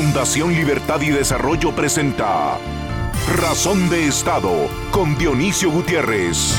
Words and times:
Fundación 0.00 0.54
Libertad 0.54 1.00
y 1.00 1.10
Desarrollo 1.10 1.74
presenta 1.74 2.56
Razón 3.36 3.90
de 3.90 4.06
Estado 4.06 4.52
con 4.92 5.18
Dionisio 5.18 5.72
Gutiérrez. 5.72 6.54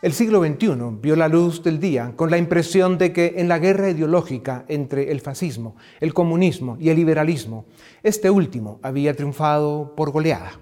El 0.00 0.14
siglo 0.14 0.42
XXI 0.42 0.98
vio 1.02 1.14
la 1.14 1.28
luz 1.28 1.62
del 1.62 1.78
día 1.78 2.14
con 2.16 2.30
la 2.30 2.38
impresión 2.38 2.96
de 2.96 3.12
que 3.12 3.34
en 3.36 3.48
la 3.48 3.58
guerra 3.58 3.90
ideológica 3.90 4.64
entre 4.68 5.12
el 5.12 5.20
fascismo, 5.20 5.76
el 6.00 6.14
comunismo 6.14 6.78
y 6.80 6.88
el 6.88 6.96
liberalismo, 6.96 7.66
este 8.02 8.30
último 8.30 8.80
había 8.82 9.14
triunfado 9.14 9.94
por 9.94 10.10
goleada. 10.10 10.52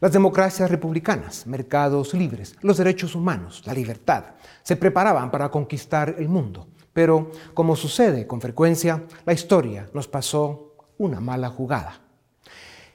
Las 0.00 0.12
democracias 0.12 0.70
republicanas, 0.70 1.46
mercados 1.46 2.12
libres, 2.12 2.56
los 2.60 2.76
derechos 2.76 3.14
humanos, 3.14 3.62
la 3.64 3.72
libertad, 3.72 4.24
se 4.64 4.76
preparaban 4.76 5.30
para 5.30 5.48
conquistar 5.48 6.16
el 6.18 6.28
mundo. 6.28 6.68
Pero, 6.92 7.30
como 7.54 7.76
sucede 7.76 8.26
con 8.26 8.40
frecuencia, 8.40 9.04
la 9.24 9.32
historia 9.32 9.88
nos 9.94 10.08
pasó 10.08 10.74
una 10.98 11.20
mala 11.20 11.48
jugada. 11.48 12.00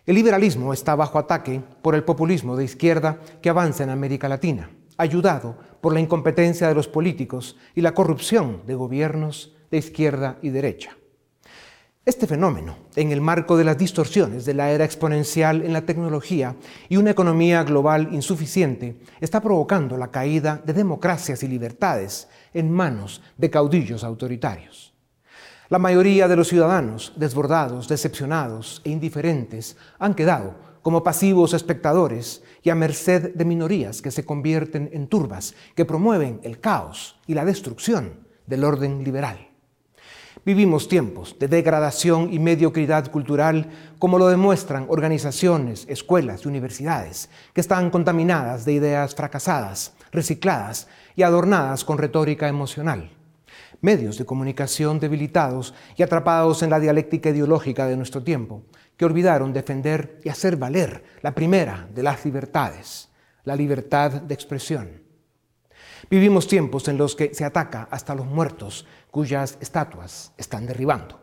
El 0.06 0.16
liberalismo 0.16 0.74
está 0.74 0.96
bajo 0.96 1.18
ataque 1.18 1.62
por 1.82 1.96
el 1.96 2.04
populismo 2.04 2.56
de 2.56 2.66
izquierda 2.66 3.20
que 3.42 3.50
avanza 3.50 3.84
en 3.84 3.90
América 3.90 4.30
Latina, 4.30 4.70
ayudado 4.98 5.58
por 5.82 5.94
la 5.94 6.00
incompetencia 6.00 6.68
de 6.68 6.76
los 6.76 6.88
políticos 6.88 7.58
y 7.74 7.82
la 7.82 7.94
corrupción 7.94 8.62
de 8.68 8.76
gobiernos 8.76 9.56
de 9.72 9.78
izquierda 9.78 10.38
y 10.42 10.50
derecha. 10.50 10.96
Este 12.06 12.28
fenómeno, 12.28 12.78
en 12.96 13.12
el 13.12 13.20
marco 13.20 13.58
de 13.58 13.64
las 13.64 13.80
distorsiones 13.80 14.46
de 14.46 14.54
la 14.54 14.70
era 14.70 14.86
exponencial 14.86 15.64
en 15.64 15.74
la 15.74 15.88
tecnología 15.88 16.56
y 16.88 16.98
una 16.98 17.10
economía 17.10 17.64
global 17.64 18.10
insuficiente, 18.12 19.00
está 19.22 19.42
provocando 19.42 19.98
la 19.98 20.12
caída 20.12 20.62
de 20.64 20.74
democracias 20.74 21.42
y 21.42 21.48
libertades 21.48 22.28
en 22.56 22.72
manos 22.72 23.22
de 23.38 23.52
caudillos 23.52 24.04
autoritarios. 24.04 24.94
La 25.70 25.80
mayoría 25.80 26.28
de 26.28 26.36
los 26.36 26.48
ciudadanos, 26.48 27.14
desbordados, 27.16 27.88
decepcionados 27.88 28.82
e 28.84 28.90
indiferentes, 28.90 29.78
han 30.00 30.14
quedado 30.14 30.56
como 30.82 31.04
pasivos 31.04 31.54
espectadores 31.54 32.44
y 32.62 32.70
a 32.70 32.76
merced 32.76 33.34
de 33.34 33.46
minorías 33.46 34.04
que 34.04 34.12
se 34.12 34.24
convierten 34.24 34.90
en 34.94 35.08
turbas, 35.08 35.56
que 35.76 35.86
promueven 35.86 36.40
el 36.44 36.60
caos 36.60 37.20
y 37.26 37.34
la 37.34 37.46
destrucción 37.46 38.20
del 38.46 38.64
orden 38.64 39.04
liberal. 39.04 39.50
Vivimos 40.46 40.88
tiempos 40.88 41.36
de 41.40 41.48
degradación 41.48 42.32
y 42.32 42.38
mediocridad 42.38 43.10
cultural, 43.10 43.68
como 43.98 44.20
lo 44.20 44.28
demuestran 44.28 44.86
organizaciones, 44.90 45.88
escuelas 45.90 46.46
y 46.46 46.48
universidades, 46.48 47.32
que 47.52 47.62
están 47.62 47.90
contaminadas 47.90 48.64
de 48.64 48.74
ideas 48.74 49.16
fracasadas, 49.16 49.94
recicladas 50.12 50.88
y 51.16 51.24
adornadas 51.24 51.84
con 51.84 51.98
retórica 51.98 52.48
emocional. 52.48 53.12
Medios 53.82 54.18
de 54.18 54.26
comunicación 54.26 55.00
debilitados 55.00 55.74
y 55.96 56.04
atrapados 56.04 56.64
en 56.64 56.70
la 56.70 56.80
dialéctica 56.80 57.30
ideológica 57.30 57.88
de 57.88 57.98
nuestro 57.98 58.24
tiempo, 58.24 58.64
que 58.98 59.06
olvidaron 59.06 59.54
defender 59.54 60.20
y 60.24 60.30
hacer 60.30 60.58
valer 60.58 61.04
la 61.22 61.36
primera 61.36 61.88
de 61.94 62.04
las 62.04 62.24
libertades, 62.26 63.10
la 63.44 63.56
libertad 63.56 64.12
de 64.12 64.34
expresión. 64.34 65.04
Vivimos 66.10 66.48
tiempos 66.48 66.88
en 66.88 66.98
los 66.98 67.16
que 67.16 67.34
se 67.34 67.46
ataca 67.46 67.88
hasta 67.90 68.16
los 68.16 68.26
muertos 68.26 68.86
cuyas 69.12 69.58
estatuas 69.60 70.34
están 70.38 70.66
derribando. 70.66 71.20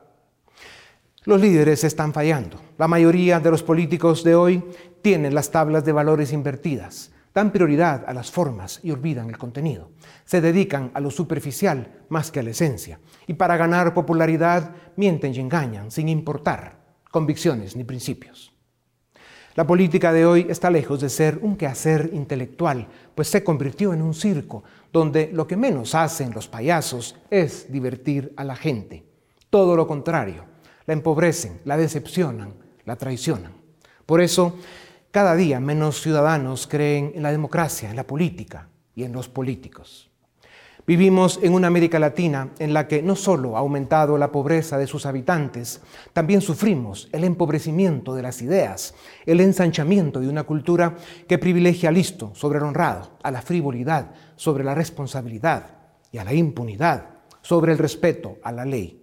Los 1.25 1.41
líderes 1.41 1.85
están 1.85 2.13
fallando. 2.13 2.61
La 2.79 2.89
mayoría 2.89 3.39
de 3.39 3.51
los 3.51 3.63
políticos 3.63 4.25
de 4.25 4.35
hoy 4.35 4.65
tienen 5.03 5.35
las 5.35 5.51
tablas 5.53 5.85
de 5.85 5.93
valores 5.93 6.33
invertidas, 6.33 7.13
dan 7.35 7.51
prioridad 7.51 8.05
a 8.07 8.13
las 8.13 8.31
formas 8.31 8.81
y 8.83 8.91
olvidan 8.91 9.29
el 9.29 9.39
contenido. 9.39 9.91
Se 10.25 10.41
dedican 10.41 10.91
a 10.95 11.01
lo 11.01 11.11
superficial 11.11 12.05
más 12.09 12.31
que 12.31 12.41
a 12.41 12.43
la 12.43 12.51
esencia. 12.51 13.01
Y 13.27 13.35
para 13.35 13.57
ganar 13.57 13.95
popularidad 13.95 14.75
mienten 14.97 15.35
y 15.35 15.41
engañan 15.41 15.91
sin 15.91 16.09
importar 16.09 16.79
convicciones 17.11 17.77
ni 17.77 17.85
principios. 17.85 18.53
La 19.55 19.67
política 19.67 20.15
de 20.15 20.25
hoy 20.25 20.47
está 20.49 20.71
lejos 20.71 21.01
de 21.01 21.11
ser 21.11 21.39
un 21.43 21.57
quehacer 21.57 22.09
intelectual, 22.15 22.89
pues 23.15 23.29
se 23.29 23.45
convirtió 23.45 23.93
en 23.93 24.01
un 24.01 24.15
circo 24.15 24.65
donde 24.91 25.31
lo 25.31 25.47
que 25.47 25.59
menos 25.59 25.95
hacen 25.95 26.33
los 26.33 26.49
payasos 26.49 27.17
es 27.31 27.71
divertir 27.71 28.33
a 28.37 28.45
la 28.45 28.57
gente. 28.57 29.05
Todo 29.51 29.77
lo 29.77 29.87
contrario, 29.87 30.47
la 30.87 30.95
empobrecen, 30.95 31.61
la 31.67 31.77
decepcionan, 31.77 32.55
la 32.87 32.97
traicionan. 32.97 33.53
Por 34.07 34.23
eso, 34.23 34.57
cada 35.13 35.37
día 35.37 35.61
menos 35.61 36.01
ciudadanos 36.01 36.67
creen 36.67 37.13
en 37.15 37.23
la 37.23 37.31
democracia, 37.31 37.91
en 37.91 37.97
la 37.97 38.07
política 38.07 38.69
y 38.95 39.05
en 39.05 39.13
los 39.13 39.29
políticos. 39.29 40.11
Vivimos 40.87 41.39
en 41.43 41.53
una 41.53 41.67
América 41.69 41.99
Latina 41.99 42.51
en 42.59 42.73
la 42.73 42.89
que 42.89 43.03
no 43.03 43.15
solo 43.15 43.57
ha 43.57 43.61
aumentado 43.61 44.17
la 44.17 44.33
pobreza 44.33 44.79
de 44.79 44.87
sus 44.87 45.05
habitantes, 45.05 45.83
también 46.15 46.41
sufrimos 46.41 47.11
el 47.13 47.25
empobrecimiento 47.25 48.15
de 48.15 48.23
las 48.23 48.41
ideas, 48.41 48.95
el 49.27 49.41
ensanchamiento 49.41 50.19
de 50.19 50.29
una 50.29 50.45
cultura 50.45 50.97
que 51.29 51.39
privilegia 51.39 51.91
al 51.91 51.95
listo 51.97 52.33
sobre 52.35 52.59
el 52.59 52.65
honrado, 52.65 53.11
a 53.23 53.31
la 53.31 53.43
frivolidad 53.43 54.13
sobre 54.37 54.65
la 54.65 54.75
responsabilidad 54.75 55.77
y 56.11 56.19
a 56.19 56.25
la 56.25 56.33
impunidad 56.33 57.11
sobre 57.43 57.73
el 57.73 57.79
respeto 57.79 58.39
a 58.43 58.51
la 58.51 58.65
ley. 58.65 59.02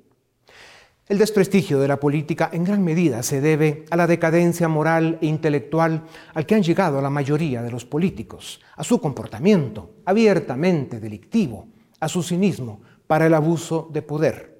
El 1.09 1.17
desprestigio 1.17 1.79
de 1.79 1.87
la 1.87 1.99
política 1.99 2.51
en 2.53 2.63
gran 2.63 2.83
medida 2.83 3.23
se 3.23 3.41
debe 3.41 3.83
a 3.89 3.95
la 3.95 4.05
decadencia 4.05 4.67
moral 4.67 5.17
e 5.23 5.25
intelectual 5.25 6.03
al 6.35 6.45
que 6.45 6.53
han 6.53 6.61
llegado 6.61 7.01
la 7.01 7.09
mayoría 7.09 7.63
de 7.63 7.71
los 7.71 7.83
políticos, 7.83 8.61
a 8.75 8.83
su 8.83 9.01
comportamiento 9.01 9.95
abiertamente 10.05 10.99
delictivo, 10.99 11.67
a 11.99 12.07
su 12.07 12.21
cinismo 12.21 12.81
para 13.07 13.25
el 13.25 13.33
abuso 13.33 13.89
de 13.91 14.03
poder. 14.03 14.55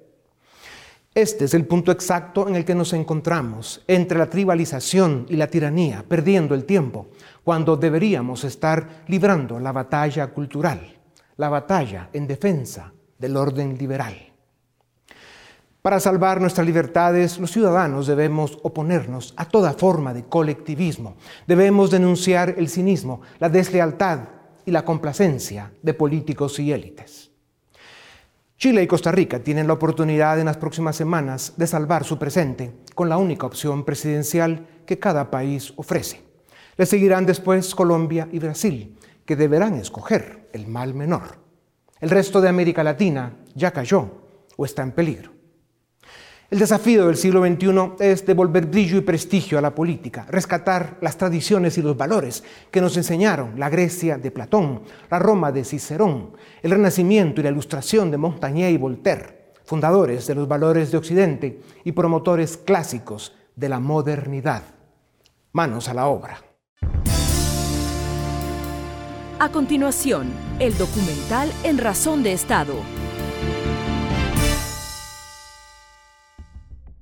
Este 1.14 1.44
es 1.44 1.54
el 1.54 1.66
punto 1.68 1.92
exacto 1.92 2.48
en 2.48 2.56
el 2.56 2.64
que 2.64 2.74
nos 2.74 2.94
encontramos 2.94 3.84
entre 3.86 4.18
la 4.18 4.28
tribalización 4.28 5.26
y 5.28 5.36
la 5.36 5.46
tiranía, 5.46 6.04
perdiendo 6.08 6.56
el 6.56 6.64
tiempo, 6.64 7.10
cuando 7.44 7.76
deberíamos 7.76 8.42
estar 8.42 9.04
librando 9.06 9.60
la 9.60 9.70
batalla 9.70 10.26
cultural, 10.32 10.98
la 11.36 11.48
batalla 11.48 12.10
en 12.12 12.26
defensa 12.26 12.92
del 13.16 13.36
orden 13.36 13.78
liberal. 13.78 14.29
Para 15.82 15.98
salvar 15.98 16.42
nuestras 16.42 16.66
libertades, 16.66 17.38
los 17.38 17.52
ciudadanos 17.52 18.06
debemos 18.06 18.58
oponernos 18.62 19.32
a 19.38 19.46
toda 19.46 19.72
forma 19.72 20.12
de 20.12 20.24
colectivismo. 20.24 21.16
Debemos 21.46 21.90
denunciar 21.90 22.54
el 22.58 22.68
cinismo, 22.68 23.22
la 23.38 23.48
deslealtad 23.48 24.20
y 24.66 24.72
la 24.72 24.84
complacencia 24.84 25.72
de 25.80 25.94
políticos 25.94 26.58
y 26.58 26.70
élites. 26.70 27.30
Chile 28.58 28.82
y 28.82 28.86
Costa 28.86 29.10
Rica 29.10 29.38
tienen 29.38 29.66
la 29.66 29.72
oportunidad 29.72 30.38
en 30.38 30.44
las 30.44 30.58
próximas 30.58 30.96
semanas 30.96 31.54
de 31.56 31.66
salvar 31.66 32.04
su 32.04 32.18
presente 32.18 32.74
con 32.94 33.08
la 33.08 33.16
única 33.16 33.46
opción 33.46 33.86
presidencial 33.86 34.66
que 34.84 34.98
cada 34.98 35.30
país 35.30 35.72
ofrece. 35.76 36.20
Le 36.76 36.84
seguirán 36.84 37.24
después 37.24 37.74
Colombia 37.74 38.28
y 38.30 38.38
Brasil, 38.38 38.98
que 39.24 39.34
deberán 39.34 39.76
escoger 39.76 40.50
el 40.52 40.66
mal 40.66 40.92
menor. 40.92 41.38
El 42.00 42.10
resto 42.10 42.42
de 42.42 42.50
América 42.50 42.84
Latina 42.84 43.34
ya 43.54 43.70
cayó 43.70 44.10
o 44.58 44.66
está 44.66 44.82
en 44.82 44.92
peligro. 44.92 45.39
El 46.50 46.58
desafío 46.58 47.06
del 47.06 47.16
siglo 47.16 47.46
XXI 47.46 47.92
es 48.00 48.26
devolver 48.26 48.66
brillo 48.66 48.98
y 48.98 49.02
prestigio 49.02 49.56
a 49.56 49.60
la 49.60 49.72
política, 49.72 50.26
rescatar 50.28 50.98
las 51.00 51.16
tradiciones 51.16 51.78
y 51.78 51.82
los 51.82 51.96
valores 51.96 52.42
que 52.72 52.80
nos 52.80 52.96
enseñaron 52.96 53.52
la 53.56 53.70
Grecia 53.70 54.18
de 54.18 54.32
Platón, 54.32 54.82
la 55.08 55.20
Roma 55.20 55.52
de 55.52 55.62
Cicerón, 55.62 56.32
el 56.60 56.72
Renacimiento 56.72 57.40
y 57.40 57.44
la 57.44 57.50
Ilustración 57.50 58.10
de 58.10 58.16
Montaigne 58.16 58.68
y 58.68 58.78
Voltaire, 58.78 59.52
fundadores 59.64 60.26
de 60.26 60.34
los 60.34 60.48
valores 60.48 60.90
de 60.90 60.98
Occidente 60.98 61.60
y 61.84 61.92
promotores 61.92 62.56
clásicos 62.56 63.32
de 63.54 63.68
la 63.68 63.78
modernidad. 63.78 64.64
Manos 65.52 65.88
a 65.88 65.94
la 65.94 66.08
obra. 66.08 66.42
A 69.38 69.48
continuación, 69.52 70.26
el 70.58 70.76
documental 70.76 71.52
En 71.62 71.78
Razón 71.78 72.24
de 72.24 72.32
Estado 72.32 72.74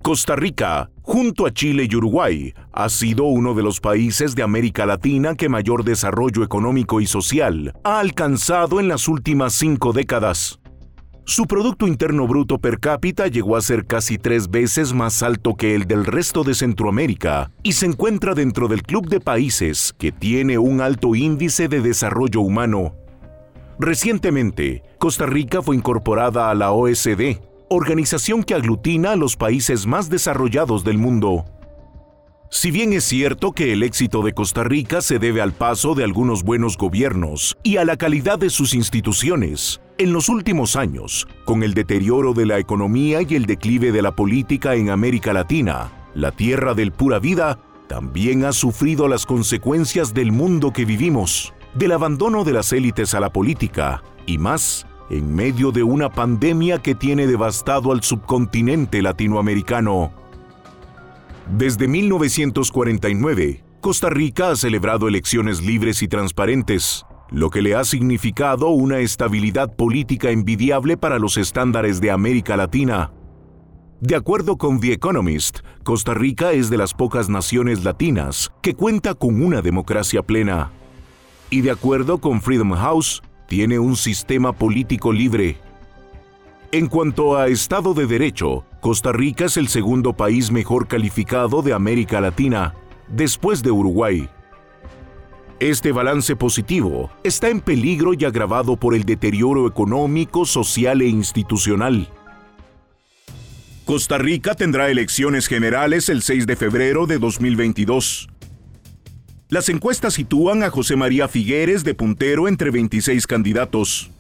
Costa 0.08 0.37
Rica, 0.37 0.88
junto 1.02 1.44
a 1.44 1.52
Chile 1.52 1.87
y 1.87 1.94
Uruguay, 1.94 2.55
ha 2.72 2.88
sido 2.88 3.25
uno 3.25 3.52
de 3.52 3.62
los 3.62 3.78
países 3.78 4.34
de 4.34 4.43
América 4.43 4.87
Latina 4.87 5.34
que 5.34 5.50
mayor 5.50 5.84
desarrollo 5.84 6.43
económico 6.43 7.02
y 7.02 7.06
social 7.06 7.75
ha 7.84 8.00
alcanzado 8.00 8.81
en 8.81 8.88
las 8.88 9.06
últimas 9.06 9.52
cinco 9.52 9.93
décadas. 9.93 10.60
Su 11.26 11.44
Producto 11.44 11.87
Interno 11.87 12.26
Bruto 12.26 12.58
per 12.58 12.81
cápita 12.81 13.26
llegó 13.26 13.55
a 13.55 13.60
ser 13.60 13.84
casi 13.84 14.16
tres 14.16 14.49
veces 14.49 14.94
más 14.94 15.22
alto 15.22 15.56
que 15.56 15.75
el 15.75 15.87
del 15.87 16.06
resto 16.06 16.43
de 16.43 16.55
Centroamérica 16.55 17.50
y 17.62 17.72
se 17.72 17.84
encuentra 17.84 18.32
dentro 18.32 18.66
del 18.66 18.84
club 18.84 19.10
de 19.10 19.20
países 19.20 19.94
que 19.99 20.10
tiene 20.10 20.56
un 20.56 20.81
alto 20.81 21.14
índice 21.16 21.69
de 21.69 21.82
desarrollo 21.82 22.40
humano. 22.40 22.94
Recientemente, 23.78 24.82
Costa 24.99 25.26
Rica 25.26 25.60
fue 25.60 25.76
incorporada 25.76 26.49
a 26.49 26.55
la 26.55 26.72
OSD, 26.72 27.48
organización 27.69 28.43
que 28.43 28.55
aglutina 28.55 29.12
a 29.12 29.17
los 29.17 29.37
países 29.37 29.87
más 29.87 30.09
desarrollados 30.09 30.85
del 30.85 30.99
mundo. 30.99 31.44
Si 32.50 32.70
bien 32.70 32.94
es 32.94 33.05
cierto 33.05 33.53
que 33.53 33.75
el 33.75 33.82
éxito 33.82 34.23
de 34.23 34.32
Costa 34.32 34.65
Rica 34.65 35.03
se 35.03 35.19
debe 35.19 35.43
al 35.43 35.53
paso 35.53 35.94
de 35.94 36.03
algunos 36.03 36.43
buenos 36.43 36.79
gobiernos 36.79 37.59
y 37.62 37.76
a 37.76 37.85
la 37.85 37.99
calidad 37.99 38.38
de 38.38 38.50
sus 38.50 38.75
instituciones, 38.75 39.81
En 40.00 40.12
los 40.12 40.29
últimos 40.29 40.76
años, 40.76 41.26
con 41.44 41.65
el 41.65 41.75
deterioro 41.75 42.32
de 42.32 42.47
la 42.47 42.61
economía 42.61 43.20
y 43.20 43.35
el 43.35 43.47
declive 43.47 43.91
de 43.91 44.00
la 44.00 44.12
política 44.12 44.76
en 44.76 44.91
América 44.91 45.32
Latina, 45.32 45.91
la 46.15 46.31
tierra 46.31 46.73
del 46.75 46.93
pura 46.93 47.19
vida 47.19 47.59
también 47.88 48.44
ha 48.44 48.53
sufrido 48.53 49.09
las 49.09 49.26
consecuencias 49.26 50.15
del 50.15 50.31
mundo 50.31 50.73
que 50.73 50.85
vivimos, 50.85 51.53
del 51.75 51.91
abandono 51.91 52.44
de 52.44 52.53
las 52.53 52.73
élites 52.73 53.12
a 53.15 53.20
la 53.20 53.32
política 53.32 54.05
y 54.25 54.38
más 54.38 54.87
en 55.10 55.34
medio 55.34 55.72
de 55.72 55.82
una 55.82 56.10
pandemia 56.10 56.82
que 56.82 56.94
tiene 56.94 57.26
devastado 57.26 57.93
al 57.93 58.02
subcontinente 58.02 59.02
latinoamericano. 59.02 60.12
Desde 61.56 61.88
1949, 61.88 63.64
Costa 63.81 64.10
Rica 64.10 64.50
ha 64.50 64.56
celebrado 64.56 65.08
elecciones 65.08 65.62
libres 65.62 66.02
y 66.02 66.08
transparentes, 66.08 67.06
lo 67.31 67.49
que 67.49 67.62
le 67.62 67.75
ha 67.75 67.84
significado 67.84 68.69
una 68.69 68.99
estabilidad 68.99 69.75
política 69.75 70.31
envidiable 70.31 70.96
para 70.96 71.19
los 71.19 71.37
estándares 71.37 72.00
de 72.00 72.10
América 72.10 72.56
Latina. 72.56 73.12
De 74.00 74.14
acuerdo 74.14 74.56
con 74.56 74.78
The 74.78 74.93
Economist, 74.93 75.60
Costa 75.82 76.14
Rica 76.14 76.52
es 76.52 76.70
de 76.70 76.76
las 76.76 76.94
pocas 76.94 77.28
naciones 77.28 77.82
latinas 77.82 78.52
que 78.62 78.75
cuenta 78.75 79.14
con 79.14 79.43
una 79.43 79.60
democracia 79.60 80.22
plena. 80.22 80.70
Y 81.50 81.62
de 81.62 81.70
acuerdo 81.70 82.19
con 82.19 82.40
Freedom 82.40 82.72
House, 82.75 83.22
tiene 83.49 83.79
un 83.79 83.97
sistema 83.97 84.53
político 84.53 85.11
libre. 85.11 85.56
En 86.71 86.87
cuanto 86.87 87.37
a 87.37 87.49
Estado 87.49 87.95
de 87.95 88.06
Derecho, 88.06 88.65
Costa 88.81 89.11
Rica 89.11 89.47
es 89.47 89.56
el 89.56 89.69
segundo 89.69 90.12
país 90.12 90.53
mejor 90.53 90.87
calificado 90.87 91.62
de 91.62 91.73
América 91.73 92.21
Latina, 92.21 92.75
después 93.09 93.62
de 93.62 93.71
Uruguay. 93.71 94.29
Este 95.61 95.93
balance 95.93 96.37
positivo 96.37 97.11
está 97.25 97.49
en 97.49 97.61
peligro 97.61 98.12
y 98.12 98.25
agravado 98.27 98.77
por 98.77 98.95
el 98.95 99.05
deterioro 99.05 99.67
económico, 99.67 100.44
social 100.44 101.01
e 101.01 101.09
institucional. 101.09 102.09
Costa 103.87 104.19
Rica 104.19 104.55
tendrá 104.55 104.91
elecciones 104.91 105.47
generales 105.47 106.11
el 106.11 106.21
6 106.21 106.47
de 106.47 106.55
febrero 106.55 107.06
de 107.06 107.19
2022. 107.19 108.29
Las 109.50 109.71
encuestas 109.71 110.12
sitúan 110.12 110.62
a 110.62 110.69
José 110.69 110.95
María 110.95 111.27
Figueres 111.27 111.83
de 111.83 111.95
puntero 111.95 112.49
entre 112.49 112.71
26 112.71 113.27
candidatos. 113.27 114.11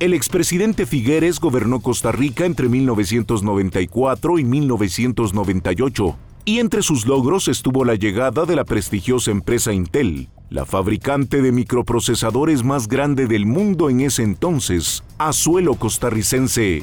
El 0.00 0.12
expresidente 0.12 0.86
Figueres 0.86 1.38
gobernó 1.38 1.78
Costa 1.78 2.10
Rica 2.10 2.46
entre 2.46 2.68
1994 2.68 4.40
y 4.40 4.44
1998, 4.44 6.16
y 6.46 6.58
entre 6.58 6.82
sus 6.82 7.06
logros 7.06 7.46
estuvo 7.46 7.84
la 7.84 7.94
llegada 7.94 8.44
de 8.44 8.56
la 8.56 8.64
prestigiosa 8.64 9.30
empresa 9.30 9.72
Intel, 9.72 10.28
la 10.48 10.66
fabricante 10.66 11.42
de 11.42 11.52
microprocesadores 11.52 12.64
más 12.64 12.88
grande 12.88 13.28
del 13.28 13.46
mundo 13.46 13.88
en 13.88 14.00
ese 14.00 14.24
entonces, 14.24 15.04
a 15.18 15.32
suelo 15.32 15.76
costarricense. 15.76 16.82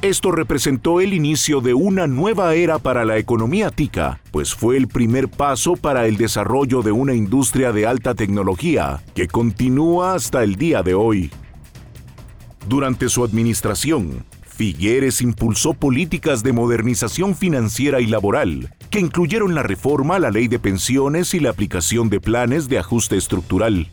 Esto 0.00 0.30
representó 0.30 1.00
el 1.00 1.12
inicio 1.12 1.60
de 1.60 1.74
una 1.74 2.06
nueva 2.06 2.54
era 2.54 2.78
para 2.78 3.04
la 3.04 3.18
economía 3.18 3.70
tica, 3.70 4.20
pues 4.30 4.54
fue 4.54 4.76
el 4.76 4.86
primer 4.86 5.28
paso 5.28 5.74
para 5.74 6.06
el 6.06 6.16
desarrollo 6.16 6.82
de 6.82 6.92
una 6.92 7.14
industria 7.14 7.72
de 7.72 7.84
alta 7.84 8.14
tecnología 8.14 9.02
que 9.16 9.26
continúa 9.26 10.14
hasta 10.14 10.44
el 10.44 10.54
día 10.54 10.84
de 10.84 10.94
hoy. 10.94 11.32
Durante 12.68 13.08
su 13.08 13.24
administración, 13.24 14.24
Figueres 14.46 15.20
impulsó 15.20 15.74
políticas 15.74 16.44
de 16.44 16.52
modernización 16.52 17.34
financiera 17.34 18.00
y 18.00 18.06
laboral, 18.06 18.72
que 18.90 19.00
incluyeron 19.00 19.56
la 19.56 19.64
reforma 19.64 20.14
a 20.14 20.20
la 20.20 20.30
ley 20.30 20.46
de 20.46 20.60
pensiones 20.60 21.34
y 21.34 21.40
la 21.40 21.50
aplicación 21.50 22.08
de 22.08 22.20
planes 22.20 22.68
de 22.68 22.78
ajuste 22.78 23.16
estructural. 23.16 23.88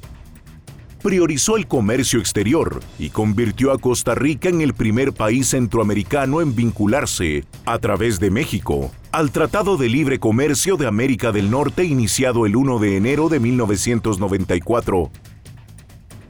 Priorizó 1.06 1.56
el 1.56 1.68
comercio 1.68 2.18
exterior 2.18 2.82
y 2.98 3.12
convirtió 3.12 3.72
a 3.72 3.78
Costa 3.78 4.16
Rica 4.16 4.50
en 4.50 4.62
el 4.62 4.74
primer 4.74 5.14
país 5.14 5.50
centroamericano 5.50 6.42
en 6.42 6.56
vincularse, 6.56 7.46
a 7.64 7.78
través 7.78 8.20
de 8.20 8.32
México, 8.32 8.92
al 9.12 9.30
Tratado 9.30 9.78
de 9.78 9.88
Libre 9.88 10.20
Comercio 10.20 10.78
de 10.78 10.88
América 10.88 11.32
del 11.32 11.52
Norte 11.52 11.84
iniciado 11.84 12.48
el 12.48 12.56
1 12.56 12.80
de 12.80 12.98
enero 12.98 13.30
de 13.30 13.40
1994 13.40 15.12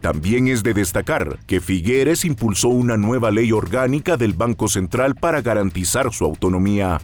también 0.02 0.50
es 0.50 0.62
de 0.62 0.74
destacar 0.74 1.40
que 1.48 1.62
Figueres 1.62 2.26
impulsó 2.26 2.68
una 2.68 2.98
nueva 2.98 3.32
ley 3.32 3.54
orgánica 3.54 4.18
del 4.18 4.34
Banco 4.34 4.68
Central 4.68 5.16
para 5.16 5.42
garantizar 5.42 6.14
su 6.14 6.26
autonomía. 6.26 7.00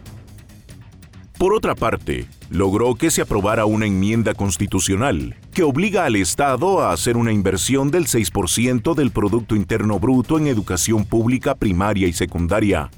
Por 1.42 1.54
otra 1.54 1.74
parte, 1.74 2.28
logró 2.50 2.94
que 2.94 3.10
se 3.10 3.20
aprobara 3.20 3.64
una 3.64 3.84
enmienda 3.84 4.32
constitucional 4.32 5.34
que 5.52 5.64
obliga 5.64 6.04
al 6.04 6.14
Estado 6.14 6.80
a 6.80 6.92
hacer 6.92 7.16
una 7.16 7.32
inversión 7.32 7.90
del 7.90 8.06
6% 8.06 8.94
del 8.94 9.10
Producto 9.10 9.56
Interno 9.56 9.98
Bruto 9.98 10.38
en 10.38 10.46
educación 10.46 11.04
pública 11.04 11.56
primaria 11.56 12.06
y 12.06 12.12
secundaria. 12.12 12.92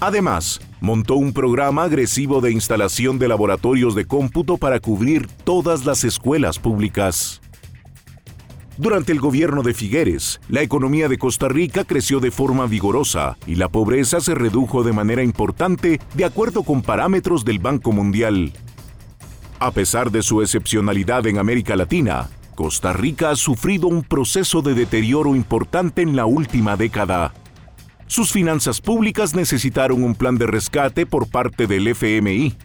Además, 0.00 0.60
montó 0.80 1.14
un 1.14 1.32
programa 1.32 1.84
agresivo 1.84 2.40
de 2.40 2.50
instalación 2.50 3.20
de 3.20 3.28
laboratorios 3.28 3.94
de 3.94 4.06
cómputo 4.06 4.56
para 4.56 4.80
cubrir 4.80 5.28
todas 5.44 5.84
las 5.84 6.02
escuelas 6.02 6.58
públicas. 6.58 7.41
Durante 8.78 9.12
el 9.12 9.20
gobierno 9.20 9.62
de 9.62 9.74
Figueres, 9.74 10.40
la 10.48 10.62
economía 10.62 11.08
de 11.08 11.18
Costa 11.18 11.48
Rica 11.48 11.84
creció 11.84 12.20
de 12.20 12.30
forma 12.30 12.66
vigorosa 12.66 13.36
y 13.46 13.56
la 13.56 13.68
pobreza 13.68 14.20
se 14.20 14.34
redujo 14.34 14.82
de 14.82 14.92
manera 14.92 15.22
importante 15.22 16.00
de 16.14 16.24
acuerdo 16.24 16.62
con 16.62 16.80
parámetros 16.80 17.44
del 17.44 17.58
Banco 17.58 17.92
Mundial. 17.92 18.52
A 19.58 19.72
pesar 19.72 20.10
de 20.10 20.22
su 20.22 20.40
excepcionalidad 20.40 21.26
en 21.26 21.38
América 21.38 21.76
Latina, 21.76 22.30
Costa 22.54 22.94
Rica 22.94 23.30
ha 23.30 23.36
sufrido 23.36 23.88
un 23.88 24.02
proceso 24.02 24.62
de 24.62 24.74
deterioro 24.74 25.36
importante 25.36 26.00
en 26.00 26.16
la 26.16 26.24
última 26.24 26.76
década. 26.76 27.34
Sus 28.06 28.32
finanzas 28.32 28.80
públicas 28.80 29.34
necesitaron 29.34 30.02
un 30.02 30.14
plan 30.14 30.36
de 30.36 30.46
rescate 30.46 31.04
por 31.04 31.28
parte 31.28 31.66
del 31.66 31.88
FMI, 31.88 32.56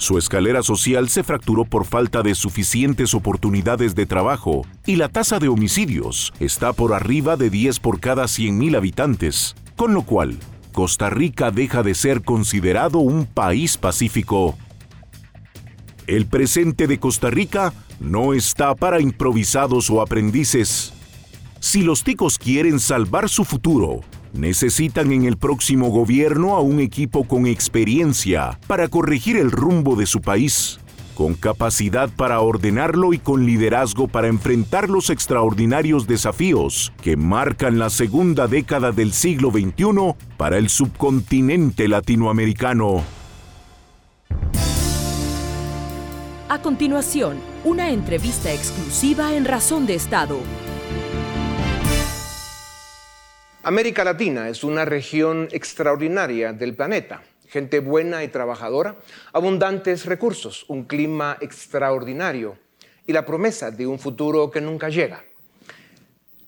su 0.00 0.16
escalera 0.16 0.62
social 0.62 1.10
se 1.10 1.22
fracturó 1.22 1.66
por 1.66 1.84
falta 1.84 2.22
de 2.22 2.34
suficientes 2.34 3.12
oportunidades 3.12 3.94
de 3.94 4.06
trabajo 4.06 4.62
y 4.86 4.96
la 4.96 5.10
tasa 5.10 5.38
de 5.38 5.48
homicidios 5.48 6.32
está 6.40 6.72
por 6.72 6.94
arriba 6.94 7.36
de 7.36 7.50
10 7.50 7.80
por 7.80 8.00
cada 8.00 8.24
100.000 8.24 8.78
habitantes, 8.78 9.54
con 9.76 9.92
lo 9.92 10.00
cual 10.00 10.38
Costa 10.72 11.10
Rica 11.10 11.50
deja 11.50 11.82
de 11.82 11.94
ser 11.94 12.22
considerado 12.22 12.98
un 13.00 13.26
país 13.26 13.76
pacífico. 13.76 14.56
El 16.06 16.24
presente 16.24 16.86
de 16.86 16.98
Costa 16.98 17.28
Rica 17.28 17.74
no 18.00 18.32
está 18.32 18.74
para 18.74 19.02
improvisados 19.02 19.90
o 19.90 20.00
aprendices. 20.00 20.94
Si 21.60 21.82
los 21.82 22.04
ticos 22.04 22.38
quieren 22.38 22.80
salvar 22.80 23.28
su 23.28 23.44
futuro, 23.44 24.00
Necesitan 24.32 25.12
en 25.12 25.24
el 25.24 25.36
próximo 25.36 25.90
gobierno 25.90 26.54
a 26.56 26.60
un 26.60 26.78
equipo 26.80 27.24
con 27.24 27.46
experiencia 27.46 28.58
para 28.68 28.88
corregir 28.88 29.36
el 29.36 29.50
rumbo 29.50 29.96
de 29.96 30.06
su 30.06 30.20
país, 30.20 30.78
con 31.16 31.34
capacidad 31.34 32.08
para 32.08 32.40
ordenarlo 32.40 33.12
y 33.12 33.18
con 33.18 33.44
liderazgo 33.44 34.06
para 34.06 34.28
enfrentar 34.28 34.88
los 34.88 35.10
extraordinarios 35.10 36.06
desafíos 36.06 36.92
que 37.02 37.16
marcan 37.16 37.78
la 37.78 37.90
segunda 37.90 38.46
década 38.46 38.92
del 38.92 39.12
siglo 39.12 39.50
XXI 39.50 40.14
para 40.36 40.58
el 40.58 40.68
subcontinente 40.68 41.88
latinoamericano. 41.88 43.02
A 46.48 46.62
continuación, 46.62 47.38
una 47.64 47.90
entrevista 47.90 48.52
exclusiva 48.52 49.34
en 49.34 49.44
Razón 49.44 49.86
de 49.86 49.94
Estado. 49.94 50.38
América 53.62 54.04
Latina 54.04 54.48
es 54.48 54.64
una 54.64 54.86
región 54.86 55.46
extraordinaria 55.52 56.54
del 56.54 56.74
planeta. 56.74 57.22
Gente 57.46 57.80
buena 57.80 58.24
y 58.24 58.28
trabajadora, 58.28 58.96
abundantes 59.34 60.06
recursos, 60.06 60.64
un 60.68 60.84
clima 60.84 61.36
extraordinario 61.42 62.56
y 63.06 63.12
la 63.12 63.26
promesa 63.26 63.70
de 63.70 63.86
un 63.86 63.98
futuro 63.98 64.50
que 64.50 64.62
nunca 64.62 64.88
llega. 64.88 65.24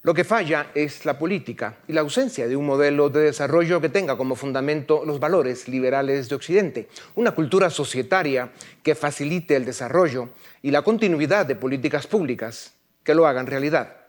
Lo 0.00 0.14
que 0.14 0.24
falla 0.24 0.70
es 0.74 1.04
la 1.04 1.18
política 1.18 1.76
y 1.86 1.92
la 1.92 2.00
ausencia 2.00 2.48
de 2.48 2.56
un 2.56 2.64
modelo 2.64 3.10
de 3.10 3.24
desarrollo 3.24 3.78
que 3.82 3.90
tenga 3.90 4.16
como 4.16 4.34
fundamento 4.34 5.04
los 5.04 5.20
valores 5.20 5.68
liberales 5.68 6.30
de 6.30 6.34
Occidente, 6.34 6.88
una 7.14 7.32
cultura 7.32 7.68
societaria 7.68 8.50
que 8.82 8.94
facilite 8.94 9.54
el 9.54 9.66
desarrollo 9.66 10.30
y 10.62 10.70
la 10.70 10.80
continuidad 10.80 11.44
de 11.44 11.56
políticas 11.56 12.06
públicas 12.06 12.72
que 13.04 13.14
lo 13.14 13.26
hagan 13.26 13.46
realidad. 13.46 14.01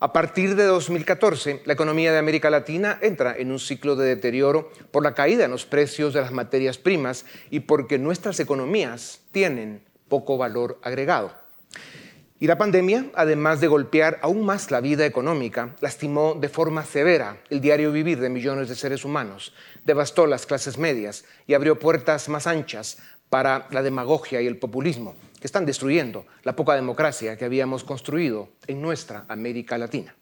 A 0.00 0.12
partir 0.12 0.54
de 0.54 0.62
2014, 0.62 1.62
la 1.64 1.72
economía 1.72 2.12
de 2.12 2.18
América 2.18 2.50
Latina 2.50 3.00
entra 3.02 3.36
en 3.36 3.50
un 3.50 3.58
ciclo 3.58 3.96
de 3.96 4.06
deterioro 4.06 4.70
por 4.92 5.02
la 5.02 5.12
caída 5.12 5.44
en 5.44 5.50
los 5.50 5.66
precios 5.66 6.14
de 6.14 6.20
las 6.20 6.30
materias 6.30 6.78
primas 6.78 7.24
y 7.50 7.60
porque 7.60 7.98
nuestras 7.98 8.38
economías 8.38 9.22
tienen 9.32 9.82
poco 10.08 10.38
valor 10.38 10.78
agregado. 10.84 11.32
Y 12.38 12.46
la 12.46 12.56
pandemia, 12.56 13.06
además 13.16 13.60
de 13.60 13.66
golpear 13.66 14.20
aún 14.22 14.46
más 14.46 14.70
la 14.70 14.80
vida 14.80 15.04
económica, 15.04 15.74
lastimó 15.80 16.36
de 16.40 16.48
forma 16.48 16.84
severa 16.84 17.38
el 17.50 17.60
diario 17.60 17.90
vivir 17.90 18.20
de 18.20 18.30
millones 18.30 18.68
de 18.68 18.76
seres 18.76 19.04
humanos, 19.04 19.52
devastó 19.84 20.28
las 20.28 20.46
clases 20.46 20.78
medias 20.78 21.24
y 21.48 21.54
abrió 21.54 21.80
puertas 21.80 22.28
más 22.28 22.46
anchas 22.46 22.98
para 23.30 23.66
la 23.72 23.82
demagogia 23.82 24.40
y 24.40 24.46
el 24.46 24.58
populismo, 24.58 25.16
que 25.40 25.46
están 25.46 25.66
destruyendo 25.66 26.26
la 26.42 26.56
poca 26.56 26.74
democracia 26.74 27.36
que 27.36 27.44
habíamos 27.44 27.84
construido 27.84 28.48
en 28.66 28.82
nuestra 28.82 29.24
América 29.28 29.78
Latina. 29.78 30.14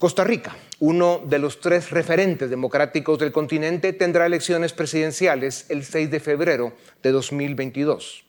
Costa 0.00 0.24
Rica, 0.24 0.56
uno 0.78 1.20
de 1.26 1.38
los 1.38 1.60
tres 1.60 1.90
referentes 1.90 2.48
democráticos 2.48 3.18
del 3.18 3.32
continente, 3.32 3.92
tendrá 3.92 4.24
elecciones 4.24 4.72
presidenciales 4.72 5.66
el 5.68 5.84
6 5.84 6.10
de 6.10 6.20
febrero 6.20 6.72
de 7.02 7.12
2022. 7.12 8.24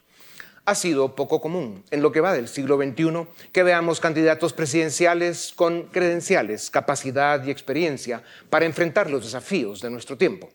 Ha 0.66 0.76
sido 0.76 1.16
poco 1.16 1.40
común 1.40 1.84
en 1.90 2.02
lo 2.02 2.12
que 2.12 2.20
va 2.20 2.34
del 2.34 2.50
siglo 2.50 2.76
XXI 2.78 3.26
que 3.54 3.64
veamos 3.64 4.02
candidatos 4.02 4.52
presidenciales 4.52 5.54
con 5.56 5.84
credenciales, 5.84 6.70
capacidad 6.70 7.42
y 7.46 7.52
experiencia 7.52 8.22
para 8.50 8.66
enfrentar 8.66 9.10
los 9.10 9.24
desafíos 9.24 9.80
de 9.80 9.90
nuestro 9.90 10.18
tiempo. 10.18 10.50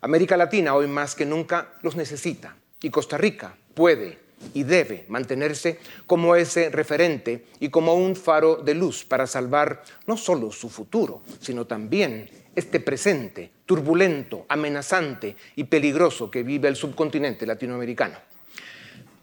América 0.00 0.36
Latina 0.36 0.74
hoy 0.74 0.88
más 0.88 1.14
que 1.14 1.24
nunca 1.24 1.72
los 1.82 1.96
necesita 1.96 2.56
y 2.82 2.90
Costa 2.90 3.16
Rica 3.16 3.54
puede 3.74 4.27
y 4.54 4.62
debe 4.64 5.04
mantenerse 5.08 5.78
como 6.06 6.36
ese 6.36 6.70
referente 6.70 7.46
y 7.60 7.68
como 7.68 7.94
un 7.94 8.16
faro 8.16 8.56
de 8.56 8.74
luz 8.74 9.04
para 9.04 9.26
salvar 9.26 9.82
no 10.06 10.16
solo 10.16 10.52
su 10.52 10.68
futuro, 10.68 11.22
sino 11.40 11.66
también 11.66 12.30
este 12.54 12.80
presente 12.80 13.50
turbulento, 13.66 14.46
amenazante 14.48 15.36
y 15.56 15.64
peligroso 15.64 16.30
que 16.30 16.42
vive 16.42 16.68
el 16.68 16.76
subcontinente 16.76 17.46
latinoamericano. 17.46 18.16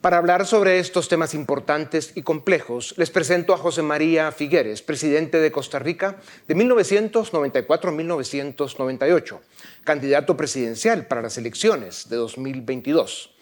Para 0.06 0.18
hablar 0.18 0.46
sobre 0.46 0.78
estos 0.78 1.10
temas 1.10 1.34
importantes 1.34 2.12
y 2.14 2.22
complejos, 2.22 2.94
les 2.96 3.10
presento 3.10 3.56
a 3.56 3.58
José 3.58 3.82
María 3.82 4.32
Figueres, 4.32 4.84
presidente 4.84 5.40
de 5.40 5.52
Costa 5.52 5.80
Rica 5.80 6.18
de 6.48 6.54
1994 6.54 7.90
a 7.90 7.94
1998, 7.94 9.42
candidato 9.84 10.38
presidencial 10.38 11.08
para 11.08 11.24
las 11.24 11.40
elecciones 11.40 12.08
de 12.08 12.18
2022. 12.18 13.35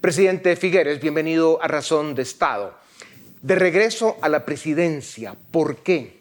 Presidente 0.00 0.56
Figueres, 0.56 0.98
bienvenido 0.98 1.62
a 1.62 1.68
Razón 1.68 2.14
de 2.14 2.22
Estado. 2.22 2.74
De 3.42 3.54
regreso 3.54 4.16
a 4.22 4.30
la 4.30 4.46
presidencia, 4.46 5.36
¿por 5.50 5.82
qué? 5.82 6.20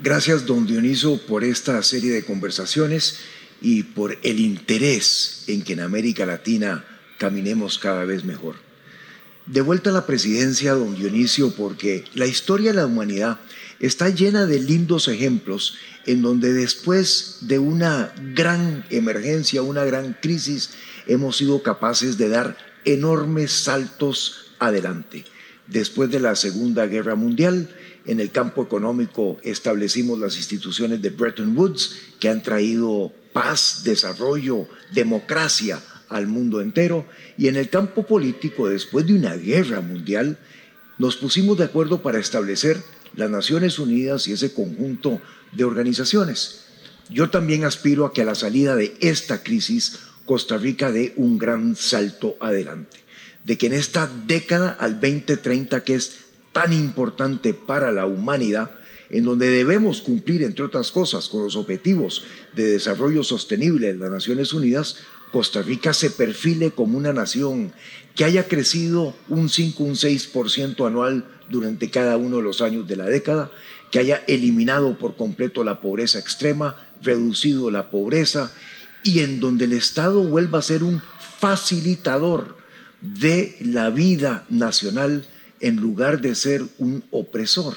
Gracias, 0.00 0.44
don 0.44 0.66
Dioniso, 0.66 1.24
por 1.28 1.44
esta 1.44 1.80
serie 1.84 2.10
de 2.10 2.24
conversaciones 2.24 3.20
y 3.62 3.84
por 3.84 4.18
el 4.24 4.40
interés 4.40 5.44
en 5.46 5.62
que 5.62 5.74
en 5.74 5.80
América 5.80 6.26
Latina 6.26 6.84
caminemos 7.16 7.78
cada 7.78 8.04
vez 8.04 8.24
mejor. 8.24 8.56
De 9.46 9.60
vuelta 9.60 9.90
a 9.90 9.92
la 9.92 10.04
presidencia, 10.04 10.72
don 10.72 10.96
Dionisio, 10.96 11.54
porque 11.54 12.02
la 12.14 12.26
historia 12.26 12.72
de 12.72 12.78
la 12.78 12.86
humanidad 12.86 13.38
está 13.78 14.08
llena 14.08 14.46
de 14.46 14.58
lindos 14.58 15.06
ejemplos 15.06 15.76
en 16.06 16.22
donde 16.22 16.52
después 16.52 17.38
de 17.42 17.60
una 17.60 18.12
gran 18.34 18.84
emergencia, 18.90 19.62
una 19.62 19.84
gran 19.84 20.16
crisis, 20.20 20.70
hemos 21.06 21.36
sido 21.36 21.62
capaces 21.62 22.18
de 22.18 22.28
dar 22.28 22.56
enormes 22.84 23.52
saltos 23.52 24.52
adelante. 24.58 25.24
Después 25.66 26.10
de 26.10 26.20
la 26.20 26.36
Segunda 26.36 26.86
Guerra 26.86 27.16
Mundial, 27.16 27.68
en 28.06 28.20
el 28.20 28.30
campo 28.30 28.62
económico 28.62 29.38
establecimos 29.42 30.18
las 30.18 30.36
instituciones 30.36 31.02
de 31.02 31.10
Bretton 31.10 31.56
Woods 31.56 31.96
que 32.20 32.28
han 32.28 32.42
traído 32.42 33.12
paz, 33.32 33.82
desarrollo, 33.84 34.68
democracia 34.92 35.80
al 36.08 36.28
mundo 36.28 36.60
entero. 36.60 37.04
Y 37.36 37.48
en 37.48 37.56
el 37.56 37.68
campo 37.68 38.06
político, 38.06 38.68
después 38.68 39.06
de 39.06 39.14
una 39.14 39.34
guerra 39.34 39.80
mundial, 39.80 40.38
nos 40.98 41.16
pusimos 41.16 41.58
de 41.58 41.64
acuerdo 41.64 42.00
para 42.00 42.20
establecer 42.20 42.80
las 43.16 43.28
Naciones 43.28 43.78
Unidas 43.78 44.28
y 44.28 44.32
ese 44.32 44.52
conjunto 44.52 45.20
de 45.52 45.64
organizaciones. 45.64 46.66
Yo 47.10 47.30
también 47.30 47.64
aspiro 47.64 48.06
a 48.06 48.12
que 48.12 48.22
a 48.22 48.24
la 48.24 48.34
salida 48.34 48.76
de 48.76 48.96
esta 49.00 49.42
crisis 49.42 49.98
Costa 50.26 50.58
Rica 50.58 50.92
dé 50.92 51.14
un 51.16 51.38
gran 51.38 51.76
salto 51.76 52.36
adelante, 52.40 52.98
de 53.44 53.56
que 53.56 53.68
en 53.68 53.74
esta 53.74 54.10
década 54.26 54.76
al 54.78 55.00
2030 55.00 55.84
que 55.84 55.94
es 55.94 56.18
tan 56.52 56.72
importante 56.72 57.54
para 57.54 57.92
la 57.92 58.06
humanidad, 58.06 58.72
en 59.08 59.24
donde 59.24 59.48
debemos 59.48 60.02
cumplir, 60.02 60.42
entre 60.42 60.64
otras 60.64 60.90
cosas, 60.90 61.28
con 61.28 61.44
los 61.44 61.54
objetivos 61.54 62.24
de 62.54 62.66
desarrollo 62.66 63.22
sostenible 63.22 63.92
de 63.92 63.98
las 63.98 64.10
Naciones 64.10 64.52
Unidas, 64.52 64.96
Costa 65.32 65.62
Rica 65.62 65.92
se 65.92 66.10
perfile 66.10 66.70
como 66.70 66.98
una 66.98 67.12
nación 67.12 67.72
que 68.14 68.24
haya 68.24 68.48
crecido 68.48 69.14
un 69.28 69.48
5, 69.48 69.84
un 69.84 69.94
6% 69.94 70.86
anual 70.86 71.24
durante 71.48 71.90
cada 71.90 72.16
uno 72.16 72.38
de 72.38 72.42
los 72.42 72.62
años 72.62 72.88
de 72.88 72.96
la 72.96 73.04
década, 73.04 73.52
que 73.90 73.98
haya 74.00 74.24
eliminado 74.26 74.98
por 74.98 75.16
completo 75.16 75.62
la 75.62 75.80
pobreza 75.80 76.18
extrema, 76.18 76.88
reducido 77.02 77.70
la 77.70 77.90
pobreza 77.90 78.52
y 79.06 79.20
en 79.20 79.38
donde 79.38 79.66
el 79.66 79.72
Estado 79.72 80.22
vuelva 80.24 80.58
a 80.58 80.62
ser 80.62 80.82
un 80.82 81.00
facilitador 81.38 82.56
de 83.00 83.56
la 83.60 83.90
vida 83.90 84.44
nacional 84.48 85.24
en 85.60 85.76
lugar 85.76 86.20
de 86.20 86.34
ser 86.34 86.62
un 86.78 87.04
opresor, 87.12 87.74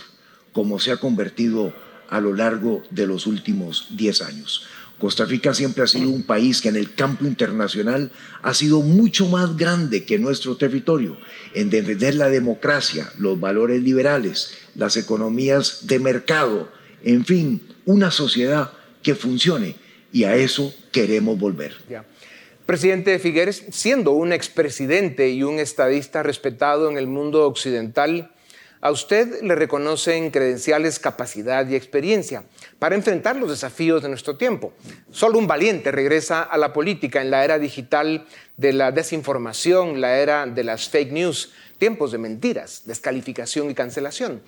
como 0.53 0.79
se 0.79 0.91
ha 0.91 0.98
convertido 0.98 1.74
a 2.09 2.19
lo 2.19 2.33
largo 2.33 2.81
de 2.89 3.05
los 3.05 3.27
últimos 3.27 3.88
10 3.91 4.21
años. 4.24 4.65
Costa 4.98 5.24
Rica 5.24 5.53
siempre 5.53 5.83
ha 5.83 5.88
sido 5.88 6.09
un 6.09 6.24
país 6.24 6.62
que 6.62 6.69
en 6.69 6.75
el 6.75 6.93
campo 6.93 7.25
internacional 7.25 8.12
ha 8.41 8.53
sido 8.53 8.81
mucho 8.81 9.27
más 9.27 9.55
grande 9.55 10.03
que 10.03 10.17
nuestro 10.17 10.57
territorio 10.57 11.17
en 11.53 11.69
defender 11.69 12.15
la 12.15 12.29
democracia, 12.29 13.09
los 13.17 13.39
valores 13.39 13.83
liberales, 13.83 14.55
las 14.75 14.98
economías 14.98 15.88
de 15.88 16.00
mercado, 16.00 16.71
en 17.03 17.24
fin, 17.24 17.62
una 17.86 18.09
sociedad 18.09 18.74
que 19.03 19.15
funcione 19.15 19.88
y 20.12 20.24
a 20.24 20.36
eso 20.36 20.74
queremos 20.92 21.38
volver. 21.38 21.75
Presidente 22.66 23.18
Figueres, 23.18 23.66
siendo 23.72 24.12
un 24.12 24.32
expresidente 24.32 25.30
y 25.30 25.44
un 25.44 25.60
estadista 25.60 26.22
respetado 26.22 26.89
en 26.89 26.98
el 26.98 27.08
mundo 27.08 27.48
occidental, 27.48 28.32
a 28.82 28.92
usted 28.92 29.42
le 29.42 29.56
reconocen 29.56 30.32
credenciales, 30.32 31.00
capacidad 31.00 31.68
y 31.68 31.75
experiencia 31.75 32.44
para 32.78 32.96
enfrentar 32.96 33.36
los 33.36 33.50
desafíos 33.50 34.01
de 34.01 34.08
nuestro 34.08 34.38
tiempo. 34.38 34.72
Solo 35.12 35.38
un 35.38 35.48
valiente 35.48 35.92
regresa 35.92 36.44
a 36.44 36.58
la 36.58 36.72
política 36.72 37.22
en 37.22 37.30
la 37.30 37.44
era 37.44 37.60
digital 37.60 38.25
de 38.56 38.72
la 38.72 38.92
desinformación, 38.92 40.00
la 40.00 40.20
era 40.20 40.46
de 40.46 40.63
las 40.63 40.88
fake 40.88 41.12
news, 41.12 41.51
tiempos 41.78 42.12
de 42.12 42.20
mentiras, 42.20 42.84
descalificación 42.86 43.70
y 43.70 43.74
cancelación. 43.74 44.42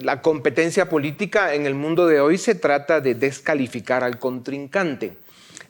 La 0.00 0.22
competencia 0.22 0.88
política 0.88 1.54
en 1.54 1.66
el 1.66 1.74
mundo 1.74 2.06
de 2.06 2.18
hoy 2.18 2.38
se 2.38 2.54
trata 2.54 3.02
de 3.02 3.14
descalificar 3.14 4.02
al 4.02 4.18
contrincante. 4.18 5.18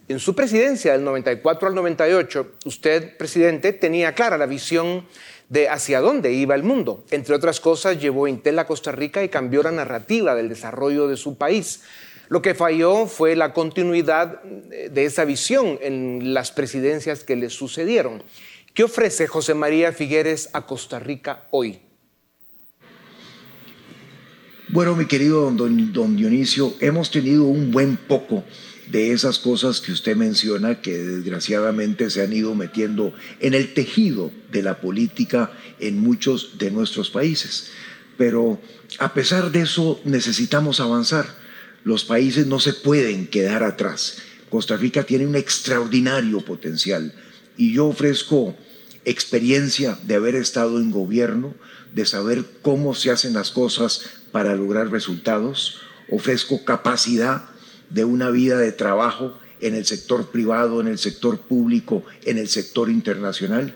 En 0.07 0.19
su 0.19 0.33
presidencia 0.33 0.93
del 0.93 1.03
94 1.03 1.67
al 1.67 1.75
98, 1.75 2.51
usted, 2.63 3.17
presidente, 3.17 3.73
tenía 3.73 4.15
clara 4.15 4.37
la 4.37 4.45
visión 4.45 5.05
de 5.49 5.67
hacia 5.67 5.99
dónde 5.99 6.31
iba 6.31 6.55
el 6.55 6.63
mundo. 6.63 7.03
Entre 7.11 7.35
otras 7.35 7.59
cosas, 7.59 7.99
llevó 7.99 8.29
Intel 8.29 8.59
a 8.59 8.65
Costa 8.65 8.93
Rica 8.93 9.21
y 9.25 9.27
cambió 9.27 9.61
la 9.61 9.71
narrativa 9.71 10.35
del 10.35 10.47
desarrollo 10.47 11.09
de 11.09 11.17
su 11.17 11.37
país. 11.37 11.81
Lo 12.29 12.41
que 12.41 12.55
falló 12.55 13.07
fue 13.07 13.35
la 13.35 13.51
continuidad 13.53 14.41
de 14.41 15.03
esa 15.03 15.25
visión 15.25 15.77
en 15.81 16.33
las 16.33 16.53
presidencias 16.53 17.25
que 17.25 17.35
le 17.35 17.49
sucedieron. 17.49 18.23
¿Qué 18.73 18.85
ofrece 18.85 19.27
José 19.27 19.53
María 19.53 19.91
Figueres 19.91 20.49
a 20.53 20.65
Costa 20.65 20.99
Rica 20.99 21.43
hoy? 21.51 21.81
Bueno, 24.69 24.95
mi 24.95 25.05
querido 25.05 25.51
don, 25.51 25.91
don 25.91 26.15
Dionisio, 26.15 26.73
hemos 26.79 27.11
tenido 27.11 27.43
un 27.43 27.71
buen 27.71 27.97
poco 27.97 28.45
de 28.89 29.11
esas 29.11 29.37
cosas 29.37 29.81
que 29.81 29.91
usted 29.91 30.15
menciona 30.15 30.81
que 30.81 30.97
desgraciadamente 30.97 32.09
se 32.09 32.21
han 32.21 32.31
ido 32.31 32.55
metiendo 32.55 33.13
en 33.39 33.53
el 33.53 33.73
tejido 33.73 34.31
de 34.51 34.63
la 34.63 34.79
política 34.79 35.51
en 35.79 35.99
muchos 35.99 36.57
de 36.57 36.71
nuestros 36.71 37.09
países. 37.09 37.71
Pero 38.17 38.59
a 38.99 39.13
pesar 39.13 39.51
de 39.51 39.61
eso 39.61 39.99
necesitamos 40.05 40.79
avanzar. 40.79 41.25
Los 41.83 42.05
países 42.05 42.47
no 42.47 42.59
se 42.59 42.73
pueden 42.73 43.27
quedar 43.27 43.63
atrás. 43.63 44.19
Costa 44.49 44.77
Rica 44.77 45.03
tiene 45.03 45.27
un 45.27 45.35
extraordinario 45.35 46.39
potencial 46.41 47.13
y 47.57 47.73
yo 47.73 47.87
ofrezco 47.87 48.55
experiencia 49.05 49.97
de 50.03 50.15
haber 50.15 50.35
estado 50.35 50.79
en 50.79 50.91
gobierno, 50.91 51.53
de 51.93 52.05
saber 52.05 52.45
cómo 52.61 52.95
se 52.95 53.11
hacen 53.11 53.33
las 53.33 53.51
cosas 53.51 54.01
para 54.31 54.55
lograr 54.55 54.89
resultados. 54.89 55.79
Ofrezco 56.09 56.65
capacidad 56.65 57.45
de 57.89 58.05
una 58.05 58.29
vida 58.29 58.57
de 58.57 58.71
trabajo 58.71 59.37
en 59.61 59.75
el 59.75 59.85
sector 59.85 60.31
privado, 60.31 60.81
en 60.81 60.87
el 60.87 60.97
sector 60.97 61.39
público, 61.39 62.03
en 62.23 62.37
el 62.37 62.49
sector 62.49 62.89
internacional. 62.89 63.75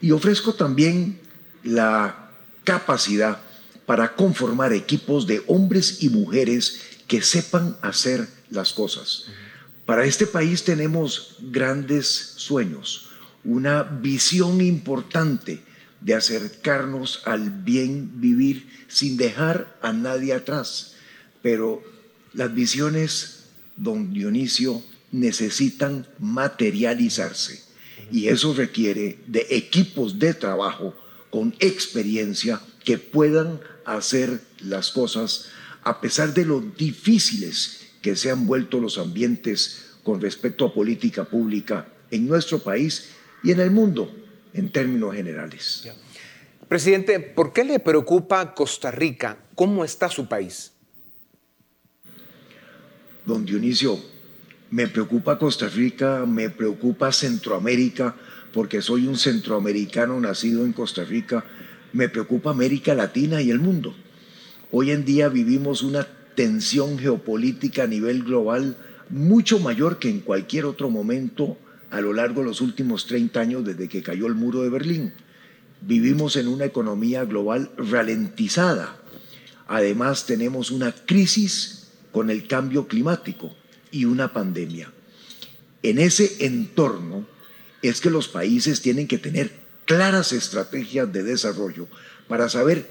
Y 0.00 0.12
ofrezco 0.12 0.54
también 0.54 1.20
la 1.64 2.30
capacidad 2.64 3.40
para 3.84 4.14
conformar 4.14 4.72
equipos 4.72 5.26
de 5.26 5.42
hombres 5.46 6.02
y 6.02 6.10
mujeres 6.10 6.80
que 7.06 7.22
sepan 7.22 7.76
hacer 7.82 8.28
las 8.50 8.72
cosas. 8.72 9.26
Para 9.86 10.04
este 10.04 10.26
país 10.26 10.64
tenemos 10.64 11.36
grandes 11.40 12.06
sueños, 12.36 13.07
una 13.44 13.82
visión 13.82 14.60
importante 14.60 15.62
de 16.00 16.14
acercarnos 16.14 17.22
al 17.24 17.50
bien 17.50 18.20
vivir 18.20 18.68
sin 18.88 19.16
dejar 19.16 19.78
a 19.82 19.92
nadie 19.92 20.32
atrás. 20.32 20.94
Pero 21.42 21.82
las 22.34 22.54
visiones 22.54 23.38
don 23.78 24.12
Dionisio, 24.12 24.82
necesitan 25.12 26.06
materializarse 26.18 27.62
y 28.12 28.28
eso 28.28 28.52
requiere 28.52 29.18
de 29.26 29.46
equipos 29.50 30.18
de 30.18 30.34
trabajo 30.34 30.94
con 31.30 31.54
experiencia 31.60 32.60
que 32.84 32.98
puedan 32.98 33.60
hacer 33.86 34.42
las 34.60 34.90
cosas 34.90 35.46
a 35.82 36.00
pesar 36.00 36.34
de 36.34 36.44
lo 36.44 36.60
difíciles 36.60 37.86
que 38.02 38.16
se 38.16 38.30
han 38.30 38.46
vuelto 38.46 38.80
los 38.80 38.98
ambientes 38.98 39.86
con 40.02 40.20
respecto 40.20 40.66
a 40.66 40.74
política 40.74 41.24
pública 41.24 41.88
en 42.10 42.26
nuestro 42.26 42.58
país 42.58 43.10
y 43.42 43.52
en 43.52 43.60
el 43.60 43.70
mundo 43.70 44.10
en 44.52 44.70
términos 44.70 45.14
generales. 45.14 45.88
Presidente, 46.68 47.20
¿por 47.20 47.52
qué 47.52 47.64
le 47.64 47.80
preocupa 47.80 48.54
Costa 48.54 48.90
Rica? 48.90 49.38
¿Cómo 49.54 49.84
está 49.84 50.08
su 50.08 50.28
país? 50.28 50.72
Don 53.24 53.44
Dionisio, 53.44 53.98
me 54.70 54.86
preocupa 54.86 55.38
Costa 55.38 55.68
Rica, 55.68 56.24
me 56.26 56.50
preocupa 56.50 57.12
Centroamérica, 57.12 58.16
porque 58.52 58.82
soy 58.82 59.06
un 59.06 59.16
centroamericano 59.16 60.18
nacido 60.20 60.64
en 60.64 60.72
Costa 60.72 61.04
Rica, 61.04 61.44
me 61.92 62.08
preocupa 62.08 62.50
América 62.50 62.94
Latina 62.94 63.40
y 63.40 63.50
el 63.50 63.60
mundo. 63.60 63.94
Hoy 64.70 64.90
en 64.90 65.04
día 65.04 65.28
vivimos 65.28 65.82
una 65.82 66.06
tensión 66.34 66.98
geopolítica 66.98 67.84
a 67.84 67.86
nivel 67.86 68.22
global 68.24 68.76
mucho 69.10 69.58
mayor 69.58 69.98
que 69.98 70.10
en 70.10 70.20
cualquier 70.20 70.66
otro 70.66 70.90
momento 70.90 71.56
a 71.90 72.00
lo 72.00 72.12
largo 72.12 72.40
de 72.40 72.48
los 72.48 72.60
últimos 72.60 73.06
30 73.06 73.40
años 73.40 73.64
desde 73.64 73.88
que 73.88 74.02
cayó 74.02 74.26
el 74.26 74.34
muro 74.34 74.62
de 74.62 74.70
Berlín. 74.70 75.12
Vivimos 75.80 76.36
en 76.36 76.48
una 76.48 76.64
economía 76.64 77.24
global 77.24 77.70
ralentizada. 77.76 78.96
Además 79.66 80.26
tenemos 80.26 80.70
una 80.70 80.92
crisis 80.92 81.88
con 82.12 82.30
el 82.30 82.46
cambio 82.46 82.88
climático 82.88 83.54
y 83.90 84.04
una 84.04 84.32
pandemia. 84.32 84.92
En 85.82 85.98
ese 85.98 86.44
entorno 86.44 87.26
es 87.82 88.00
que 88.00 88.10
los 88.10 88.28
países 88.28 88.82
tienen 88.82 89.06
que 89.06 89.18
tener 89.18 89.52
claras 89.84 90.32
estrategias 90.32 91.12
de 91.12 91.22
desarrollo 91.22 91.86
para 92.26 92.48
saber 92.48 92.90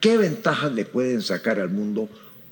qué 0.00 0.16
ventajas 0.16 0.72
le 0.72 0.84
pueden 0.84 1.22
sacar 1.22 1.60
al 1.60 1.70
mundo, 1.70 2.08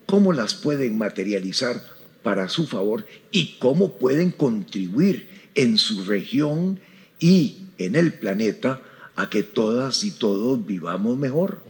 cómo 0.06 0.32
las 0.32 0.54
pueden 0.54 0.98
materializar 0.98 1.82
para 2.22 2.48
su 2.48 2.66
favor 2.66 3.06
y 3.30 3.56
cómo 3.58 3.96
pueden 3.98 4.30
contribuir 4.30 5.28
en 5.54 5.78
su 5.78 6.04
región 6.04 6.80
y 7.18 7.58
en 7.78 7.96
el 7.96 8.12
planeta 8.14 8.80
a 9.16 9.30
que 9.30 9.42
todas 9.42 10.04
y 10.04 10.10
todos 10.10 10.64
vivamos 10.66 11.16
mejor. 11.16 11.64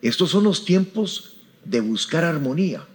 Estos 0.00 0.30
son 0.30 0.44
los 0.44 0.64
tiempos 0.64 1.36
de 1.64 1.80
buscar 1.80 2.24
armonía, 2.24 2.86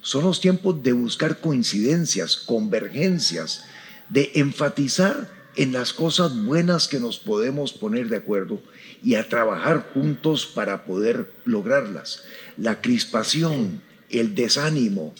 son 0.00 0.24
los 0.24 0.40
tiempos 0.40 0.82
de 0.82 0.92
buscar 0.92 1.40
coincidencias, 1.40 2.36
convergencias, 2.36 3.64
de 4.08 4.32
enfatizar 4.36 5.30
en 5.56 5.72
las 5.72 5.92
cosas 5.92 6.36
buenas 6.44 6.86
que 6.86 7.00
nos 7.00 7.18
podemos 7.18 7.72
poner 7.72 8.08
de 8.08 8.16
acuerdo 8.16 8.60
y 9.02 9.14
a 9.14 9.28
trabajar 9.28 9.90
juntos 9.92 10.46
para 10.46 10.84
poder 10.84 11.32
lograrlas. 11.44 12.22
La 12.56 12.80
crispación, 12.80 13.82
el 14.10 14.34
desánimo, 14.34 15.14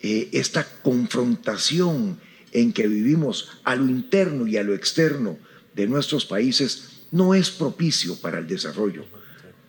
eh, 0.00 0.28
esta 0.32 0.66
confrontación 0.82 2.18
en 2.54 2.72
que 2.72 2.88
vivimos 2.88 3.50
a 3.64 3.76
lo 3.76 3.84
interno 3.84 4.46
y 4.46 4.56
a 4.56 4.62
lo 4.62 4.74
externo 4.74 5.36
de 5.74 5.86
nuestros 5.86 6.24
países 6.24 7.06
no 7.10 7.34
es 7.34 7.50
propicio 7.50 8.16
para 8.16 8.38
el 8.38 8.46
desarrollo. 8.46 9.04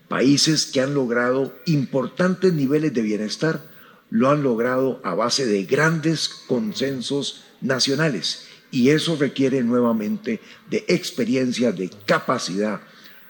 Países 0.07 0.67
que 0.67 0.81
han 0.81 0.93
logrado 0.93 1.53
importantes 1.65 2.53
niveles 2.53 2.93
de 2.93 3.01
bienestar 3.01 3.61
lo 4.09 4.29
han 4.29 4.43
logrado 4.43 5.01
a 5.03 5.15
base 5.15 5.45
de 5.45 5.65
grandes 5.65 6.29
consensos 6.29 7.43
nacionales 7.59 8.45
y 8.71 8.89
eso 8.89 9.15
requiere 9.15 9.63
nuevamente 9.63 10.39
de 10.69 10.85
experiencia, 10.87 11.71
de 11.71 11.89
capacidad 12.05 12.81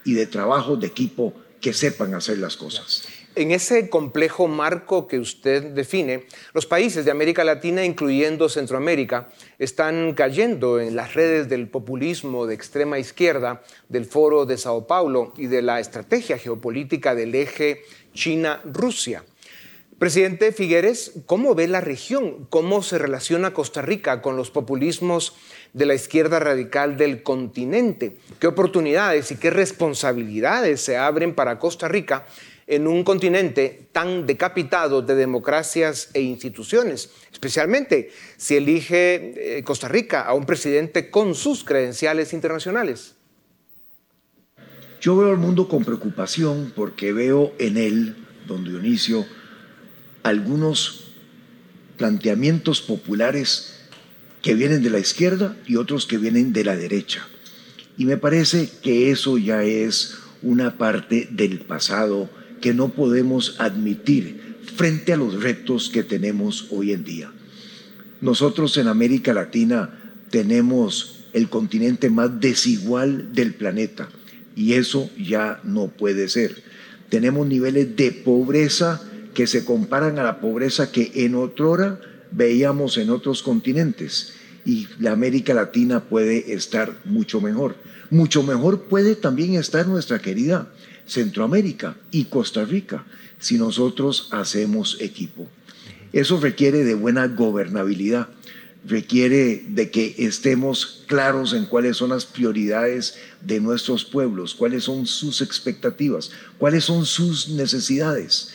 y 0.04 0.14
de 0.14 0.28
trabajo 0.28 0.76
de 0.76 0.88
equipo 0.88 1.34
que 1.62 1.74
sepan 1.74 2.14
hacer 2.14 2.40
las 2.40 2.58
cosas. 2.58 3.08
En 3.36 3.52
ese 3.52 3.90
complejo 3.90 4.48
marco 4.48 5.08
que 5.08 5.20
usted 5.20 5.62
define, 5.62 6.24
los 6.54 6.66
países 6.66 7.04
de 7.04 7.12
América 7.12 7.44
Latina, 7.44 7.84
incluyendo 7.84 8.48
Centroamérica, 8.48 9.28
están 9.60 10.14
cayendo 10.14 10.80
en 10.80 10.96
las 10.96 11.16
redes 11.16 11.50
del 11.50 11.68
populismo 11.68 12.48
de 12.48 12.56
extrema 12.56 12.98
izquierda, 12.98 13.62
del 13.90 14.06
Foro 14.06 14.46
de 14.46 14.58
Sao 14.58 14.88
Paulo 14.88 15.34
y 15.36 15.48
de 15.48 15.62
la 15.62 15.82
estrategia 15.82 16.38
geopolítica 16.38 17.14
del 17.14 17.36
eje 17.36 17.82
China-Rusia. 18.14 19.26
Presidente 20.00 20.54
Figueres, 20.54 21.12
¿cómo 21.26 21.56
ve 21.56 21.68
la 21.68 21.82
región? 21.82 22.48
¿Cómo 22.50 22.84
se 22.84 22.98
relaciona 22.98 23.54
Costa 23.54 23.82
Rica 23.82 24.22
con 24.22 24.38
los 24.38 24.52
populismos 24.52 25.36
de 25.74 25.86
la 25.86 25.94
izquierda 25.94 26.40
radical 26.40 26.96
del 26.96 27.22
continente? 27.24 28.18
¿Qué 28.40 28.48
oportunidades 28.48 29.32
y 29.32 29.38
qué 29.38 29.50
responsabilidades 29.50 30.80
se 30.82 30.98
abren 30.98 31.34
para 31.34 31.60
Costa 31.60 31.88
Rica 31.88 32.26
en 32.68 32.88
un 32.88 33.04
continente 33.04 33.88
tan 33.92 34.26
decapitado 34.26 35.02
de 35.02 35.16
democracias 35.16 36.10
e 36.14 36.22
instituciones, 36.22 37.10
especialmente 37.32 38.12
si 38.38 38.56
elige 38.56 39.58
eh, 39.58 39.64
Costa 39.64 39.88
Rica 39.88 40.22
a 40.22 40.34
un 40.34 40.46
presidente 40.46 41.10
con 41.10 41.36
sus 41.36 41.64
credenciales 41.64 42.34
internacionales? 42.34 43.14
Yo 45.00 45.16
veo 45.16 45.30
al 45.30 45.38
mundo 45.38 45.68
con 45.68 45.86
preocupación 45.86 46.74
porque 46.76 47.14
veo 47.14 47.54
en 47.60 47.78
él, 47.78 48.16
don 48.48 48.64
Dionisio, 48.64 49.26
algunos 50.24 51.12
planteamientos 51.98 52.82
populares 52.82 53.76
que 54.42 54.56
vienen 54.56 54.82
de 54.82 54.90
la 54.90 55.00
izquierda 55.00 55.56
y 55.68 55.76
otros 55.76 56.08
que 56.08 56.18
vienen 56.18 56.54
de 56.54 56.64
la 56.64 56.76
derecha. 56.76 57.28
Y 57.98 58.06
me 58.06 58.18
parece 58.18 58.70
que 58.82 59.12
eso 59.12 59.38
ya 59.38 59.64
es 59.64 60.18
una 60.42 60.78
parte 60.78 61.28
del 61.32 61.60
pasado 61.60 62.30
que 62.66 62.74
no 62.74 62.90
podemos 62.90 63.58
admitir 63.60 64.56
frente 64.76 65.14
a 65.14 65.18
los 65.18 65.44
retos 65.44 65.92
que 65.92 66.02
tenemos 66.02 66.66
hoy 66.72 66.94
en 66.94 67.04
día. 67.04 67.32
Nosotros 68.22 68.76
en 68.78 68.88
América 68.88 69.36
Latina 69.36 70.16
tenemos 70.32 71.28
el 71.34 71.48
continente 71.48 72.10
más 72.10 72.40
desigual 72.40 73.32
del 73.34 73.54
planeta 73.54 74.10
y 74.56 74.74
eso 74.74 75.12
ya 75.16 75.60
no 75.64 75.90
puede 75.90 76.28
ser. 76.28 76.64
Tenemos 77.10 77.46
niveles 77.46 77.96
de 77.96 78.12
pobreza 78.12 79.00
que 79.36 79.46
se 79.46 79.64
comparan 79.64 80.18
a 80.18 80.24
la 80.24 80.42
pobreza 80.42 80.92
que 80.92 81.12
en 81.14 81.36
otrora 81.36 82.02
veíamos 82.32 82.98
en 82.98 83.12
otros 83.12 83.44
continentes 83.44 84.34
y 84.66 84.88
la 84.98 85.12
América 85.12 85.54
Latina 85.54 86.00
puede 86.00 86.52
estar 86.52 86.98
mucho 87.06 87.42
mejor. 87.42 87.76
Mucho 88.10 88.42
mejor 88.42 88.86
puede 88.86 89.16
también 89.16 89.54
estar 89.54 89.86
nuestra 89.86 90.18
querida 90.18 90.72
Centroamérica 91.06 91.96
y 92.12 92.26
Costa 92.26 92.66
Rica 92.66 93.06
si 93.40 93.58
nosotros 93.58 94.30
hacemos 94.32 94.98
equipo. 95.02 95.48
Eso 96.14 96.40
requiere 96.40 96.84
de 96.84 96.96
buena 96.96 97.28
gobernabilidad, 97.28 98.30
requiere 98.88 99.66
de 99.68 99.92
que 99.92 100.16
estemos 100.18 101.04
claros 101.08 101.54
en 101.54 101.66
cuáles 101.66 101.98
son 101.98 102.12
las 102.12 102.26
prioridades 102.26 103.18
de 103.42 103.60
nuestros 103.60 104.06
pueblos, 104.06 104.56
cuáles 104.56 104.86
son 104.86 105.06
sus 105.06 105.42
expectativas, 105.42 106.32
cuáles 106.58 106.86
son 106.86 107.06
sus 107.06 107.50
necesidades. 107.50 108.50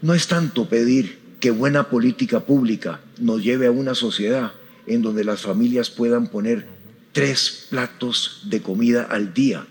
No 0.00 0.14
es 0.14 0.26
tanto 0.26 0.68
pedir 0.68 1.18
que 1.40 1.50
buena 1.50 1.88
política 1.88 2.40
pública 2.40 3.00
nos 3.18 3.42
lleve 3.42 3.66
a 3.66 3.72
una 3.72 3.94
sociedad 3.94 4.52
en 4.86 5.02
donde 5.02 5.24
las 5.24 5.42
familias 5.42 5.90
puedan 5.90 6.28
poner 6.28 6.66
tres 7.12 7.66
platos 7.70 8.42
de 8.46 8.62
comida 8.62 9.04
al 9.04 9.32
día 9.32 9.66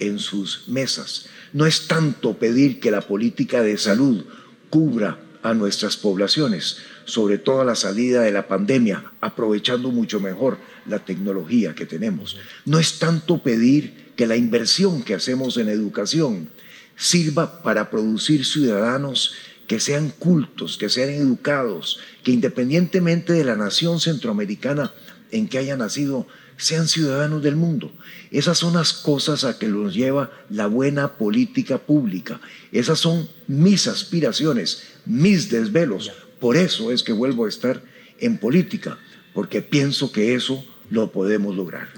en 0.00 0.18
sus 0.18 0.68
mesas. 0.68 1.26
No 1.52 1.66
es 1.66 1.86
tanto 1.86 2.38
pedir 2.38 2.80
que 2.80 2.90
la 2.90 3.02
política 3.02 3.62
de 3.62 3.78
salud 3.78 4.24
cubra 4.70 5.20
a 5.42 5.54
nuestras 5.54 5.96
poblaciones, 5.96 6.78
sobre 7.04 7.38
todo 7.38 7.60
a 7.60 7.64
la 7.64 7.74
salida 7.74 8.22
de 8.22 8.32
la 8.32 8.46
pandemia, 8.46 9.12
aprovechando 9.20 9.90
mucho 9.90 10.20
mejor 10.20 10.58
la 10.86 11.04
tecnología 11.04 11.74
que 11.74 11.86
tenemos. 11.86 12.36
No 12.64 12.78
es 12.78 12.98
tanto 12.98 13.42
pedir 13.42 14.12
que 14.16 14.26
la 14.26 14.36
inversión 14.36 15.02
que 15.02 15.14
hacemos 15.14 15.56
en 15.56 15.68
educación 15.68 16.50
sirva 16.96 17.62
para 17.62 17.90
producir 17.90 18.44
ciudadanos 18.44 19.32
que 19.66 19.80
sean 19.80 20.10
cultos, 20.10 20.76
que 20.76 20.88
sean 20.88 21.10
educados, 21.10 22.00
que 22.22 22.32
independientemente 22.32 23.32
de 23.32 23.44
la 23.44 23.56
nación 23.56 24.00
centroamericana 24.00 24.92
en 25.30 25.48
que 25.48 25.58
haya 25.58 25.76
nacido, 25.76 26.26
sean 26.60 26.88
ciudadanos 26.88 27.42
del 27.42 27.56
mundo. 27.56 27.90
Esas 28.30 28.58
son 28.58 28.74
las 28.74 28.92
cosas 28.92 29.44
a 29.44 29.58
que 29.58 29.66
nos 29.66 29.94
lleva 29.94 30.30
la 30.48 30.66
buena 30.66 31.14
política 31.14 31.78
pública. 31.78 32.40
Esas 32.72 32.98
son 32.98 33.28
mis 33.48 33.86
aspiraciones, 33.86 34.82
mis 35.06 35.50
desvelos. 35.50 36.12
Por 36.38 36.56
eso 36.56 36.92
es 36.92 37.02
que 37.02 37.12
vuelvo 37.12 37.46
a 37.46 37.48
estar 37.48 37.82
en 38.18 38.38
política, 38.38 38.98
porque 39.34 39.62
pienso 39.62 40.12
que 40.12 40.34
eso 40.34 40.64
lo 40.90 41.10
podemos 41.10 41.56
lograr. 41.56 41.88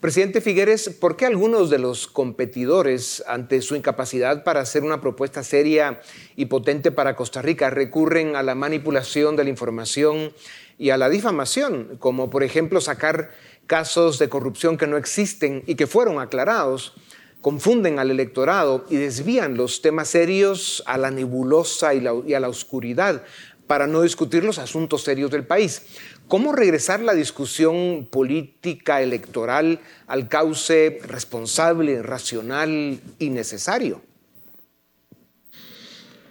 Presidente 0.00 0.40
Figueres, 0.40 0.88
¿por 0.88 1.16
qué 1.16 1.26
algunos 1.26 1.70
de 1.70 1.78
los 1.78 2.08
competidores, 2.08 3.22
ante 3.28 3.62
su 3.62 3.76
incapacidad 3.76 4.42
para 4.42 4.60
hacer 4.60 4.82
una 4.82 5.00
propuesta 5.00 5.44
seria 5.44 6.00
y 6.34 6.46
potente 6.46 6.90
para 6.90 7.14
Costa 7.14 7.40
Rica, 7.40 7.70
recurren 7.70 8.34
a 8.34 8.42
la 8.42 8.56
manipulación 8.56 9.36
de 9.36 9.44
la 9.44 9.50
información 9.50 10.32
y 10.76 10.90
a 10.90 10.96
la 10.96 11.08
difamación, 11.08 11.96
como 12.00 12.30
por 12.30 12.42
ejemplo 12.42 12.80
sacar 12.80 13.30
casos 13.66 14.18
de 14.18 14.28
corrupción 14.28 14.76
que 14.76 14.86
no 14.86 14.96
existen 14.96 15.62
y 15.66 15.74
que 15.74 15.86
fueron 15.86 16.20
aclarados, 16.20 16.94
confunden 17.40 17.98
al 17.98 18.10
electorado 18.10 18.86
y 18.88 18.96
desvían 18.96 19.56
los 19.56 19.82
temas 19.82 20.08
serios 20.08 20.82
a 20.86 20.96
la 20.96 21.10
nebulosa 21.10 21.92
y, 21.94 22.34
a 22.34 22.40
la 22.40 22.48
oscuridad 22.48 23.24
para 23.66 23.86
no 23.86 24.02
discutir 24.02 24.44
los 24.44 24.58
asuntos 24.58 25.02
serios 25.02 25.30
del 25.30 25.44
país. 25.44 25.82
¿Cómo 26.28 26.52
regresar 26.52 27.00
la 27.00 27.14
discusión 27.14 28.06
política 28.10 29.02
electoral 29.02 29.80
al 30.06 30.28
cauce 30.28 31.00
responsable, 31.06 32.02
racional 32.02 33.00
y 33.18 33.30
necesario? 33.30 34.02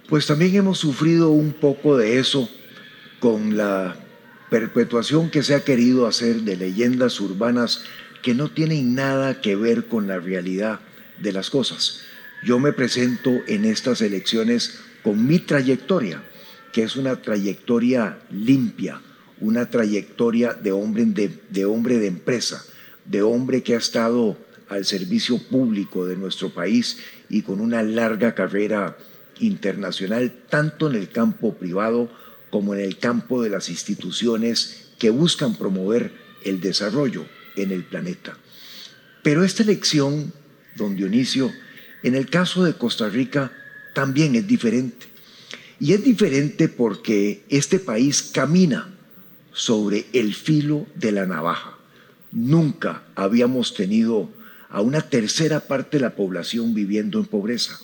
Pues 0.08 0.26
también 0.26 0.54
hemos 0.56 0.78
sufrido 0.78 1.30
un 1.30 1.52
poco 1.52 1.96
de 1.96 2.18
eso 2.18 2.48
con 3.20 3.56
la 3.56 3.96
perpetuación 4.52 5.30
que 5.30 5.42
se 5.42 5.54
ha 5.54 5.64
querido 5.64 6.06
hacer 6.06 6.42
de 6.42 6.58
leyendas 6.58 7.20
urbanas 7.20 7.84
que 8.20 8.34
no 8.34 8.50
tienen 8.50 8.94
nada 8.94 9.40
que 9.40 9.56
ver 9.56 9.86
con 9.86 10.06
la 10.06 10.18
realidad 10.18 10.80
de 11.22 11.32
las 11.32 11.48
cosas. 11.48 12.02
Yo 12.44 12.58
me 12.58 12.74
presento 12.74 13.30
en 13.46 13.64
estas 13.64 14.02
elecciones 14.02 14.78
con 15.02 15.26
mi 15.26 15.38
trayectoria, 15.38 16.22
que 16.70 16.82
es 16.82 16.96
una 16.96 17.22
trayectoria 17.22 18.18
limpia, 18.30 19.00
una 19.40 19.70
trayectoria 19.70 20.52
de 20.52 20.70
hombre 20.70 21.06
de, 21.06 21.64
hombre 21.64 21.98
de 21.98 22.08
empresa, 22.08 22.62
de 23.06 23.22
hombre 23.22 23.62
que 23.62 23.74
ha 23.74 23.78
estado 23.78 24.36
al 24.68 24.84
servicio 24.84 25.38
público 25.38 26.04
de 26.04 26.16
nuestro 26.16 26.50
país 26.50 26.98
y 27.30 27.40
con 27.40 27.58
una 27.58 27.82
larga 27.82 28.34
carrera 28.34 28.98
internacional, 29.40 30.30
tanto 30.50 30.90
en 30.90 30.96
el 30.96 31.08
campo 31.08 31.54
privado 31.54 32.10
como 32.52 32.74
en 32.74 32.80
el 32.80 32.98
campo 32.98 33.42
de 33.42 33.48
las 33.48 33.70
instituciones 33.70 34.90
que 34.98 35.08
buscan 35.08 35.56
promover 35.56 36.12
el 36.44 36.60
desarrollo 36.60 37.24
en 37.56 37.72
el 37.72 37.82
planeta. 37.82 38.36
Pero 39.22 39.42
esta 39.42 39.62
elección 39.62 40.34
don 40.76 40.94
Dionisio, 40.94 41.50
en 42.02 42.14
el 42.14 42.28
caso 42.28 42.62
de 42.62 42.74
Costa 42.74 43.08
Rica 43.08 43.50
también 43.94 44.34
es 44.34 44.46
diferente. 44.46 45.06
Y 45.80 45.94
es 45.94 46.04
diferente 46.04 46.68
porque 46.68 47.42
este 47.48 47.78
país 47.78 48.22
camina 48.22 48.94
sobre 49.54 50.04
el 50.12 50.34
filo 50.34 50.86
de 50.94 51.12
la 51.12 51.24
navaja. 51.24 51.78
Nunca 52.32 53.02
habíamos 53.14 53.72
tenido 53.72 54.28
a 54.68 54.82
una 54.82 55.00
tercera 55.00 55.60
parte 55.60 55.96
de 55.96 56.02
la 56.02 56.16
población 56.16 56.74
viviendo 56.74 57.18
en 57.18 57.24
pobreza. 57.24 57.80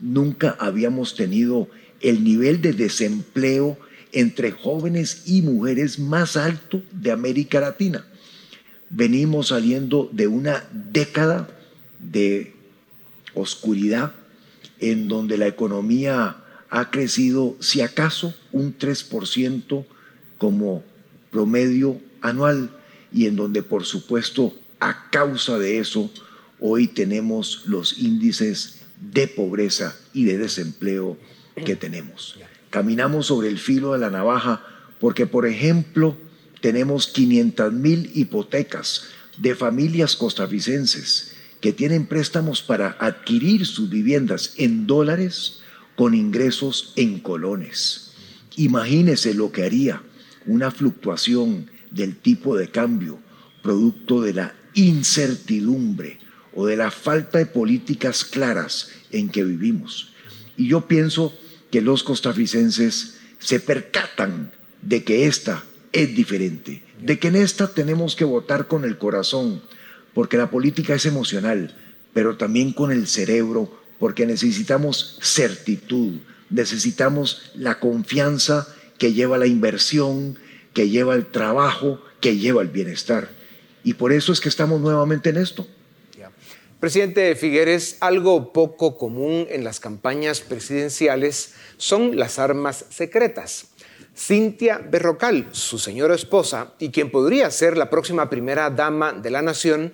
Nunca 0.00 0.56
habíamos 0.58 1.14
tenido 1.14 1.68
el 2.00 2.24
nivel 2.24 2.60
de 2.60 2.72
desempleo 2.72 3.78
entre 4.12 4.52
jóvenes 4.52 5.22
y 5.26 5.42
mujeres 5.42 5.98
más 5.98 6.36
alto 6.36 6.82
de 6.92 7.10
América 7.10 7.60
Latina. 7.60 8.06
Venimos 8.90 9.48
saliendo 9.48 10.08
de 10.12 10.26
una 10.26 10.64
década 10.72 11.48
de 11.98 12.54
oscuridad 13.34 14.12
en 14.80 15.08
donde 15.08 15.36
la 15.36 15.46
economía 15.46 16.36
ha 16.70 16.90
crecido, 16.90 17.56
si 17.60 17.80
acaso, 17.80 18.34
un 18.52 18.76
3% 18.76 19.84
como 20.38 20.84
promedio 21.30 22.00
anual 22.20 22.70
y 23.12 23.26
en 23.26 23.36
donde, 23.36 23.62
por 23.62 23.84
supuesto, 23.84 24.54
a 24.80 25.10
causa 25.10 25.58
de 25.58 25.78
eso, 25.78 26.10
hoy 26.60 26.88
tenemos 26.88 27.64
los 27.66 27.98
índices 27.98 28.80
de 29.00 29.28
pobreza 29.28 29.96
y 30.12 30.24
de 30.24 30.38
desempleo 30.38 31.16
que 31.64 31.76
tenemos. 31.76 32.38
Caminamos 32.70 33.26
sobre 33.26 33.48
el 33.48 33.58
filo 33.58 33.92
de 33.92 33.98
la 33.98 34.10
navaja 34.10 34.62
porque, 35.00 35.26
por 35.26 35.46
ejemplo, 35.46 36.16
tenemos 36.60 37.06
500 37.06 37.72
mil 37.72 38.10
hipotecas 38.14 39.04
de 39.36 39.54
familias 39.54 40.16
costarricenses 40.16 41.32
que 41.60 41.72
tienen 41.72 42.06
préstamos 42.06 42.62
para 42.62 42.96
adquirir 43.00 43.66
sus 43.66 43.88
viviendas 43.88 44.54
en 44.56 44.86
dólares 44.86 45.60
con 45.96 46.14
ingresos 46.14 46.92
en 46.96 47.18
colones. 47.18 48.12
Imagínese 48.56 49.34
lo 49.34 49.50
que 49.50 49.64
haría 49.64 50.02
una 50.46 50.70
fluctuación 50.70 51.70
del 51.90 52.16
tipo 52.16 52.56
de 52.56 52.70
cambio 52.70 53.18
producto 53.62 54.20
de 54.20 54.34
la 54.34 54.54
incertidumbre 54.74 56.18
o 56.54 56.66
de 56.66 56.76
la 56.76 56.90
falta 56.90 57.38
de 57.38 57.46
políticas 57.46 58.24
claras 58.24 58.90
en 59.10 59.28
que 59.28 59.44
vivimos. 59.44 60.12
Y 60.56 60.68
yo 60.68 60.86
pienso 60.86 61.36
que 61.70 61.80
los 61.80 62.02
costarricenses 62.02 63.18
se 63.38 63.60
percatan 63.60 64.52
de 64.82 65.04
que 65.04 65.26
esta 65.26 65.64
es 65.92 66.14
diferente, 66.14 66.82
de 67.00 67.18
que 67.18 67.28
en 67.28 67.36
esta 67.36 67.68
tenemos 67.68 68.16
que 68.16 68.24
votar 68.24 68.68
con 68.68 68.84
el 68.84 68.98
corazón, 68.98 69.62
porque 70.14 70.36
la 70.36 70.50
política 70.50 70.94
es 70.94 71.06
emocional, 71.06 71.76
pero 72.12 72.36
también 72.36 72.72
con 72.72 72.90
el 72.90 73.06
cerebro, 73.06 73.80
porque 73.98 74.26
necesitamos 74.26 75.18
certitud, 75.22 76.18
necesitamos 76.50 77.50
la 77.54 77.78
confianza 77.78 78.68
que 78.98 79.12
lleva 79.12 79.38
la 79.38 79.46
inversión, 79.46 80.38
que 80.72 80.88
lleva 80.88 81.14
el 81.14 81.26
trabajo, 81.26 82.02
que 82.20 82.36
lleva 82.36 82.62
el 82.62 82.68
bienestar. 82.68 83.30
Y 83.84 83.94
por 83.94 84.12
eso 84.12 84.32
es 84.32 84.40
que 84.40 84.48
estamos 84.48 84.80
nuevamente 84.80 85.30
en 85.30 85.36
esto. 85.36 85.66
Presidente 86.80 87.34
Figueres, 87.34 87.96
algo 87.98 88.52
poco 88.52 88.96
común 88.96 89.48
en 89.50 89.64
las 89.64 89.80
campañas 89.80 90.40
presidenciales 90.40 91.54
son 91.76 92.16
las 92.16 92.38
armas 92.38 92.84
secretas. 92.88 93.66
Cintia 94.16 94.78
Berrocal, 94.78 95.48
su 95.50 95.80
señora 95.80 96.14
esposa 96.14 96.74
y 96.78 96.90
quien 96.90 97.10
podría 97.10 97.50
ser 97.50 97.76
la 97.76 97.90
próxima 97.90 98.30
primera 98.30 98.70
dama 98.70 99.12
de 99.12 99.30
la 99.30 99.42
nación, 99.42 99.92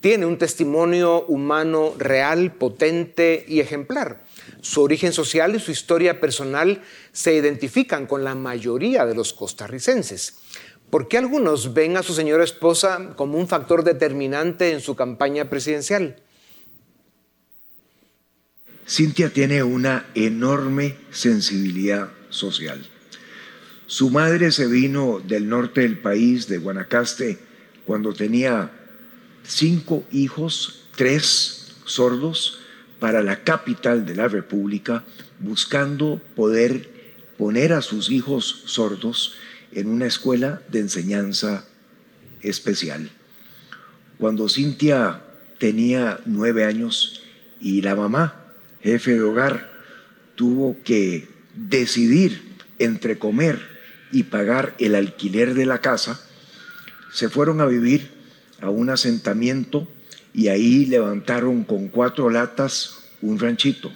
tiene 0.00 0.24
un 0.24 0.38
testimonio 0.38 1.26
humano 1.26 1.94
real, 1.98 2.54
potente 2.54 3.44
y 3.46 3.60
ejemplar. 3.60 4.24
Su 4.62 4.82
origen 4.82 5.12
social 5.12 5.54
y 5.54 5.60
su 5.60 5.70
historia 5.70 6.18
personal 6.18 6.82
se 7.12 7.34
identifican 7.34 8.06
con 8.06 8.24
la 8.24 8.34
mayoría 8.34 9.04
de 9.04 9.14
los 9.14 9.34
costarricenses. 9.34 10.41
¿Por 10.92 11.08
qué 11.08 11.16
algunos 11.16 11.72
ven 11.72 11.96
a 11.96 12.02
su 12.02 12.12
señora 12.12 12.44
esposa 12.44 13.14
como 13.16 13.38
un 13.38 13.48
factor 13.48 13.82
determinante 13.82 14.72
en 14.72 14.82
su 14.82 14.94
campaña 14.94 15.48
presidencial? 15.48 16.16
Cintia 18.86 19.30
tiene 19.30 19.62
una 19.62 20.04
enorme 20.14 20.96
sensibilidad 21.10 22.10
social. 22.28 22.86
Su 23.86 24.10
madre 24.10 24.52
se 24.52 24.66
vino 24.66 25.22
del 25.26 25.48
norte 25.48 25.80
del 25.80 25.96
país, 25.96 26.46
de 26.46 26.58
Guanacaste, 26.58 27.38
cuando 27.86 28.12
tenía 28.12 28.70
cinco 29.44 30.04
hijos, 30.12 30.88
tres 30.94 31.72
sordos, 31.86 32.58
para 33.00 33.22
la 33.22 33.44
capital 33.44 34.04
de 34.04 34.14
la 34.14 34.28
República, 34.28 35.04
buscando 35.38 36.20
poder 36.36 36.90
poner 37.38 37.72
a 37.72 37.80
sus 37.80 38.10
hijos 38.10 38.64
sordos 38.66 39.36
en 39.72 39.88
una 39.88 40.06
escuela 40.06 40.62
de 40.68 40.80
enseñanza 40.80 41.64
especial. 42.42 43.10
Cuando 44.18 44.48
Cintia 44.48 45.22
tenía 45.58 46.20
nueve 46.26 46.64
años 46.64 47.22
y 47.60 47.82
la 47.82 47.94
mamá, 47.94 48.54
jefe 48.82 49.12
de 49.12 49.22
hogar, 49.22 49.72
tuvo 50.34 50.76
que 50.84 51.28
decidir 51.54 52.56
entre 52.78 53.18
comer 53.18 53.60
y 54.10 54.24
pagar 54.24 54.74
el 54.78 54.94
alquiler 54.94 55.54
de 55.54 55.66
la 55.66 55.80
casa, 55.80 56.20
se 57.12 57.28
fueron 57.28 57.60
a 57.60 57.66
vivir 57.66 58.10
a 58.60 58.70
un 58.70 58.90
asentamiento 58.90 59.88
y 60.34 60.48
ahí 60.48 60.86
levantaron 60.86 61.64
con 61.64 61.88
cuatro 61.88 62.30
latas 62.30 62.98
un 63.20 63.38
ranchito. 63.38 63.92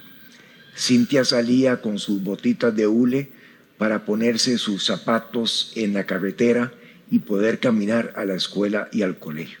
Cintia 0.75 1.25
salía 1.25 1.81
con 1.81 1.97
sus 1.99 2.23
botitas 2.23 2.75
de 2.75 2.87
hule 2.87 3.31
para 3.77 4.05
ponerse 4.05 4.57
sus 4.57 4.85
zapatos 4.85 5.71
en 5.75 5.93
la 5.93 6.05
carretera 6.05 6.73
y 7.09 7.19
poder 7.19 7.59
caminar 7.59 8.13
a 8.15 8.25
la 8.25 8.35
escuela 8.35 8.89
y 8.91 9.03
al 9.03 9.17
colegio. 9.19 9.59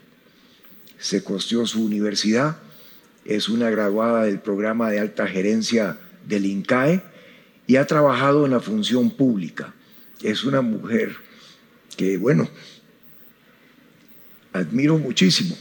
Se 0.97 1.23
costeó 1.23 1.65
su 1.65 1.83
universidad, 1.83 2.57
es 3.25 3.49
una 3.49 3.69
graduada 3.69 4.23
del 4.23 4.39
programa 4.39 4.89
de 4.89 4.99
alta 4.99 5.27
gerencia 5.27 5.97
del 6.25 6.45
INCAE 6.45 7.01
y 7.67 7.75
ha 7.75 7.85
trabajado 7.85 8.45
en 8.45 8.51
la 8.51 8.59
función 8.59 9.11
pública 9.11 9.73
es 10.21 10.43
una 10.43 10.61
mujer 10.61 11.15
que, 11.95 12.17
bueno, 12.17 12.49
admiro 14.53 14.97
muchísimo. 14.97 15.57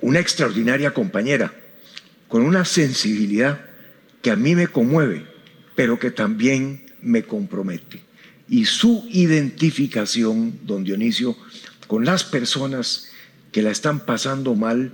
Una 0.00 0.20
extraordinaria 0.20 0.92
compañera, 0.92 1.52
con 2.28 2.42
una 2.42 2.64
sensibilidad 2.64 3.60
que 4.22 4.30
a 4.30 4.36
mí 4.36 4.54
me 4.54 4.68
conmueve, 4.68 5.26
pero 5.76 5.98
que 6.00 6.10
también 6.10 6.86
me 7.00 7.22
compromete. 7.22 8.00
Y 8.48 8.64
su 8.64 9.06
identificación, 9.10 10.58
don 10.64 10.82
Dionisio, 10.82 11.36
con 11.86 12.04
las 12.04 12.24
personas 12.24 13.10
que 13.52 13.62
la 13.62 13.70
están 13.70 14.00
pasando 14.00 14.54
mal 14.54 14.92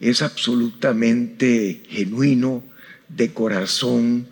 es 0.00 0.22
absolutamente 0.22 1.82
genuino, 1.88 2.62
de 3.08 3.32
corazón, 3.32 4.26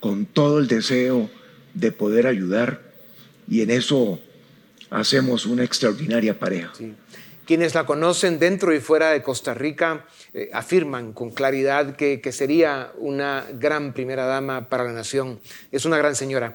con 0.00 0.26
todo 0.26 0.58
el 0.58 0.68
deseo 0.68 1.30
de 1.74 1.92
poder 1.92 2.26
ayudar 2.26 2.92
y 3.48 3.62
en 3.62 3.70
eso 3.70 4.20
hacemos 4.90 5.46
una 5.46 5.64
extraordinaria 5.64 6.38
pareja. 6.38 6.72
Quienes 7.48 7.74
la 7.74 7.86
conocen 7.86 8.38
dentro 8.38 8.74
y 8.74 8.78
fuera 8.78 9.08
de 9.08 9.22
Costa 9.22 9.54
Rica 9.54 10.04
eh, 10.34 10.50
afirman 10.52 11.14
con 11.14 11.30
claridad 11.30 11.96
que, 11.96 12.20
sería 12.30 12.92
una 12.98 13.46
gran 13.54 13.94
primera 13.94 14.26
dama 14.26 14.68
para 14.68 14.84
la 14.84 14.92
nación. 14.92 15.40
Es 15.72 15.86
una 15.86 15.96
gran 15.96 16.14
señora. 16.14 16.54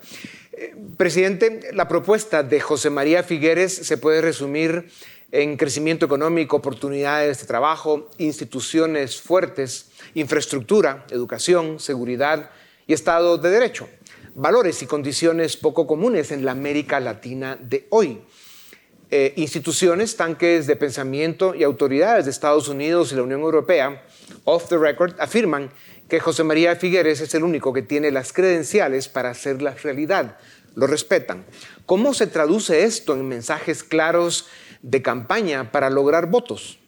Eh, 0.51 0.75
presidente, 0.95 1.71
la 1.73 1.87
propuesta 1.87 2.43
de 2.43 2.59
José 2.59 2.91
María 2.91 3.23
Figueres 3.23 3.73
se 3.73 3.97
puede 3.97 4.21
resumir 4.21 4.91
en 5.31 5.57
crecimiento 5.57 6.05
económico, 6.05 6.57
oportunidades 6.57 7.39
de 7.39 7.47
trabajo, 7.47 8.11
instituciones 8.19 9.19
fuertes, 9.19 9.87
infraestructura, 10.13 11.07
educación, 11.09 11.79
seguridad 11.79 12.51
y 12.85 12.93
Estado 12.93 13.39
de 13.39 13.49
Derecho. 13.49 13.89
Valores 14.35 14.83
y 14.83 14.85
condiciones 14.85 15.57
poco 15.57 15.87
comunes 15.87 16.31
en 16.31 16.45
la 16.45 16.51
América 16.51 16.99
Latina 16.99 17.57
de 17.59 17.87
hoy. 17.89 18.21
Eh, 19.15 19.31
instituciones, 19.35 20.17
tanques 20.17 20.65
de 20.65 20.75
pensamiento 20.75 21.53
y 21.53 21.61
autoridades 21.61 22.25
de 22.25 22.31
Estados 22.31 22.67
Unidos 22.67 23.11
y 23.11 23.15
la 23.15 23.21
Unión 23.21 23.41
Europea, 23.41 24.01
off 24.43 24.69
the 24.69 24.77
record, 24.79 25.13
afirman 25.19 25.69
que 26.09 26.19
José 26.19 26.43
María 26.43 26.75
Figueres 26.77 27.21
es 27.21 27.35
el 27.35 27.43
único 27.43 27.73
que 27.73 27.83
tiene 27.83 28.09
las 28.09 28.33
credenciales 28.33 29.09
para 29.09 29.29
hacer 29.29 29.61
la 29.61 29.75
realidad. 29.75 30.39
Lo 30.73 30.87
respetan. 30.87 31.45
¿Cómo 31.85 32.15
se 32.15 32.25
traduce 32.25 32.85
esto 32.85 33.13
en 33.13 33.27
mensajes 33.27 33.83
claros 33.83 34.47
de 34.81 35.03
campaña 35.03 35.71
para 35.71 35.91
lograr 35.91 36.31
votos? 36.31 36.79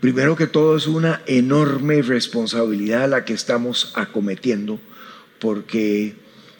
Primero 0.00 0.36
que 0.36 0.46
todo 0.46 0.78
es 0.78 0.86
una 0.86 1.20
enorme 1.26 2.00
responsabilidad 2.00 3.10
la 3.10 3.26
que 3.26 3.34
estamos 3.34 3.92
acometiendo 3.94 4.80
porque 5.38 6.14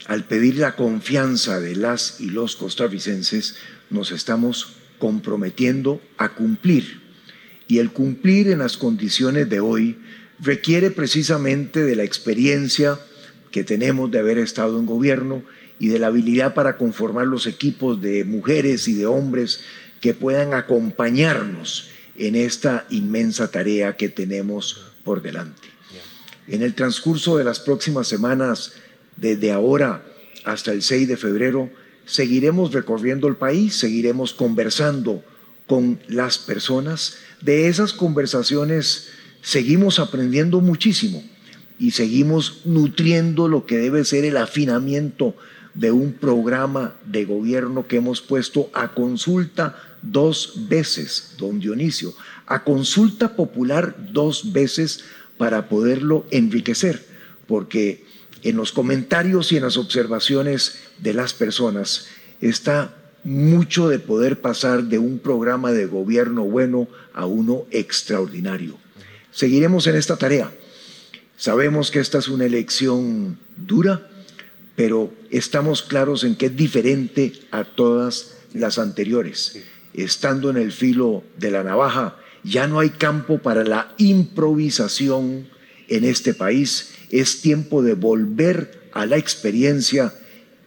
al 0.06 0.24
pedir 0.24 0.58
la 0.58 0.76
confianza 0.76 1.60
de 1.60 1.76
las 1.76 2.20
y 2.20 2.26
los 2.26 2.56
costarricenses 2.56 3.56
nos 3.90 4.12
estamos 4.12 4.76
comprometiendo 4.98 6.00
a 6.16 6.30
cumplir. 6.30 7.00
Y 7.68 7.78
el 7.78 7.90
cumplir 7.90 8.48
en 8.48 8.60
las 8.60 8.76
condiciones 8.76 9.48
de 9.48 9.60
hoy 9.60 9.98
requiere 10.38 10.90
precisamente 10.90 11.82
de 11.84 11.96
la 11.96 12.04
experiencia 12.04 12.98
que 13.50 13.64
tenemos 13.64 14.10
de 14.10 14.18
haber 14.18 14.38
estado 14.38 14.78
en 14.78 14.86
gobierno 14.86 15.42
y 15.78 15.88
de 15.88 15.98
la 15.98 16.08
habilidad 16.08 16.54
para 16.54 16.76
conformar 16.76 17.26
los 17.26 17.46
equipos 17.46 18.00
de 18.00 18.24
mujeres 18.24 18.88
y 18.88 18.94
de 18.94 19.06
hombres 19.06 19.60
que 20.00 20.14
puedan 20.14 20.54
acompañarnos 20.54 21.90
en 22.16 22.34
esta 22.34 22.86
inmensa 22.90 23.50
tarea 23.50 23.96
que 23.96 24.08
tenemos 24.08 24.92
por 25.04 25.22
delante. 25.22 25.68
En 26.48 26.62
el 26.62 26.74
transcurso 26.74 27.36
de 27.36 27.44
las 27.44 27.60
próximas 27.60 28.06
semanas, 28.06 28.74
desde 29.16 29.52
ahora 29.52 30.04
hasta 30.44 30.72
el 30.72 30.82
6 30.82 31.08
de 31.08 31.16
febrero, 31.16 31.70
seguiremos 32.06 32.72
recorriendo 32.72 33.28
el 33.28 33.36
país, 33.36 33.74
seguiremos 33.74 34.32
conversando 34.32 35.22
con 35.66 35.98
las 36.08 36.38
personas. 36.38 37.16
De 37.42 37.68
esas 37.68 37.92
conversaciones 37.92 39.08
seguimos 39.42 39.98
aprendiendo 39.98 40.60
muchísimo 40.60 41.22
y 41.78 41.90
seguimos 41.90 42.62
nutriendo 42.64 43.48
lo 43.48 43.66
que 43.66 43.76
debe 43.76 44.04
ser 44.04 44.24
el 44.24 44.38
afinamiento 44.38 45.36
de 45.74 45.92
un 45.92 46.14
programa 46.14 46.94
de 47.04 47.26
gobierno 47.26 47.86
que 47.86 47.96
hemos 47.96 48.22
puesto 48.22 48.70
a 48.72 48.94
consulta 48.94 49.76
dos 50.00 50.68
veces, 50.68 51.34
don 51.36 51.60
Dionisio, 51.60 52.14
a 52.46 52.64
consulta 52.64 53.36
popular 53.36 53.94
dos 54.12 54.52
veces 54.52 55.04
para 55.36 55.68
poderlo 55.68 56.24
enriquecer, 56.30 57.04
porque 57.46 58.05
en 58.48 58.56
los 58.56 58.72
comentarios 58.72 59.52
y 59.52 59.56
en 59.56 59.64
las 59.64 59.76
observaciones 59.76 60.78
de 60.98 61.14
las 61.14 61.34
personas 61.34 62.06
está 62.40 62.94
mucho 63.24 63.88
de 63.88 63.98
poder 63.98 64.40
pasar 64.40 64.84
de 64.84 64.98
un 64.98 65.18
programa 65.18 65.72
de 65.72 65.86
gobierno 65.86 66.44
bueno 66.44 66.86
a 67.12 67.26
uno 67.26 67.66
extraordinario. 67.72 68.78
Seguiremos 69.32 69.86
en 69.88 69.96
esta 69.96 70.16
tarea. 70.16 70.52
Sabemos 71.36 71.90
que 71.90 71.98
esta 71.98 72.18
es 72.18 72.28
una 72.28 72.46
elección 72.46 73.38
dura, 73.56 74.08
pero 74.76 75.12
estamos 75.30 75.82
claros 75.82 76.22
en 76.22 76.36
que 76.36 76.46
es 76.46 76.56
diferente 76.56 77.32
a 77.50 77.64
todas 77.64 78.36
las 78.54 78.78
anteriores. 78.78 79.58
Estando 79.92 80.50
en 80.50 80.56
el 80.56 80.70
filo 80.70 81.24
de 81.36 81.50
la 81.50 81.64
navaja, 81.64 82.16
ya 82.44 82.68
no 82.68 82.78
hay 82.78 82.90
campo 82.90 83.38
para 83.38 83.64
la 83.64 83.92
improvisación 83.98 85.48
en 85.88 86.04
este 86.04 86.32
país. 86.32 86.92
Es 87.10 87.40
tiempo 87.40 87.82
de 87.82 87.94
volver 87.94 88.88
a 88.92 89.06
la 89.06 89.16
experiencia 89.16 90.12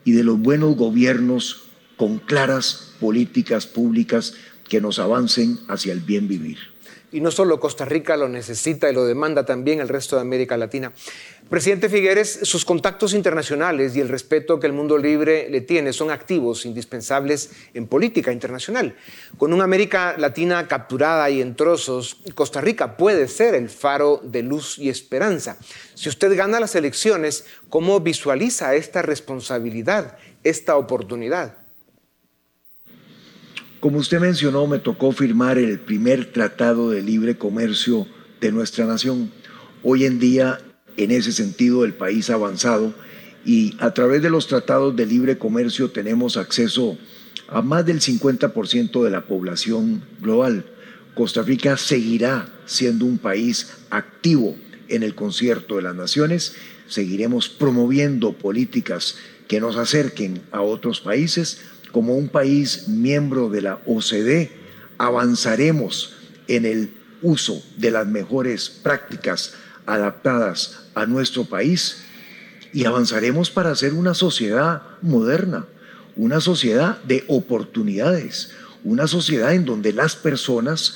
y 0.06 0.12
de 0.14 0.24
los 0.24 0.40
buenos 0.40 0.76
gobiernos 0.76 1.64
con 1.98 2.20
claras 2.20 2.94
políticas 3.00 3.68
públicas 3.68 4.34
que 4.68 4.80
nos 4.80 5.00
avancen 5.00 5.60
hacia 5.68 5.94
el 5.94 6.00
bien 6.00 6.28
vivir. 6.28 6.58
Y 7.12 7.22
no 7.22 7.32
solo 7.32 7.60
Costa 7.60 7.86
Rica 7.86 8.16
lo 8.18 8.30
necesita 8.30 8.90
y 8.90 8.94
lo 8.94 9.06
demanda 9.06 9.46
también 9.46 9.80
el 9.80 9.90
resto 9.90 10.16
de 10.16 10.22
América 10.22 10.58
Latina. 10.58 10.94
Presidente 11.50 11.90
Figueres, 11.90 12.42
sus 12.44 12.64
contactos 12.64 13.16
internacionales 13.16 13.96
y 13.96 14.02
el 14.02 14.08
respeto 14.08 14.60
que 14.60 14.68
el 14.68 14.74
mundo 14.74 15.00
libre 15.00 15.50
le 15.50 15.62
tiene 15.62 15.94
son 15.94 16.12
activos, 16.12 16.64
indispensables 16.64 17.50
en 17.74 17.88
política 17.88 18.32
internacional. 18.32 18.96
Con 19.36 19.52
una 19.52 19.64
América 19.64 20.14
Latina 20.20 20.68
capturada 20.68 21.28
y 21.32 21.42
en 21.42 21.56
trozos, 21.56 22.18
Costa 22.36 22.62
Rica 22.62 22.98
puede 22.98 23.28
ser 23.28 23.56
el 23.56 23.70
faro 23.70 24.22
de 24.24 24.44
luz 24.44 24.78
y 24.78 24.90
esperanza. 24.90 25.58
Si 25.96 26.08
usted 26.08 26.38
gana 26.38 26.60
las 26.60 26.76
elecciones, 26.76 27.46
¿cómo 27.70 28.00
visualiza 28.00 28.76
esta 28.76 29.02
responsabilidad, 29.02 30.20
esta 30.44 30.78
oportunidad? 30.78 31.58
Como 33.80 33.98
usted 33.98 34.20
mencionó, 34.20 34.68
me 34.68 34.78
tocó 34.78 35.12
firmar 35.14 35.58
el 35.58 35.80
primer 35.80 36.32
tratado 36.32 36.92
de 36.92 37.02
libre 37.02 37.40
comercio 37.40 38.06
de 38.40 38.52
nuestra 38.52 38.86
nación. 38.86 39.32
Hoy 39.82 40.06
en 40.06 40.20
día 40.20 40.60
en 41.00 41.12
ese 41.12 41.32
sentido 41.32 41.86
el 41.86 41.94
país 41.94 42.30
ha 42.30 42.34
avanzado 42.34 42.94
y 43.46 43.76
a 43.80 43.94
través 43.94 44.22
de 44.22 44.30
los 44.30 44.48
tratados 44.48 44.96
de 44.98 45.06
libre 45.06 45.38
comercio 45.38 45.92
tenemos 45.92 46.36
acceso 46.36 46.98
a 47.48 47.62
más 47.62 47.86
del 47.86 48.02
50% 48.02 49.04
de 49.04 49.10
la 49.10 49.22
población 49.22 50.04
global. 50.20 50.66
Costa 51.16 51.42
Rica 51.42 51.78
seguirá 51.78 52.50
siendo 52.66 53.06
un 53.06 53.18
país 53.18 53.72
activo 53.90 54.58
en 54.90 55.04
el 55.04 55.16
concierto 55.16 55.78
de 55.78 55.84
las 55.84 55.96
naciones, 55.96 56.56
seguiremos 56.88 57.48
promoviendo 57.48 58.34
políticas 58.34 59.16
que 59.48 59.62
nos 59.62 59.78
acerquen 59.78 60.42
a 60.52 60.62
otros 60.62 61.00
países. 61.00 61.62
Como 61.92 62.16
un 62.16 62.28
país 62.28 62.88
miembro 62.88 63.50
de 63.50 63.62
la 63.62 63.82
OCDE, 63.86 64.52
avanzaremos 64.98 66.14
en 66.48 66.66
el 66.66 66.92
uso 67.22 67.64
de 67.78 67.92
las 67.92 68.06
mejores 68.06 68.70
prácticas 68.70 69.54
adaptadas 69.86 70.89
a 71.00 71.06
nuestro 71.06 71.46
país 71.46 72.04
y 72.74 72.86
avanzaremos 72.86 73.50
para 73.50 73.76
ser 73.76 73.94
una 73.94 74.14
sociedad 74.14 74.84
moderna, 75.02 75.66
una 76.16 76.42
sociedad 76.42 77.02
de 77.04 77.24
oportunidades, 77.28 78.52
una 78.84 79.08
sociedad 79.08 79.54
en 79.54 79.66
donde 79.66 79.94
las 79.94 80.16
personas 80.16 80.96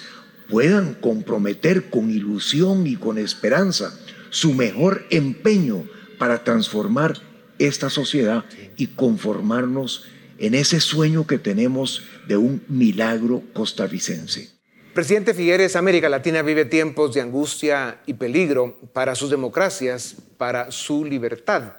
puedan 0.49 0.93
comprometer 0.95 1.89
con 1.89 2.09
ilusión 2.09 2.85
y 2.85 2.95
con 2.95 3.17
esperanza 3.17 3.97
su 4.29 4.53
mejor 4.53 5.05
empeño 5.09 5.85
para 6.17 6.43
transformar 6.43 7.17
esta 7.59 7.89
sociedad 7.89 8.45
y 8.77 8.87
conformarnos 8.87 10.05
en 10.37 10.55
ese 10.55 10.79
sueño 10.79 11.27
que 11.27 11.37
tenemos 11.37 12.03
de 12.27 12.37
un 12.37 12.63
milagro 12.67 13.43
costarricense. 13.53 14.52
Presidente 14.93 15.33
Figueres, 15.33 15.75
América 15.75 16.07
Latina 16.07 16.43
vive 16.43 16.65
tiempos 16.65 17.15
de 17.15 17.21
angustia 17.21 17.97
y 18.05 18.13
peligro 18.13 18.77
para 18.93 19.15
sus 19.15 19.31
democracias, 19.31 20.15
para 20.37 20.69
su 20.69 21.03
libertad. 21.03 21.77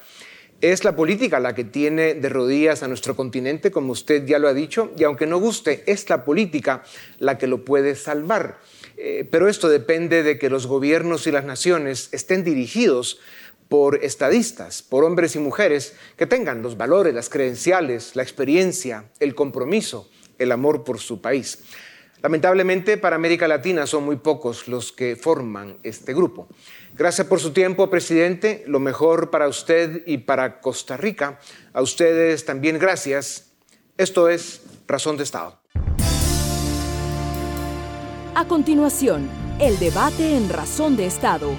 Es 0.61 0.83
la 0.83 0.97
política 0.97 1.39
la 1.39 1.55
que 1.55 1.63
tiene 1.63 2.15
de 2.15 2.29
rodillas 2.29 2.83
a 2.83 2.89
nuestro 2.89 3.15
continente, 3.15 3.71
como 3.71 3.93
usted 3.93 4.27
ya 4.27 4.41
lo 4.41 4.49
ha 4.49 4.53
dicho, 4.53 4.93
y 4.99 5.05
aunque 5.05 5.29
no 5.29 5.39
guste, 5.39 5.85
es 5.87 6.11
la 6.11 6.25
política 6.25 6.83
la 7.21 7.39
que 7.39 7.47
lo 7.47 7.65
puede 7.65 7.95
salvar. 7.95 8.59
Eh, 8.97 9.29
pero 9.31 9.49
esto 9.49 9.69
depende 9.69 10.25
de 10.25 10.37
que 10.37 10.51
los 10.51 10.67
gobiernos 10.67 11.29
y 11.29 11.31
las 11.31 11.45
naciones 11.45 12.09
estén 12.11 12.43
dirigidos 12.43 13.21
por 13.69 14.03
estadistas, 14.03 14.83
por 14.83 15.05
hombres 15.05 15.37
y 15.37 15.39
mujeres 15.39 15.95
que 16.17 16.27
tengan 16.27 16.63
los 16.63 16.77
valores, 16.77 17.15
las 17.15 17.31
credenciales, 17.31 18.17
la 18.17 18.25
experiencia, 18.25 19.05
el 19.21 19.37
compromiso, 19.37 20.11
el 20.41 20.51
amor 20.51 20.83
por 20.83 20.99
su 20.99 21.21
país. 21.21 21.61
Lamentablemente 22.25 22.97
para 22.97 23.17
América 23.17 23.47
Latina 23.47 23.87
son 23.87 24.07
muy 24.07 24.17
pocos 24.17 24.67
los 24.67 24.93
que 24.93 25.15
forman 25.15 25.77
este 25.83 26.15
grupo. 26.15 26.49
Gracias 26.95 27.27
por 27.27 27.39
su 27.39 27.53
tiempo, 27.53 27.91
presidente. 27.91 28.65
Lo 28.67 28.81
mejor 28.81 29.29
para 29.29 29.47
usted 29.47 30.03
y 30.07 30.17
para 30.17 30.63
Costa 30.63 30.97
Rica. 30.97 31.39
A 31.75 31.83
ustedes 31.83 32.47
también 32.47 32.79
gracias. 32.79 33.53
Esto 33.99 34.31
es 34.31 34.63
Razón 34.87 35.19
de 35.19 35.25
Estado. 35.25 35.61
A 38.35 38.47
continuación, 38.49 39.29
el 39.61 39.79
debate 39.79 40.35
en 40.35 40.49
Razón 40.49 40.97
de 40.97 41.05
Estado. 41.05 41.51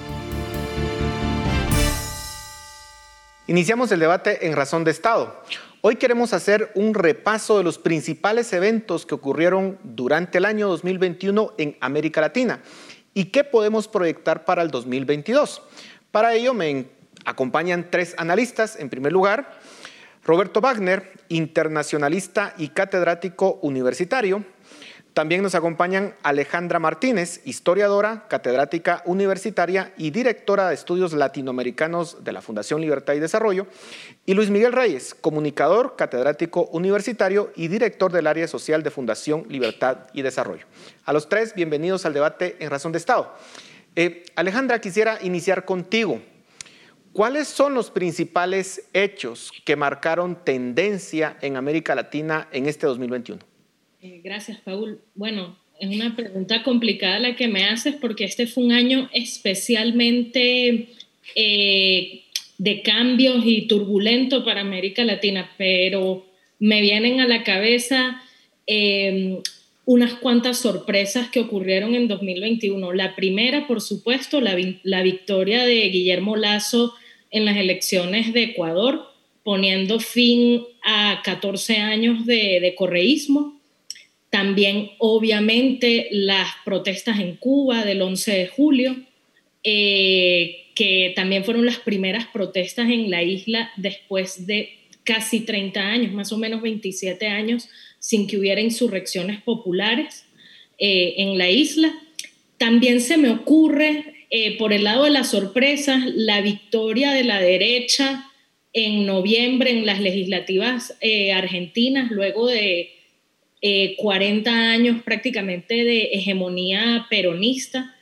Iniciamos 3.46 3.92
el 3.92 4.00
debate 4.00 4.48
en 4.48 4.56
Razón 4.56 4.82
de 4.82 4.90
Estado. 4.90 5.40
Hoy 5.88 5.94
queremos 5.94 6.32
hacer 6.32 6.72
un 6.74 6.94
repaso 6.94 7.58
de 7.58 7.62
los 7.62 7.78
principales 7.78 8.52
eventos 8.52 9.06
que 9.06 9.14
ocurrieron 9.14 9.78
durante 9.84 10.38
el 10.38 10.44
año 10.44 10.66
2021 10.66 11.52
en 11.58 11.76
América 11.80 12.20
Latina 12.20 12.60
y 13.14 13.26
qué 13.26 13.44
podemos 13.44 13.86
proyectar 13.86 14.44
para 14.44 14.62
el 14.62 14.72
2022. 14.72 15.62
Para 16.10 16.34
ello 16.34 16.54
me 16.54 16.86
acompañan 17.24 17.88
tres 17.88 18.16
analistas. 18.18 18.74
En 18.80 18.90
primer 18.90 19.12
lugar, 19.12 19.60
Roberto 20.24 20.60
Wagner, 20.60 21.12
internacionalista 21.28 22.52
y 22.58 22.70
catedrático 22.70 23.60
universitario. 23.62 24.44
También 25.16 25.42
nos 25.42 25.54
acompañan 25.54 26.14
Alejandra 26.22 26.78
Martínez, 26.78 27.40
historiadora, 27.46 28.26
catedrática 28.28 29.00
universitaria 29.06 29.94
y 29.96 30.10
directora 30.10 30.68
de 30.68 30.74
estudios 30.74 31.14
latinoamericanos 31.14 32.22
de 32.22 32.32
la 32.32 32.42
Fundación 32.42 32.82
Libertad 32.82 33.14
y 33.14 33.20
Desarrollo. 33.20 33.66
Y 34.26 34.34
Luis 34.34 34.50
Miguel 34.50 34.74
Reyes, 34.74 35.14
comunicador, 35.14 35.96
catedrático 35.96 36.66
universitario 36.66 37.50
y 37.56 37.68
director 37.68 38.12
del 38.12 38.26
área 38.26 38.46
social 38.46 38.82
de 38.82 38.90
Fundación 38.90 39.46
Libertad 39.48 40.00
y 40.12 40.20
Desarrollo. 40.20 40.66
A 41.06 41.14
los 41.14 41.30
tres, 41.30 41.54
bienvenidos 41.54 42.04
al 42.04 42.12
debate 42.12 42.58
en 42.60 42.68
Razón 42.68 42.92
de 42.92 42.98
Estado. 42.98 43.34
Eh, 43.94 44.26
Alejandra, 44.34 44.82
quisiera 44.82 45.18
iniciar 45.22 45.64
contigo. 45.64 46.20
¿Cuáles 47.14 47.48
son 47.48 47.72
los 47.72 47.90
principales 47.90 48.82
hechos 48.92 49.50
que 49.64 49.76
marcaron 49.76 50.44
tendencia 50.44 51.38
en 51.40 51.56
América 51.56 51.94
Latina 51.94 52.48
en 52.52 52.66
este 52.66 52.86
2021? 52.86 53.55
Eh, 54.06 54.20
gracias, 54.22 54.58
Paul. 54.60 55.00
Bueno, 55.16 55.56
es 55.80 55.88
una 55.88 56.14
pregunta 56.14 56.62
complicada 56.62 57.18
la 57.18 57.34
que 57.34 57.48
me 57.48 57.64
haces 57.64 57.96
porque 58.00 58.22
este 58.22 58.46
fue 58.46 58.62
un 58.62 58.70
año 58.70 59.10
especialmente 59.12 60.90
eh, 61.34 62.22
de 62.56 62.82
cambios 62.82 63.44
y 63.44 63.62
turbulento 63.62 64.44
para 64.44 64.60
América 64.60 65.02
Latina, 65.02 65.50
pero 65.58 66.24
me 66.60 66.80
vienen 66.82 67.20
a 67.20 67.26
la 67.26 67.42
cabeza 67.42 68.22
em, 68.66 69.38
unas 69.84 70.14
cuantas 70.14 70.58
sorpresas 70.58 71.28
que 71.28 71.40
ocurrieron 71.40 71.96
en 71.96 72.06
2021. 72.06 72.92
La 72.92 73.16
primera, 73.16 73.66
por 73.66 73.80
supuesto, 73.80 74.40
la, 74.40 74.54
victoria 75.02 75.64
de 75.64 75.88
Guillermo 75.88 76.36
Lazo 76.36 76.94
en 77.32 77.44
las 77.44 77.56
elecciones 77.56 78.32
de 78.32 78.44
Ecuador, 78.44 79.02
poniendo 79.42 79.98
fin 79.98 80.62
a 80.84 81.22
14 81.24 81.78
años 81.78 82.24
de 82.24 82.72
correísmo 82.76 83.55
también, 84.36 84.90
obviamente, 84.98 86.08
las 86.10 86.46
protestas 86.62 87.20
en 87.20 87.36
Cuba 87.36 87.86
del 87.86 88.02
11 88.02 88.32
de 88.32 88.46
julio, 88.46 88.94
eh, 89.64 90.66
que 90.74 91.14
también 91.16 91.42
fueron 91.42 91.64
las 91.64 91.78
primeras 91.78 92.26
protestas 92.26 92.90
en 92.90 93.10
la 93.10 93.22
isla 93.22 93.72
después 93.78 94.46
de 94.46 94.74
casi 95.04 95.40
30 95.40 95.80
años, 95.80 96.12
más 96.12 96.32
o 96.32 96.36
menos 96.36 96.60
27 96.60 97.28
años, 97.28 97.70
sin 97.98 98.26
que 98.26 98.36
hubiera 98.36 98.60
insurrecciones 98.60 99.40
populares 99.40 100.26
eh, 100.78 101.14
en 101.16 101.38
la 101.38 101.48
isla. 101.48 101.98
También 102.58 103.00
se 103.00 103.16
me 103.16 103.30
ocurre, 103.30 104.26
eh, 104.28 104.58
por 104.58 104.74
el 104.74 104.84
lado 104.84 105.04
de 105.04 105.12
las 105.12 105.30
sorpresas, 105.30 106.02
la 106.14 106.42
victoria 106.42 107.12
de 107.12 107.24
la 107.24 107.40
derecha 107.40 108.30
en 108.74 109.06
noviembre 109.06 109.70
en 109.70 109.86
las 109.86 109.98
legislativas 110.02 110.94
argentinas, 111.32 112.10
luego 112.10 112.46
de 112.46 112.95
40 113.60 114.50
eh, 114.50 114.54
años 114.54 115.02
prácticamente 115.02 115.84
de 115.84 116.10
hegemonía 116.12 117.06
peronista, 117.08 117.94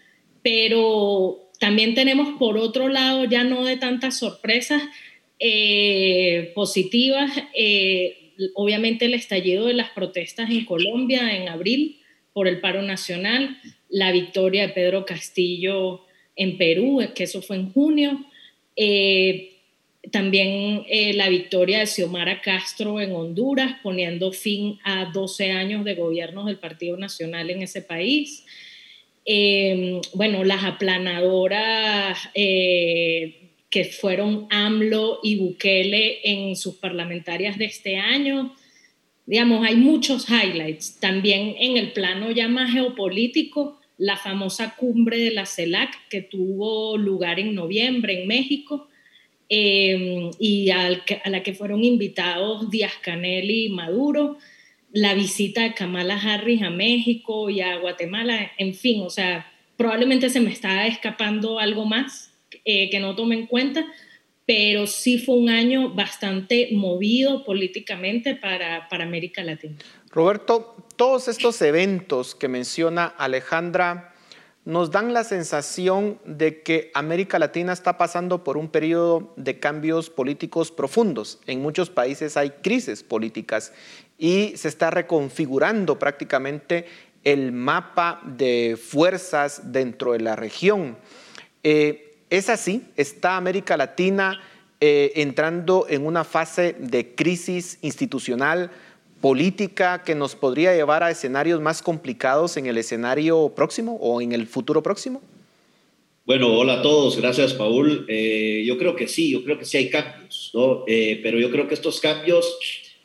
pero 0.42 1.50
también 1.60 1.94
tenemos 1.94 2.38
por 2.38 2.58
otro 2.58 2.88
lado 2.88 3.24
ya 3.24 3.44
no 3.44 3.64
de 3.64 3.76
tantas 3.76 4.18
sorpresas 4.18 4.82
eh, 5.38 6.52
positivas, 6.54 7.30
eh, 7.54 8.32
obviamente 8.54 9.04
el 9.06 9.14
estallido 9.14 9.66
de 9.66 9.74
las 9.74 9.90
protestas 9.90 10.50
en 10.50 10.64
Colombia 10.64 11.36
en 11.36 11.48
abril 11.48 12.00
por 12.32 12.48
el 12.48 12.60
paro 12.60 12.82
nacional, 12.82 13.58
la 13.88 14.10
victoria 14.10 14.66
de 14.66 14.72
Pedro 14.72 15.06
Castillo 15.06 16.02
en 16.36 16.58
Perú, 16.58 17.00
que 17.14 17.24
eso 17.24 17.42
fue 17.42 17.56
en 17.56 17.72
junio, 17.72 18.24
también 20.10 20.84
eh, 20.88 21.12
la 21.14 21.28
victoria 21.28 21.78
de 21.80 21.86
Xiomara 21.86 22.40
Castro 22.40 23.00
en 23.00 23.12
Honduras, 23.12 23.76
poniendo 23.82 24.32
fin 24.32 24.78
a 24.84 25.06
12 25.06 25.52
años 25.52 25.84
de 25.84 25.94
gobierno 25.94 26.44
del 26.44 26.58
Partido 26.58 26.96
Nacional 26.96 27.50
en 27.50 27.62
ese 27.62 27.80
país. 27.80 28.44
Em, 29.24 30.00
bueno, 30.12 30.44
las 30.44 30.64
aplanadoras 30.64 32.18
eh, 32.34 33.50
que 33.70 33.84
fueron 33.84 34.46
AMLO 34.50 35.20
y 35.22 35.36
Bukele 35.36 36.20
en 36.24 36.56
sus 36.56 36.76
parlamentarias 36.76 37.56
de 37.56 37.64
este 37.64 37.96
año. 37.96 38.54
Digamos, 39.26 39.66
hay 39.66 39.76
muchos 39.76 40.26
highlights. 40.28 41.00
También 41.00 41.54
en 41.58 41.78
el 41.78 41.92
plano 41.92 42.30
ya 42.30 42.46
más 42.46 42.72
geopolítico, 42.72 43.80
la 43.96 44.16
famosa 44.16 44.74
cumbre 44.76 45.18
de 45.18 45.30
la 45.30 45.46
CELAC 45.46 46.08
que 46.10 46.20
tuvo 46.20 46.98
lugar 46.98 47.40
en 47.40 47.54
noviembre 47.54 48.20
en 48.20 48.28
México 48.28 48.88
Em, 49.48 50.30
y 50.38 50.70
a 50.70 50.90
la 51.26 51.42
que 51.42 51.54
fueron 51.54 51.84
invitados 51.84 52.70
Díaz 52.70 52.94
Canel 53.02 53.50
y 53.50 53.68
Maduro, 53.68 54.38
la 54.92 55.14
visita 55.14 55.62
de 55.62 55.74
Kamala 55.74 56.16
Harris 56.16 56.62
a 56.62 56.70
México 56.70 57.50
y 57.50 57.60
a 57.60 57.76
Guatemala, 57.78 58.52
en 58.58 58.74
fin, 58.74 59.02
o 59.02 59.10
sea, 59.10 59.52
probablemente 59.76 60.30
se 60.30 60.40
me 60.40 60.50
está 60.50 60.86
escapando 60.86 61.58
algo 61.58 61.84
más 61.84 62.32
eh, 62.64 62.88
que 62.90 63.00
no 63.00 63.16
tome 63.16 63.34
en 63.34 63.46
cuenta, 63.46 63.84
pero 64.46 64.86
sí 64.86 65.18
fue 65.18 65.34
un 65.34 65.48
año 65.48 65.90
bastante 65.90 66.68
movido 66.72 67.44
políticamente 67.44 68.36
para, 68.36 68.88
para 68.88 69.04
América 69.04 69.42
Latina. 69.42 69.76
Roberto, 70.10 70.76
todos 70.96 71.28
estos 71.28 71.60
eventos 71.60 72.34
que 72.34 72.48
menciona 72.48 73.06
Alejandra, 73.06 74.13
nos 74.64 74.90
dan 74.90 75.12
la 75.12 75.24
sensación 75.24 76.18
de 76.24 76.62
que 76.62 76.90
América 76.94 77.38
Latina 77.38 77.72
está 77.72 77.98
pasando 77.98 78.44
por 78.44 78.56
un 78.56 78.68
periodo 78.68 79.34
de 79.36 79.58
cambios 79.58 80.08
políticos 80.08 80.70
profundos. 80.70 81.38
En 81.46 81.60
muchos 81.60 81.90
países 81.90 82.36
hay 82.36 82.50
crisis 82.50 83.02
políticas 83.02 83.72
y 84.16 84.56
se 84.56 84.68
está 84.68 84.90
reconfigurando 84.90 85.98
prácticamente 85.98 86.86
el 87.24 87.52
mapa 87.52 88.20
de 88.24 88.78
fuerzas 88.82 89.72
dentro 89.72 90.12
de 90.12 90.20
la 90.20 90.36
región. 90.36 90.96
Eh, 91.62 92.16
¿Es 92.30 92.48
así? 92.48 92.86
¿Está 92.96 93.36
América 93.36 93.76
Latina 93.76 94.40
eh, 94.80 95.12
entrando 95.16 95.86
en 95.88 96.06
una 96.06 96.24
fase 96.24 96.74
de 96.78 97.14
crisis 97.14 97.78
institucional? 97.82 98.70
Política 99.24 100.02
que 100.04 100.14
nos 100.14 100.34
podría 100.34 100.74
llevar 100.74 101.02
a 101.02 101.10
escenarios 101.10 101.58
más 101.58 101.80
complicados 101.80 102.58
en 102.58 102.66
el 102.66 102.76
escenario 102.76 103.54
próximo 103.56 103.96
o 104.02 104.20
en 104.20 104.32
el 104.32 104.46
futuro 104.46 104.82
próximo? 104.82 105.22
Bueno, 106.26 106.52
hola 106.52 106.80
a 106.80 106.82
todos, 106.82 107.16
gracias 107.18 107.54
Paul. 107.54 108.04
Eh, 108.06 108.64
yo 108.66 108.76
creo 108.76 108.94
que 108.94 109.08
sí, 109.08 109.30
yo 109.30 109.42
creo 109.42 109.58
que 109.58 109.64
sí 109.64 109.78
hay 109.78 109.88
cambios, 109.88 110.50
¿no? 110.52 110.84
Eh, 110.86 111.20
pero 111.22 111.38
yo 111.38 111.50
creo 111.50 111.66
que 111.66 111.72
estos 111.72 112.00
cambios, 112.00 112.44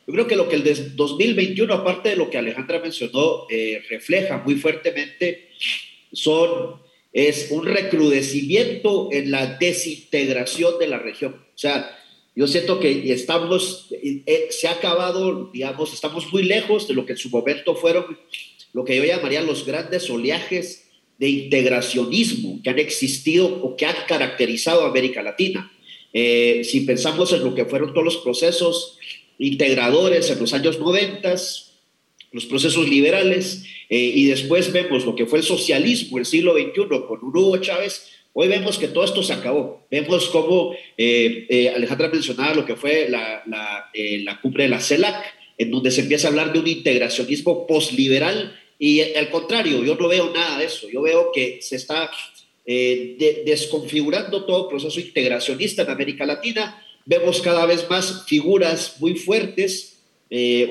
yo 0.05 0.13
creo 0.13 0.27
que 0.27 0.36
lo 0.36 0.49
que 0.49 0.58
el 0.58 0.95
2021, 0.97 1.73
aparte 1.73 2.10
de 2.10 2.17
lo 2.17 2.29
que 2.29 2.38
Alejandra 2.38 2.79
mencionó, 2.79 3.45
eh, 3.49 3.82
refleja 3.89 4.43
muy 4.45 4.55
fuertemente, 4.55 5.51
son, 6.12 6.82
es 7.13 7.47
un 7.49 7.65
recrudecimiento 7.65 9.08
en 9.13 9.32
la 9.32 9.55
desintegración 9.55 10.79
de 10.79 10.88
la 10.88 10.99
región. 10.99 11.36
O 11.36 11.58
sea, 11.58 11.95
yo 12.39 12.47
siento 12.47 12.80
que 12.80 13.12
estamos, 13.12 13.88
eh, 13.91 14.23
eh, 14.25 14.47
se 14.49 14.69
ha 14.69 14.71
acabado, 14.71 15.49
digamos, 15.52 15.93
estamos 15.93 16.32
muy 16.32 16.43
lejos 16.43 16.88
de 16.88 16.93
lo 16.93 17.06
que 17.06 17.12
en 17.12 17.17
su 17.17 17.30
momento 17.30 17.75
fueron 17.75 18.17
lo 18.71 18.86
que 18.86 18.95
yo 18.95 19.04
llamaría 19.04 19.41
los 19.41 19.65
grandes 19.65 20.10
oleajes 20.10 20.88
de 21.17 21.28
integracionismo 21.28 22.62
que 22.63 22.69
han 22.69 22.80
existido 22.80 23.45
o 23.45 23.75
que 23.75 23.86
han 23.86 23.95
caracterizado 24.08 24.86
a 24.86 24.88
América 24.88 25.21
Latina. 25.21 25.69
Eh, 26.13 26.62
si 26.63 26.80
pensamos 26.82 27.34
en 27.34 27.43
lo 27.43 27.54
que 27.54 27.65
fueron 27.65 27.91
todos 27.91 28.06
los 28.06 28.17
procesos 28.17 28.97
integradores 29.38 30.30
en 30.30 30.39
los 30.39 30.54
años 30.54 30.80
90, 30.80 31.36
los 32.32 32.45
procesos 32.45 32.88
liberales, 32.88 33.65
y 33.89 34.28
después 34.28 34.71
vemos 34.71 35.04
lo 35.04 35.15
que 35.15 35.25
fue 35.25 35.39
el 35.39 35.45
socialismo, 35.45 36.19
el 36.19 36.25
siglo 36.25 36.54
XXI, 36.54 36.88
con 37.06 37.19
Hugo 37.21 37.58
Chávez, 37.58 38.19
Hoy 38.34 38.48
vemos 38.48 38.77
que 38.77 38.88
todo 38.88 39.04
esto 39.04 39.23
se 39.23 39.34
acabó. 39.34 39.86
Vemos 39.90 40.30
cómo 40.30 40.73
eh, 40.98 41.48
eh, 41.50 41.69
Alejandra 41.69 42.10
mencionaba 42.10 42.54
lo 42.54 42.65
que 42.65 42.75
fue 42.75 43.08
la, 43.10 43.44
la, 43.48 43.90
eh, 43.94 44.21
la, 44.23 44.40
cumbre 44.40 44.63
de 44.63 44.69
la 44.69 44.80
CELAC, 44.80 45.25
en 45.58 45.71
donde 45.71 45.92
se 45.92 46.02
empieza 46.02 46.27
a 46.27 46.30
hablar 46.30 46.54
de 46.54 46.60
un 46.60 46.67
integracionismo 46.67 47.65
posliberal 47.65 48.58
y 48.77 49.02
al 49.02 49.30
contrario, 49.30 49.84
yo 49.84 49.96
no 49.96 50.08
veo 50.08 50.32
nada 50.32 50.60
de 50.60 50.65
eso. 50.65 50.88
Yo 50.90 51.02
veo 51.02 51.32
que 51.34 51.60
se 51.62 51.75
está 51.75 52.10
desconfigurando 52.65 54.46
todo 54.46 54.69
proceso 54.69 55.00
integracionista 55.02 55.82
en 55.82 55.90
América 55.90 56.25
Latina. 56.25 56.82
Vemos 57.06 57.42
cada 57.42 57.65
vez 57.65 57.90
más 57.90 58.25
figuras 58.25 58.96
muy 59.00 59.15
fuertes, 59.15 60.00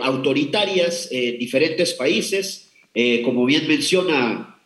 autoritarias 0.01 1.09
en 1.11 1.39
diferentes 1.39 1.93
países. 1.93 2.71
como 3.25 3.45
bien 3.45 3.69
menciona, 3.69 4.59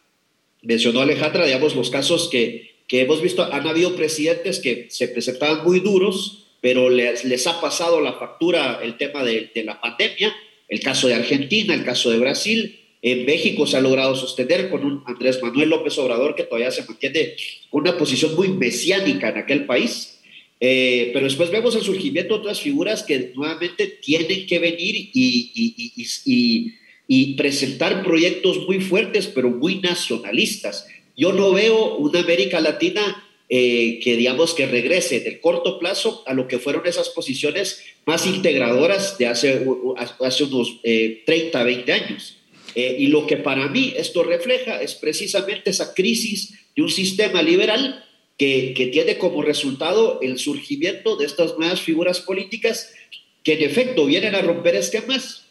mencionó 0.63 1.01
Alejandra, 1.01 1.45
digamos, 1.45 1.75
los 1.75 1.91
casos 1.91 2.29
que 2.31 2.72
que 2.93 3.01
hemos 3.01 3.23
visto, 3.23 3.51
han 3.51 3.67
habido 3.67 3.97
presidentes 3.97 4.59
que 4.59 4.89
se 4.91 5.09
presentaban 5.09 5.65
muy 5.65 5.81
duros, 5.81 6.49
pero 6.61 6.91
les, 6.91 7.25
les 7.25 7.47
ha 7.47 7.59
pasado 7.59 8.03
la 8.03 8.13
factura 8.13 8.81
el 8.83 8.99
tema 8.99 9.25
de, 9.25 9.51
de 9.55 9.65
la 9.65 9.81
pandemia, 9.81 10.31
el 10.69 10.81
caso 10.81 11.09
de 11.09 11.15
Argentina, 11.15 11.73
el 11.73 11.87
caso 11.87 12.11
de 12.11 12.19
Brasil, 12.19 12.81
en 13.01 13.25
México 13.25 13.67
se 13.67 13.79
ha 13.79 13.81
logrado 13.81 14.15
sostener 14.15 14.69
con 14.69 14.85
un 14.85 15.03
Andrés 15.07 15.43
Manuel 15.43 15.71
López 15.71 15.97
Obrador 15.97 16.35
que 16.35 16.43
todavía 16.43 16.71
se 16.71 16.85
mantiene 16.85 17.35
con 17.71 17.81
una 17.81 17.97
posición 17.97 18.35
muy 18.35 18.49
mesiánica 18.49 19.31
en 19.31 19.39
aquel 19.39 19.65
país. 19.65 20.21
Eh, 20.61 21.13
pero 21.15 21.25
después 21.25 21.51
vemos 21.51 21.75
el 21.75 21.81
surgimiento 21.81 22.35
de 22.35 22.41
otras 22.41 22.61
figuras 22.61 23.05
que 23.05 23.33
nuevamente 23.35 23.87
tienen 23.87 24.47
que 24.47 24.59
venir 24.59 24.97
y, 25.15 25.51
y, 25.55 25.93
y, 26.27 26.73
y, 27.09 27.35
presentar 27.37 28.05
proyectos 28.05 28.67
muy 28.67 28.81
fuertes, 28.81 29.29
pero 29.29 29.49
muy 29.49 29.77
nacionalistas. 29.77 30.87
Yo 31.17 31.33
no 31.33 31.53
veo 31.53 31.97
una 31.97 32.21
América 32.21 32.61
Latina 32.61 33.29
eh, 33.49 34.01
que, 34.03 34.17
digamos, 34.17 34.55
que 34.55 34.67
regrese 34.67 35.21
del 35.21 35.41
corto 35.41 35.79
plazo 35.79 36.23
a 36.27 36.33
lo 36.33 36.49
que 36.49 36.59
fueron 36.59 36.87
esas 36.87 37.11
posiciones 37.11 37.85
más 38.07 38.27
integradoras 38.27 39.19
de 39.19 39.27
hace, 39.27 39.67
hace 40.21 40.45
unos 40.45 40.81
30, 40.81 41.61
eh, 41.61 41.65
20 41.65 41.93
años. 41.93 42.39
Eh, 42.75 42.97
y 42.99 43.09
lo 43.09 43.27
que 43.27 43.37
para 43.37 43.69
mí 43.69 43.93
esto 43.97 44.23
refleja 44.23 44.81
es 44.81 44.95
precisamente 44.95 45.69
esa 45.69 45.93
crisis 45.93 46.55
de 46.75 46.83
un 46.83 46.89
sistema 46.89 47.43
liberal 47.43 48.03
que, 48.39 48.73
que, 48.75 48.87
tiene 48.87 49.19
como 49.19 49.43
resultado 49.43 50.21
el 50.23 50.39
surgimiento 50.39 51.17
de 51.17 51.27
estas 51.27 51.59
nuevas 51.59 51.83
figuras 51.83 52.21
políticas 52.21 52.95
que 53.45 53.53
en 53.53 53.65
efecto 53.65 54.07
vienen 54.07 54.35
a 54.35 54.41
romper 54.41 54.77
esquemas 54.77 55.45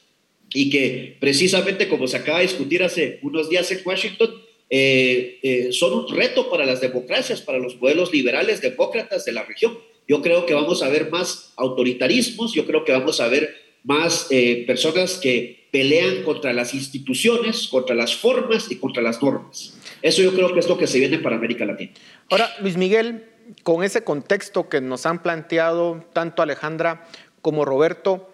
y 0.52 0.72
que 0.72 1.18
precisamente 1.20 1.88
como 1.88 2.08
se 2.08 2.18
acaba 2.18 2.40
de 2.40 2.48
discutir 2.48 2.82
hace 2.82 3.20
unos 3.22 3.50
días 3.50 3.72
en 3.72 3.82
Washington, 3.86 4.42
eh, 4.72 5.40
eh, 5.44 5.72
son 5.72 5.94
un 5.94 6.16
reto 6.16 6.50
para 6.50 6.66
las 6.66 6.82
democracias, 6.82 7.42
para 7.42 7.60
los 7.60 7.80
modelos 7.80 8.12
liberales 8.12 8.62
demócratas 8.62 9.26
de 9.26 9.34
la 9.34 9.44
región. 9.44 9.78
Yo 10.08 10.22
creo 10.22 10.46
que 10.46 10.54
vamos 10.54 10.82
a 10.82 10.90
ver 10.90 11.12
más 11.12 11.54
autoritarismos, 11.58 12.54
yo 12.54 12.66
creo 12.66 12.84
que 12.84 12.94
vamos 12.94 13.20
a 13.20 13.28
ver 13.28 13.54
más 13.84 14.28
personas 14.66 15.18
que 15.18 15.68
pelean 15.72 16.24
contra 16.24 16.54
las 16.54 16.74
instituciones, 16.74 17.68
contra 17.68 17.96
las 17.96 18.16
formas 18.16 18.70
y 18.72 18.78
contra 18.78 19.02
las 19.02 19.22
normas. 19.22 19.78
Eso 20.02 20.22
yo 20.22 20.34
creo 20.34 20.54
que 20.54 20.60
es 20.60 20.68
lo 20.68 20.78
que 20.78 20.88
se 20.88 21.00
viene 21.00 21.20
para 21.20 21.36
América 21.36 21.66
Latina. 21.66 21.92
Ahora, 22.30 22.52
Luis 22.60 22.78
Miguel, 22.78 23.26
con 23.64 23.84
ese 23.84 24.04
contexto 24.04 24.70
que 24.70 24.82
nos 24.82 25.06
han 25.06 25.22
planteado 25.22 26.06
tanto 26.14 26.42
Alejandra 26.42 27.08
como 27.42 27.66
Roberto, 27.66 28.34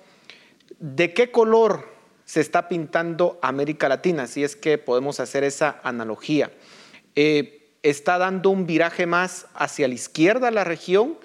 ¿de 0.79 1.13
qué 1.13 1.31
color 1.31 1.96
se 2.27 2.41
está 2.41 2.67
pintando 2.67 3.39
América 3.41 3.87
Latina? 3.87 4.27
Si 4.27 4.43
es 4.43 4.57
que 4.57 4.77
podemos 4.77 5.21
hacer 5.21 5.45
esa 5.45 5.79
analogía. 5.83 6.51
Eh, 7.15 7.53
¿Está 7.83 8.17
dando 8.17 8.49
un 8.49 8.67
viraje 8.67 9.05
más 9.05 9.47
hacia 9.55 9.87
la 9.87 9.93
izquierda 9.93 10.51
la 10.51 10.65
región 10.65 11.17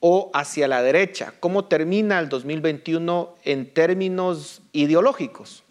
o 0.00 0.30
hacia 0.32 0.66
la 0.66 0.82
derecha? 0.82 1.34
¿Cómo 1.40 1.66
termina 1.66 2.18
el 2.18 2.30
2021 2.30 3.36
en 3.44 3.66
términos 3.66 4.62
ideológicos? 4.72 5.62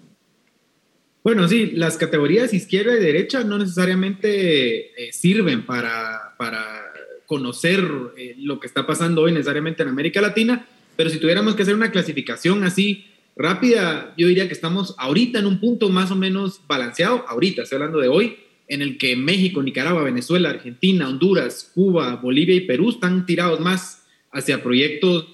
Bueno, 1.23 1.47
sí, 1.47 1.71
las 1.71 1.97
categorías 1.97 2.53
izquierda 2.53 2.95
y 2.95 2.99
derecha 2.99 3.43
no 3.43 3.57
necesariamente 3.57 5.07
eh, 5.07 5.11
sirven 5.11 5.65
para, 5.65 6.35
para 6.37 6.93
conocer 7.25 7.83
eh, 8.17 8.35
lo 8.37 8.59
que 8.59 8.67
está 8.67 8.85
pasando 8.85 9.23
hoy 9.23 9.31
necesariamente 9.31 9.81
en 9.81 9.89
América 9.89 10.21
Latina, 10.21 10.67
pero 10.95 11.09
si 11.09 11.17
tuviéramos 11.17 11.55
que 11.55 11.63
hacer 11.63 11.73
una 11.73 11.89
clasificación 11.89 12.63
así 12.63 13.14
rápida, 13.35 14.13
yo 14.17 14.27
diría 14.27 14.47
que 14.47 14.53
estamos 14.53 14.95
ahorita 14.97 15.39
en 15.39 15.45
un 15.45 15.59
punto 15.59 15.89
más 15.89 16.11
o 16.11 16.15
menos 16.15 16.61
balanceado, 16.67 17.25
ahorita, 17.27 17.63
estoy 17.63 17.77
hablando 17.77 17.99
de 17.99 18.07
hoy, 18.07 18.37
en 18.67 18.81
el 18.81 18.97
que 18.97 19.15
México, 19.15 19.61
Nicaragua, 19.61 20.03
Venezuela, 20.03 20.49
Argentina, 20.49 21.07
Honduras, 21.07 21.71
Cuba, 21.73 22.15
Bolivia 22.15 22.55
y 22.55 22.61
Perú 22.61 22.89
están 22.89 23.25
tirados 23.25 23.59
más 23.59 24.05
hacia 24.31 24.63
proyectos 24.63 25.27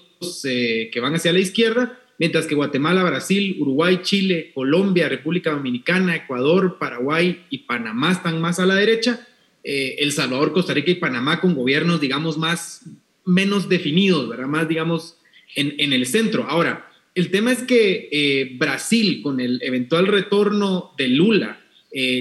eh, 0.44 0.90
que 0.92 1.00
van 1.00 1.14
hacia 1.14 1.32
la 1.32 1.38
izquierda, 1.38 1.98
mientras 2.18 2.46
que 2.46 2.54
Guatemala, 2.54 3.02
Brasil, 3.04 3.56
Uruguay, 3.58 4.00
Chile, 4.02 4.52
Colombia, 4.54 5.08
República 5.08 5.52
Dominicana, 5.52 6.14
Ecuador, 6.14 6.76
Paraguay 6.78 7.44
y 7.50 7.58
Panamá 7.58 8.12
están 8.12 8.40
más 8.40 8.60
a 8.60 8.66
la 8.66 8.74
derecha, 8.74 9.26
eh, 9.64 9.96
El 9.98 10.12
Salvador, 10.12 10.52
Costa 10.52 10.74
Rica 10.74 10.90
y 10.90 10.96
Panamá 10.96 11.40
con 11.40 11.54
gobiernos, 11.54 12.00
digamos, 12.00 12.36
más, 12.36 12.82
menos 13.24 13.68
definidos, 13.68 14.28
¿verdad? 14.28 14.46
Más, 14.46 14.68
digamos, 14.68 15.16
en, 15.56 15.74
en 15.78 15.92
el 15.92 16.06
centro. 16.06 16.44
Ahora, 16.48 16.91
el 17.14 17.30
tema 17.30 17.52
es 17.52 17.62
que 17.62 18.08
eh, 18.10 18.52
Brasil, 18.56 19.20
con 19.22 19.40
el 19.40 19.60
eventual 19.62 20.06
retorno 20.06 20.92
de 20.96 21.08
Lula, 21.08 21.58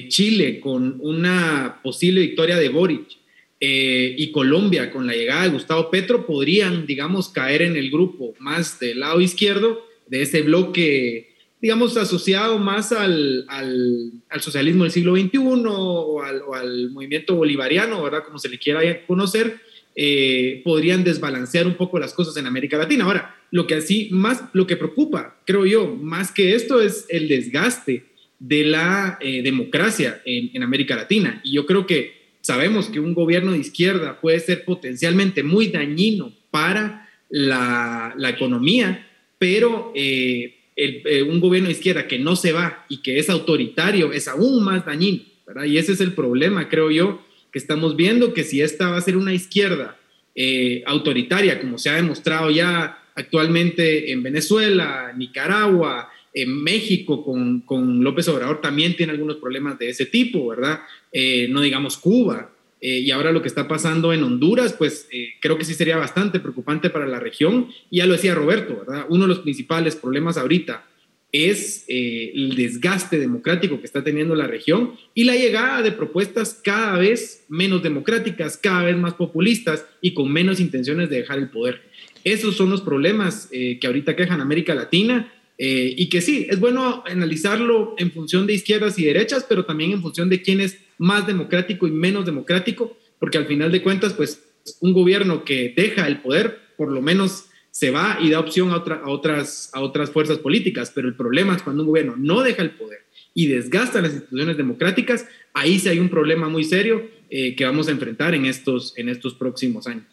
Chile, 0.09 0.59
con 0.59 0.97
una 0.99 1.79
posible 1.81 2.19
victoria 2.19 2.57
de 2.57 2.67
Boric, 2.67 3.21
eh, 3.63 4.15
y 4.17 4.31
Colombia 4.31 4.89
con 4.89 5.05
la 5.05 5.13
llegada 5.13 5.43
de 5.43 5.49
Gustavo 5.49 5.91
Petro 5.91 6.25
podrían, 6.25 6.87
digamos, 6.87 7.29
caer 7.29 7.61
en 7.61 7.75
el 7.77 7.91
grupo 7.91 8.33
más 8.39 8.79
del 8.79 9.01
lado 9.01 9.21
izquierdo 9.21 9.85
de 10.07 10.23
ese 10.23 10.41
bloque, 10.41 11.35
digamos, 11.61 11.95
asociado 11.95 12.57
más 12.57 12.91
al, 12.91 13.45
al, 13.49 14.41
socialismo 14.41 14.81
del 14.83 14.91
siglo 14.91 15.15
XXI 15.15 15.37
o 15.37 16.23
al, 16.23 16.89
movimiento 16.89 17.35
bolivariano, 17.35 18.01
¿verdad? 18.01 18.23
Como 18.25 18.39
se 18.39 18.49
le 18.49 18.57
quiera 18.57 19.05
conocer, 19.05 19.59
eh, 19.95 20.61
podrían 20.63 21.03
desbalancear 21.03 21.67
un 21.67 21.75
poco 21.75 21.99
las 21.99 22.13
cosas 22.13 22.35
en 22.37 22.47
América 22.47 22.77
Latina. 22.77 23.05
Ahora, 23.05 23.35
lo 23.51 23.67
que 23.67 23.75
así 23.75 24.09
más, 24.11 24.43
lo 24.53 24.65
que 24.67 24.77
preocupa, 24.77 25.41
creo 25.45 25.65
yo, 25.65 25.95
más 25.95 26.31
que 26.31 26.55
esto 26.55 26.81
es 26.81 27.05
el 27.09 27.27
desgaste 27.27 28.05
de 28.39 28.63
la 28.63 29.17
eh, 29.21 29.41
democracia 29.43 30.21
en, 30.25 30.51
en 30.53 30.63
América 30.63 30.95
Latina. 30.95 31.41
Y 31.43 31.53
yo 31.53 31.65
creo 31.65 31.85
que 31.85 32.21
Sabemos 32.41 32.87
que 32.87 32.99
un 32.99 33.13
gobierno 33.13 33.51
de 33.51 33.59
izquierda 33.59 34.19
puede 34.19 34.39
ser 34.39 34.65
potencialmente 34.65 35.43
muy 35.43 35.67
dañino 35.67 36.33
para 36.49 37.07
la, 37.29 38.15
economía, 38.29 39.07
pero 39.37 39.91
eh, 39.95 40.55
eh, 40.75 41.21
un 41.21 41.39
gobierno 41.39 41.67
de 41.67 41.73
izquierda 41.73 42.07
que 42.07 42.17
no 42.17 42.35
se 42.35 42.51
va 42.51 42.85
y 42.89 43.03
que 43.03 43.19
es 43.19 43.29
autoritario 43.29 44.11
es 44.11 44.27
aún 44.27 44.63
más 44.63 44.85
dañino, 44.85 45.21
¿verdad? 45.45 45.65
Y 45.65 45.77
ese 45.77 45.91
es 45.91 46.01
el 46.01 46.13
problema, 46.13 46.67
creo 46.67 46.89
yo, 46.89 47.23
que 47.51 47.59
estamos 47.59 47.95
viendo, 47.95 48.33
que 48.33 48.43
si 48.43 48.61
esta 48.61 48.89
va 48.89 48.97
a 48.97 49.01
ser 49.01 49.17
una 49.17 49.33
izquierda 49.33 49.97
eh, 50.35 50.83
autoritaria, 50.85 51.59
como 51.59 51.77
se 51.77 51.89
ha 51.89 51.95
demostrado 51.95 52.49
ya 52.49 52.97
actualmente 53.15 54.11
en 54.11 54.23
Venezuela, 54.23 55.13
Nicaragua, 55.15 56.09
en 56.33 56.63
México 56.63 57.23
con, 57.23 57.61
con, 57.61 58.03
López 58.03 58.27
Obrador 58.29 58.61
también 58.61 58.95
tiene 58.95 59.11
algunos 59.11 59.37
problemas 59.37 59.77
de 59.77 59.89
ese 59.89 60.05
tipo, 60.05 60.47
¿verdad? 60.47 60.79
Eh, 61.11 61.47
no 61.49 61.61
digamos 61.61 61.97
Cuba. 61.97 62.51
Eh, 62.79 62.99
y 62.99 63.11
ahora 63.11 63.31
lo 63.31 63.43
que 63.43 63.47
está 63.47 63.67
pasando 63.67 64.11
en 64.11 64.23
Honduras, 64.23 64.73
pues 64.73 65.07
eh, 65.11 65.35
creo 65.39 65.57
que 65.57 65.65
sí 65.65 65.75
sería 65.75 65.97
bastante 65.97 66.39
preocupante 66.39 66.89
para 66.89 67.05
la 67.05 67.19
región. 67.19 67.67
Y 67.91 67.97
ya 67.97 68.07
lo 68.07 68.13
decía 68.13 68.33
Roberto, 68.33 68.83
¿verdad? 68.85 69.05
Uno 69.09 69.23
de 69.23 69.29
los 69.29 69.39
principales 69.39 69.95
problemas 69.95 70.37
ahorita 70.37 70.83
es 71.31 71.85
el 71.87 72.55
desgaste 72.55 73.17
democrático 73.17 73.79
que 73.79 73.85
está 73.85 74.03
teniendo 74.03 74.35
la 74.35 74.47
región 74.47 74.95
y 75.13 75.23
la 75.23 75.35
llegada 75.35 75.81
de 75.81 75.91
propuestas 75.91 76.59
cada 76.63 76.97
vez 76.97 77.45
menos 77.47 77.81
democráticas, 77.83 78.57
cada 78.57 78.83
vez 78.83 78.97
más 78.97 79.13
populistas 79.13 79.85
y 80.01 80.13
con 80.13 80.31
menos 80.31 80.59
intenciones 80.59 81.09
de 81.09 81.17
dejar 81.17 81.39
el 81.39 81.49
poder. 81.49 81.81
Esos 82.23 82.57
son 82.57 82.69
los 82.69 82.81
problemas 82.81 83.47
que 83.49 83.79
ahorita 83.83 84.15
quejan 84.15 84.41
América 84.41 84.75
Latina 84.75 85.31
eh, 85.63 85.93
y 85.95 86.09
que 86.09 86.21
sí, 86.21 86.47
es 86.49 86.59
bueno 86.59 87.03
analizarlo 87.05 87.93
en 87.99 88.11
función 88.11 88.47
de 88.47 88.53
izquierdas 88.55 88.97
y 88.97 89.05
derechas, 89.05 89.45
pero 89.47 89.63
también 89.63 89.91
en 89.91 90.01
función 90.01 90.27
de 90.27 90.41
quién 90.41 90.59
es 90.59 90.79
más 90.97 91.27
democrático 91.27 91.85
y 91.85 91.91
menos 91.91 92.25
democrático, 92.25 92.97
porque 93.19 93.37
al 93.37 93.45
final 93.45 93.71
de 93.71 93.83
cuentas, 93.83 94.13
pues 94.13 94.41
un 94.79 94.91
gobierno 94.91 95.45
que 95.45 95.71
deja 95.77 96.07
el 96.07 96.17
poder, 96.21 96.57
por 96.77 96.91
lo 96.91 97.03
menos 97.03 97.45
se 97.81 97.89
va 97.89 98.19
y 98.21 98.29
da 98.29 98.39
opción 98.39 98.69
a, 98.69 98.75
a, 98.75 99.09
otras, 99.09 99.71
a 99.73 99.81
otras 99.81 100.11
fuerzas 100.11 100.37
políticas, 100.37 100.91
pero 100.93 101.07
el 101.07 101.15
problema 101.15 101.55
es 101.55 101.63
cuando 101.63 101.81
un 101.81 101.87
gobierno 101.87 102.13
no 102.15 102.41
deja 102.43 102.61
el 102.61 102.75
poder 102.75 103.07
y 103.33 103.47
desgasta 103.47 104.01
las 104.01 104.11
instituciones 104.11 104.55
democráticas, 104.55 105.25
ahí 105.55 105.79
sí 105.79 105.89
hay 105.89 105.97
un 105.97 106.09
problema 106.09 106.47
muy 106.47 106.63
serio 106.63 107.09
eh, 107.31 107.55
que 107.55 107.65
vamos 107.65 107.87
a 107.87 107.91
enfrentar 107.91 108.35
en 108.35 108.45
estos, 108.45 108.95
en 108.97 109.09
estos 109.09 109.33
próximos 109.33 109.87
años. 109.87 110.03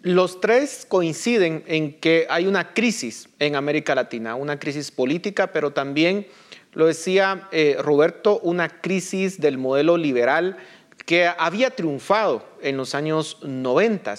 Los 0.00 0.40
tres 0.40 0.86
coinciden 0.88 1.64
en 1.66 2.00
que 2.00 2.26
hay 2.30 2.46
una 2.46 2.72
crisis 2.72 3.28
en 3.40 3.56
América 3.56 3.94
Latina, 3.94 4.34
una 4.34 4.58
crisis 4.58 4.90
política, 4.90 5.52
pero 5.52 5.72
también, 5.72 6.26
lo 6.72 6.86
decía 6.86 7.46
eh, 7.52 7.76
Roberto, 7.78 8.40
una 8.42 8.70
crisis 8.70 9.38
del 9.38 9.58
modelo 9.58 9.98
liberal 9.98 10.56
que 11.04 11.26
había 11.26 11.68
triunfado 11.72 12.48
en 12.62 12.78
los 12.78 12.94
años 12.94 13.36
90. 13.42 14.14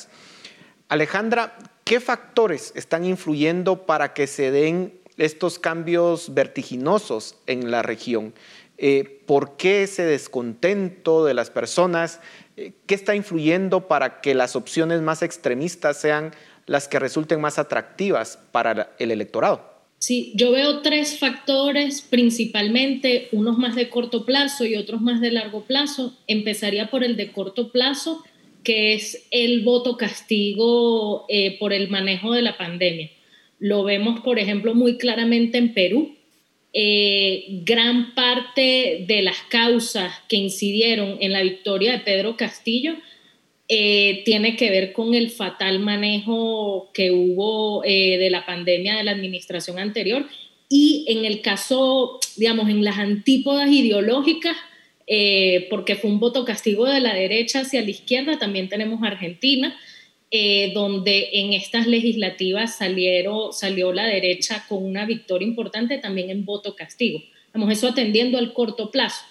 Alejandra, 0.89 1.57
¿qué 1.88 2.01
factores 2.01 2.73
están 2.75 3.05
influyendo 3.05 3.85
para 3.85 4.13
que 4.13 4.27
se 4.27 4.51
den 4.51 4.99
estos 5.15 5.57
cambios 5.57 6.33
vertiginosos 6.33 7.35
en 7.47 7.71
la 7.71 7.81
región? 7.81 8.33
Eh, 8.77 9.21
¿Por 9.25 9.55
qué 9.55 9.83
ese 9.83 10.03
descontento 10.03 11.23
de 11.23 11.33
las 11.33 11.49
personas? 11.49 12.19
¿Qué 12.55 12.93
está 12.93 13.15
influyendo 13.15 13.88
para 13.88 14.19
que 14.19 14.35
las 14.35 14.57
opciones 14.57 15.01
más 15.01 15.21
extremistas 15.21 16.01
sean 16.01 16.33
las 16.65 16.89
que 16.89 16.99
resulten 16.99 17.39
más 17.39 17.57
atractivas 17.57 18.38
para 18.51 18.93
el 18.99 19.11
electorado? 19.11 19.77
Sí, 19.99 20.33
yo 20.35 20.51
veo 20.51 20.81
tres 20.81 21.17
factores 21.17 22.01
principalmente, 22.01 23.29
unos 23.31 23.57
más 23.57 23.75
de 23.75 23.89
corto 23.89 24.25
plazo 24.25 24.65
y 24.65 24.75
otros 24.75 25.01
más 25.01 25.21
de 25.21 25.31
largo 25.31 25.63
plazo. 25.63 26.15
Empezaría 26.27 26.91
por 26.91 27.03
el 27.03 27.15
de 27.15 27.31
corto 27.31 27.71
plazo, 27.71 28.23
que 28.68 28.95
es 28.95 29.26
el 29.32 29.61
voto 29.61 29.95
castigo 29.95 31.24
eh, 31.30 31.57
por 31.57 31.72
el 31.72 31.88
manejo 31.88 32.34
de 32.34 32.41
la 32.41 32.57
pandemia. 32.57 33.09
Lo 33.59 33.86
vemos, 33.86 34.20
por 34.20 34.39
ejemplo, 34.39 34.76
muy 34.76 34.97
claramente 34.97 35.57
en 35.57 35.74
Perú. 35.74 36.18
Eh, 36.74 37.45
gran 37.63 38.13
parte 38.13 39.05
de 39.07 39.22
las 39.22 39.38
causas 39.49 40.11
que 40.28 40.36
incidieron 40.36 41.15
en 41.22 41.32
la 41.32 41.43
victoria 41.43 41.93
de 41.93 41.99
Pedro 41.99 42.36
Castillo 42.36 42.95
eh, 43.70 44.24
tiene 44.26 44.57
que 44.57 44.70
ver 44.70 44.91
con 44.91 45.15
el 45.15 45.30
fatal 45.30 45.80
manejo 45.80 46.91
que 46.93 47.11
hubo 47.11 47.84
de 47.84 48.28
la 48.30 48.45
pandemia 48.45 48.97
de 48.97 49.05
la 49.05 49.11
administración 49.11 49.80
anterior 49.80 50.26
y 50.68 51.05
en 51.07 51.24
el 51.24 51.39
caso, 51.39 52.20
digamos, 52.36 52.70
en 52.70 52.84
las 52.84 52.97
antípodas 52.97 53.72
ideológicas, 53.72 54.57
eh, 55.10 55.68
porque 55.70 55.95
fue 55.95 56.10
un 56.10 56.20
voto 56.20 56.43
castigo 56.43 56.86
de 56.86 56.99
la 56.99 57.14
derecha 57.14 57.62
hacia 57.62 57.82
la 57.82 57.89
izquierda, 57.89 58.38
también 58.38 58.68
tenemos 58.68 59.01
Argentina, 59.03 59.74
eh, 60.32 60.72
donde 60.74 61.30
en 61.32 61.53
estas 61.53 61.88
legislativas 61.88 62.78
salieron, 62.78 63.53
salió 63.53 63.93
la 63.93 64.05
derecha 64.05 64.66
con 64.68 64.84
una 64.84 65.05
victoria 65.05 65.47
importante 65.47 65.97
también 65.97 66.30
en 66.30 66.43
voto 66.43 66.76
castigo. 66.76 67.24
Vamos, 67.53 67.72
eso 67.72 67.88
atendiendo 67.88 68.38
al 68.38 68.51
corto 68.51 68.91
plazo. 68.91 69.24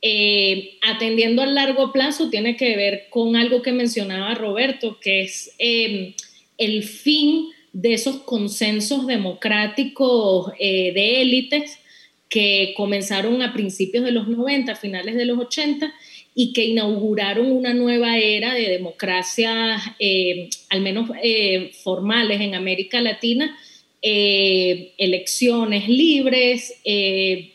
Eh, 0.00 0.78
atendiendo 0.82 1.42
al 1.42 1.56
largo 1.56 1.92
plazo 1.92 2.30
tiene 2.30 2.56
que 2.56 2.76
ver 2.76 3.08
con 3.10 3.34
algo 3.34 3.62
que 3.62 3.72
mencionaba 3.72 4.32
Roberto, 4.36 5.00
que 5.00 5.22
es 5.22 5.56
el 5.58 6.84
fin 6.84 7.48
de 7.72 7.94
esos 7.94 8.18
consensos 8.18 9.08
democráticos 9.08 10.52
de 10.56 11.20
élites 11.20 11.80
que 12.28 12.74
comenzaron 12.76 13.42
a 13.42 13.52
principios 13.52 14.04
de 14.04 14.12
los 14.12 14.28
90, 14.28 14.74
finales 14.76 15.16
de 15.16 15.24
los 15.24 15.38
80, 15.38 15.92
y 16.40 16.52
que 16.52 16.64
inauguraron 16.64 17.50
una 17.50 17.74
nueva 17.74 18.16
era 18.16 18.54
de 18.54 18.68
democracia, 18.68 19.76
eh, 19.98 20.48
al 20.68 20.82
menos 20.82 21.10
eh, 21.20 21.72
formales 21.82 22.40
en 22.40 22.54
América 22.54 23.00
Latina, 23.00 23.58
eh, 24.00 24.92
elecciones 24.98 25.88
libres, 25.88 26.80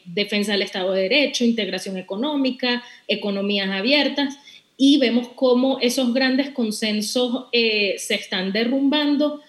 defensa 0.04 0.52
del 0.52 0.64
Estado 0.64 0.92
de 0.92 1.04
Derecho, 1.04 1.46
integración 1.46 1.96
económica, 1.96 2.84
economías 3.08 3.70
abiertas, 3.70 4.38
y 4.76 4.98
vemos 4.98 5.30
cómo 5.30 5.80
esos 5.80 6.14
grandes 6.14 6.50
consensos 6.50 7.46
se 7.54 8.16
están 8.16 8.52
derrumbando. 8.52 9.40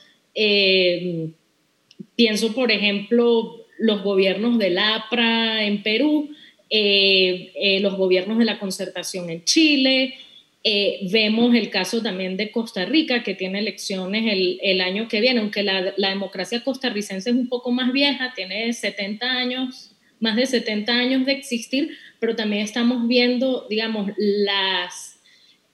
pienso, 2.15 2.55
por 2.55 2.71
ejemplo, 2.71 3.64
los 3.79 4.03
gobiernos 4.03 4.59
del 4.59 4.79
APRA 4.79 5.65
en 5.65 5.83
Perú, 5.83 6.31
eh, 6.71 7.53
eh, 7.55 7.81
los 7.81 7.97
gobiernos 7.97 8.39
de 8.39 8.45
la 8.45 8.59
concertación 8.59 9.31
en 9.31 9.45
Chile. 9.45 10.15
Eh, 10.63 11.07
vemos 11.11 11.55
el 11.55 11.69
caso 11.69 12.03
también 12.03 12.37
de 12.37 12.51
Costa 12.51 12.87
Rica, 12.87 13.23
que 13.23 13.35
tiene 13.35 13.59
elecciones 13.59 14.59
el, 14.63 14.81
año 14.81 15.09
que 15.09 15.21
viene, 15.21 15.41
aunque 15.41 15.63
la, 15.63 15.93
democracia 15.97 16.65
costarricense 16.65 17.31
es 17.31 17.37
un 17.37 17.49
poco 17.49 17.71
más 17.71 17.93
vieja, 17.93 18.33
tiene 18.35 18.73
70 18.73 19.27
años, 19.31 19.91
más 20.21 20.37
de 20.37 20.47
70 20.47 20.93
años 20.93 21.27
de 21.27 21.33
existir, 21.33 21.97
pero 22.19 22.35
también 22.35 22.63
estamos 22.63 23.07
viendo, 23.07 23.67
digamos, 23.69 24.13
las, 24.17 25.21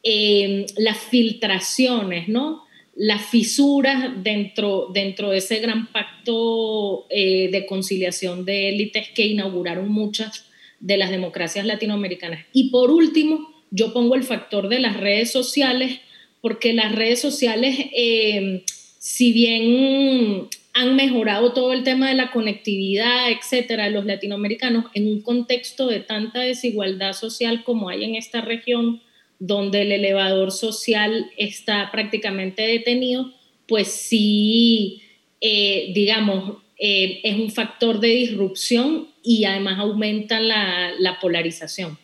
las 0.02 0.98
filtraciones, 0.98 2.28
¿no? 2.28 2.64
Las 3.02 3.24
fisuras 3.24 4.22
dentro, 4.22 4.90
dentro 4.92 5.30
de 5.30 5.38
ese 5.38 5.58
gran 5.58 5.86
pacto 5.86 7.06
eh, 7.08 7.48
de 7.50 7.64
conciliación 7.64 8.44
de 8.44 8.68
élites 8.68 9.08
que 9.14 9.26
inauguraron 9.26 9.88
muchas 9.88 10.44
de 10.80 10.98
las 10.98 11.10
democracias 11.10 11.64
latinoamericanas. 11.64 12.44
Y 12.52 12.68
por 12.68 12.90
último, 12.90 13.54
yo 13.70 13.94
pongo 13.94 14.16
el 14.16 14.22
factor 14.22 14.68
de 14.68 14.80
las 14.80 14.98
redes 14.98 15.32
sociales, 15.32 15.98
porque 16.42 16.74
las 16.74 16.94
redes 16.94 17.22
sociales, 17.22 17.78
eh, 17.96 18.64
si 18.98 19.32
bien 19.32 20.48
han 20.74 20.94
mejorado 20.94 21.54
todo 21.54 21.72
el 21.72 21.84
tema 21.84 22.10
de 22.10 22.16
la 22.16 22.30
conectividad, 22.32 23.30
etcétera, 23.30 23.88
los 23.88 24.04
latinoamericanos, 24.04 24.84
en 24.92 25.06
un 25.06 25.22
contexto 25.22 25.86
de 25.86 26.00
tanta 26.00 26.40
desigualdad 26.40 27.14
social 27.14 27.64
como 27.64 27.88
hay 27.88 28.04
en 28.04 28.16
esta 28.16 28.42
región, 28.42 29.00
donde 29.40 29.82
el 29.82 29.90
elevador 29.90 30.52
social 30.52 31.30
está 31.36 31.90
prácticamente 31.90 32.62
detenido, 32.62 33.32
pues 33.66 33.88
sí, 33.88 35.02
eh, 35.40 35.90
digamos, 35.94 36.58
eh, 36.78 37.20
es 37.24 37.36
un 37.36 37.50
factor 37.50 37.98
de 37.98 38.08
disrupción 38.08 39.08
y 39.22 39.44
además 39.46 39.80
aumenta 39.80 40.38
la, 40.40 40.92
la 40.98 41.18
polarización. 41.18 41.98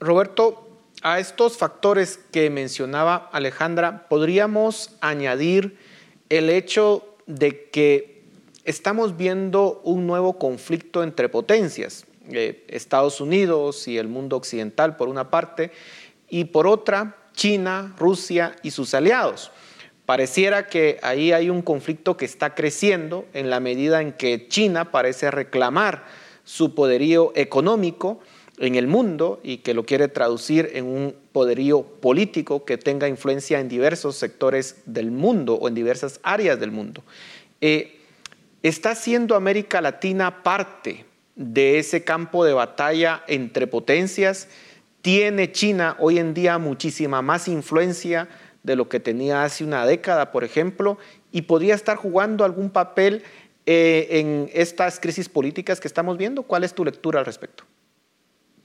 Roberto, 0.00 0.68
a 1.02 1.20
estos 1.20 1.56
factores 1.56 2.18
que 2.32 2.50
mencionaba 2.50 3.30
Alejandra, 3.32 4.08
podríamos 4.08 4.96
añadir 5.00 5.76
el 6.28 6.50
hecho 6.50 7.16
de 7.26 7.68
que 7.70 8.22
estamos 8.64 9.16
viendo 9.16 9.80
un 9.84 10.06
nuevo 10.06 10.38
conflicto 10.38 11.02
entre 11.02 11.28
potencias, 11.28 12.04
eh, 12.30 12.64
Estados 12.68 13.20
Unidos 13.20 13.88
y 13.88 13.96
el 13.96 14.08
mundo 14.08 14.36
occidental 14.36 14.96
por 14.96 15.08
una 15.08 15.30
parte, 15.30 15.70
y 16.28 16.44
por 16.44 16.66
otra 16.66 17.16
China, 17.34 17.94
Rusia 17.98 18.56
y 18.62 18.70
sus 18.70 18.94
aliados. 18.94 19.50
Pareciera 20.06 20.68
que 20.68 20.98
ahí 21.02 21.32
hay 21.32 21.50
un 21.50 21.62
conflicto 21.62 22.16
que 22.16 22.24
está 22.24 22.54
creciendo 22.54 23.26
en 23.34 23.50
la 23.50 23.60
medida 23.60 24.00
en 24.00 24.12
que 24.12 24.48
China 24.48 24.90
parece 24.90 25.30
reclamar 25.30 26.06
su 26.44 26.74
poderío 26.74 27.32
económico 27.34 28.20
en 28.58 28.74
el 28.74 28.86
mundo 28.86 29.40
y 29.42 29.58
que 29.58 29.74
lo 29.74 29.84
quiere 29.84 30.08
traducir 30.08 30.70
en 30.74 30.86
un 30.86 31.14
poderío 31.32 31.82
político 31.82 32.64
que 32.64 32.78
tenga 32.78 33.06
influencia 33.06 33.60
en 33.60 33.68
diversos 33.68 34.16
sectores 34.16 34.82
del 34.86 35.10
mundo 35.10 35.54
o 35.54 35.68
en 35.68 35.74
diversas 35.74 36.20
áreas 36.22 36.58
del 36.58 36.72
mundo. 36.72 37.04
Eh, 37.60 38.00
¿Está 38.62 38.94
siendo 38.94 39.36
América 39.36 39.80
Latina 39.80 40.42
parte 40.42 41.04
de 41.36 41.78
ese 41.78 42.02
campo 42.02 42.44
de 42.44 42.52
batalla 42.52 43.22
entre 43.28 43.66
potencias? 43.66 44.48
Tiene 45.08 45.52
China 45.52 45.96
hoy 46.00 46.18
en 46.18 46.34
día 46.34 46.58
muchísima 46.58 47.22
más 47.22 47.48
influencia 47.48 48.28
de 48.62 48.76
lo 48.76 48.90
que 48.90 49.00
tenía 49.00 49.42
hace 49.42 49.64
una 49.64 49.86
década, 49.86 50.32
por 50.32 50.44
ejemplo, 50.44 50.98
y 51.32 51.40
podría 51.40 51.74
estar 51.74 51.96
jugando 51.96 52.44
algún 52.44 52.68
papel 52.68 53.22
eh, 53.64 54.06
en 54.10 54.50
estas 54.52 55.00
crisis 55.00 55.30
políticas 55.30 55.80
que 55.80 55.88
estamos 55.88 56.18
viendo. 56.18 56.42
¿Cuál 56.42 56.62
es 56.62 56.74
tu 56.74 56.84
lectura 56.84 57.20
al 57.20 57.24
respecto? 57.24 57.64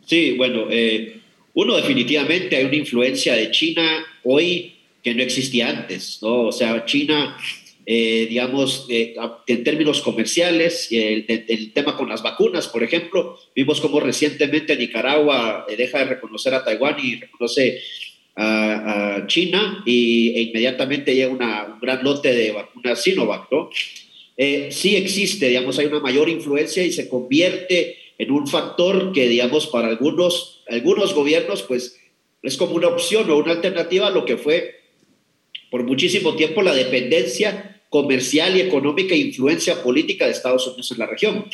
Sí, 0.06 0.36
bueno, 0.36 0.66
eh, 0.70 1.22
uno 1.54 1.78
definitivamente 1.78 2.58
hay 2.58 2.66
una 2.66 2.76
influencia 2.76 3.36
de 3.36 3.50
China 3.50 4.06
hoy 4.26 4.76
que 5.02 5.16
no 5.16 5.24
existía 5.24 5.70
antes, 5.70 6.20
¿no? 6.22 6.48
O 6.48 6.52
sea, 6.52 6.84
China 6.84 7.38
eh, 7.86 8.28
digamos, 8.30 8.86
eh, 8.90 9.14
en 9.46 9.64
términos 9.64 10.02
comerciales, 10.02 10.88
el, 10.90 11.26
el, 11.28 11.74
tema 11.74 11.98
con 11.98 12.08
las 12.08 12.24
vacunas, 12.24 12.70
por 12.70 12.82
ejemplo, 12.82 13.38
vimos 13.54 13.82
cómo 13.82 14.00
recientemente 14.00 14.78
Nicaragua 14.78 15.66
eh, 15.68 15.76
deja 15.76 16.00
de 16.00 16.06
reconocer 16.06 16.54
a 16.54 16.64
Taiwán 16.64 16.96
y 17.04 17.16
reconoce 17.16 17.82
a, 18.38 19.26
China 19.28 19.84
y, 19.86 20.34
e 20.34 20.42
inmediatamente 20.44 21.14
llega 21.14 21.32
una, 21.32 21.66
un 21.74 21.80
gran 21.80 22.04
lote 22.04 22.34
de 22.34 22.52
vacunas 22.52 23.04
Sinovac, 23.04 23.52
¿no? 23.52 23.70
sí 24.70 24.96
existe, 24.96 25.50
digamos, 25.50 25.78
hay 25.78 25.86
una 25.86 26.00
mayor 26.00 26.28
influencia 26.28 26.84
y 26.84 26.92
se 26.92 27.08
convierte 27.08 27.98
en 28.18 28.32
un 28.32 28.48
factor 28.48 29.12
que, 29.12 29.28
digamos, 29.28 29.68
para 29.68 29.90
algunos, 29.90 30.64
algunos 30.68 31.14
gobiernos, 31.14 31.62
pues 31.62 32.00
es 32.42 32.58
como 32.58 32.76
una 32.76 32.88
opción 32.88 33.30
o 33.30 33.38
una 33.38 33.52
alternativa 33.52 34.08
a 34.08 34.12
lo 34.12 34.26
que 34.26 34.38
fue 34.38 34.82
por 35.70 35.84
muchísimo 35.84 36.36
tiempo 36.36 36.62
la 36.62 36.74
dependencia 36.74 37.73
comercial 37.94 38.58
y 38.58 38.62
económica 38.62 39.14
influencia 39.14 39.84
política 39.84 40.26
de 40.26 40.32
Estados 40.32 40.66
Unidos 40.66 40.90
en 40.90 40.98
la 40.98 41.06
región. 41.06 41.46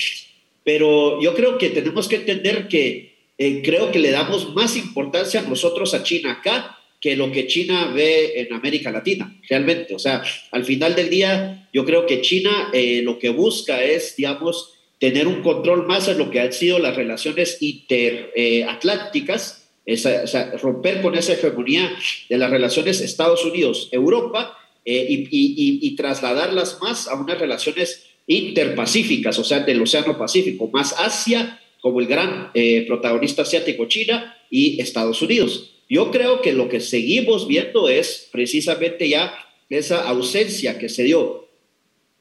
Pero 0.64 1.22
yo 1.22 1.36
creo 1.36 1.58
que 1.58 1.70
tenemos 1.70 2.08
que 2.08 2.16
entender 2.16 2.70
que 2.70 3.18
eh, 3.38 3.62
creo 3.62 3.92
que 3.92 4.00
le 4.00 4.12
damos 4.12 4.56
más 4.56 4.78
importancia 4.78 5.42
nosotros 5.42 5.94
a 5.94 6.02
China 6.02 6.32
acá 6.32 6.78
que 7.02 7.18
lo 7.18 7.30
que 7.30 7.46
China 7.48 7.92
ve 7.94 8.40
en 8.40 8.54
América 8.54 8.90
Latina, 8.90 9.38
realmente. 9.50 9.94
O 9.94 10.00
sea, 10.00 10.24
al 10.52 10.64
final 10.64 10.96
del 10.96 11.10
día, 11.10 11.68
yo 11.74 11.84
creo 11.84 12.06
que 12.06 12.22
China 12.22 12.70
eh, 12.72 13.02
lo 13.04 13.20
que 13.20 13.32
busca 13.32 13.84
es, 13.84 14.16
digamos, 14.16 14.76
tener 14.98 15.28
un 15.28 15.42
control 15.42 15.88
más 15.88 16.08
en 16.08 16.20
lo 16.20 16.32
que 16.32 16.40
han 16.40 16.54
sido 16.54 16.80
las 16.80 16.96
relaciones 16.96 17.58
interatlánticas, 17.60 19.68
eh, 19.86 20.02
o 20.24 20.28
sea, 20.28 20.52
romper 20.62 21.02
con 21.02 21.16
esa 21.16 21.34
hegemonía 21.34 21.92
de 22.30 22.38
las 22.38 22.50
relaciones 22.50 23.02
Estados 23.02 23.44
Unidos-Europa 23.44 24.56
eh, 24.92 25.28
y, 25.30 25.96
trasladarlas 25.96 26.80
más 26.82 27.08
a 27.08 27.14
unas 27.14 27.38
relaciones 27.38 28.08
interpacíficas, 28.26 29.38
o 29.38 29.44
sea, 29.44 29.60
del 29.60 29.80
Océano 29.80 30.18
Pacífico, 30.18 30.68
más 30.74 30.96
Asia 30.98 31.62
como 31.80 32.00
el 32.00 32.08
gran 32.08 32.50
eh, 32.56 32.86
protagonista 32.88 33.44
asiático 33.44 33.86
China 33.86 34.36
y 34.50 34.82
Estados 34.82 35.22
Unidos. 35.22 35.76
Yo 35.88 36.10
creo 36.10 36.42
que 36.42 36.54
lo 36.54 36.70
que 36.70 36.80
seguimos 36.80 37.48
viendo 37.48 37.88
es 37.88 38.30
precisamente 38.32 39.08
ya 39.08 39.32
esa 39.70 40.10
ausencia 40.10 40.80
que 40.80 40.90
se 40.90 41.04
dio 41.04 41.48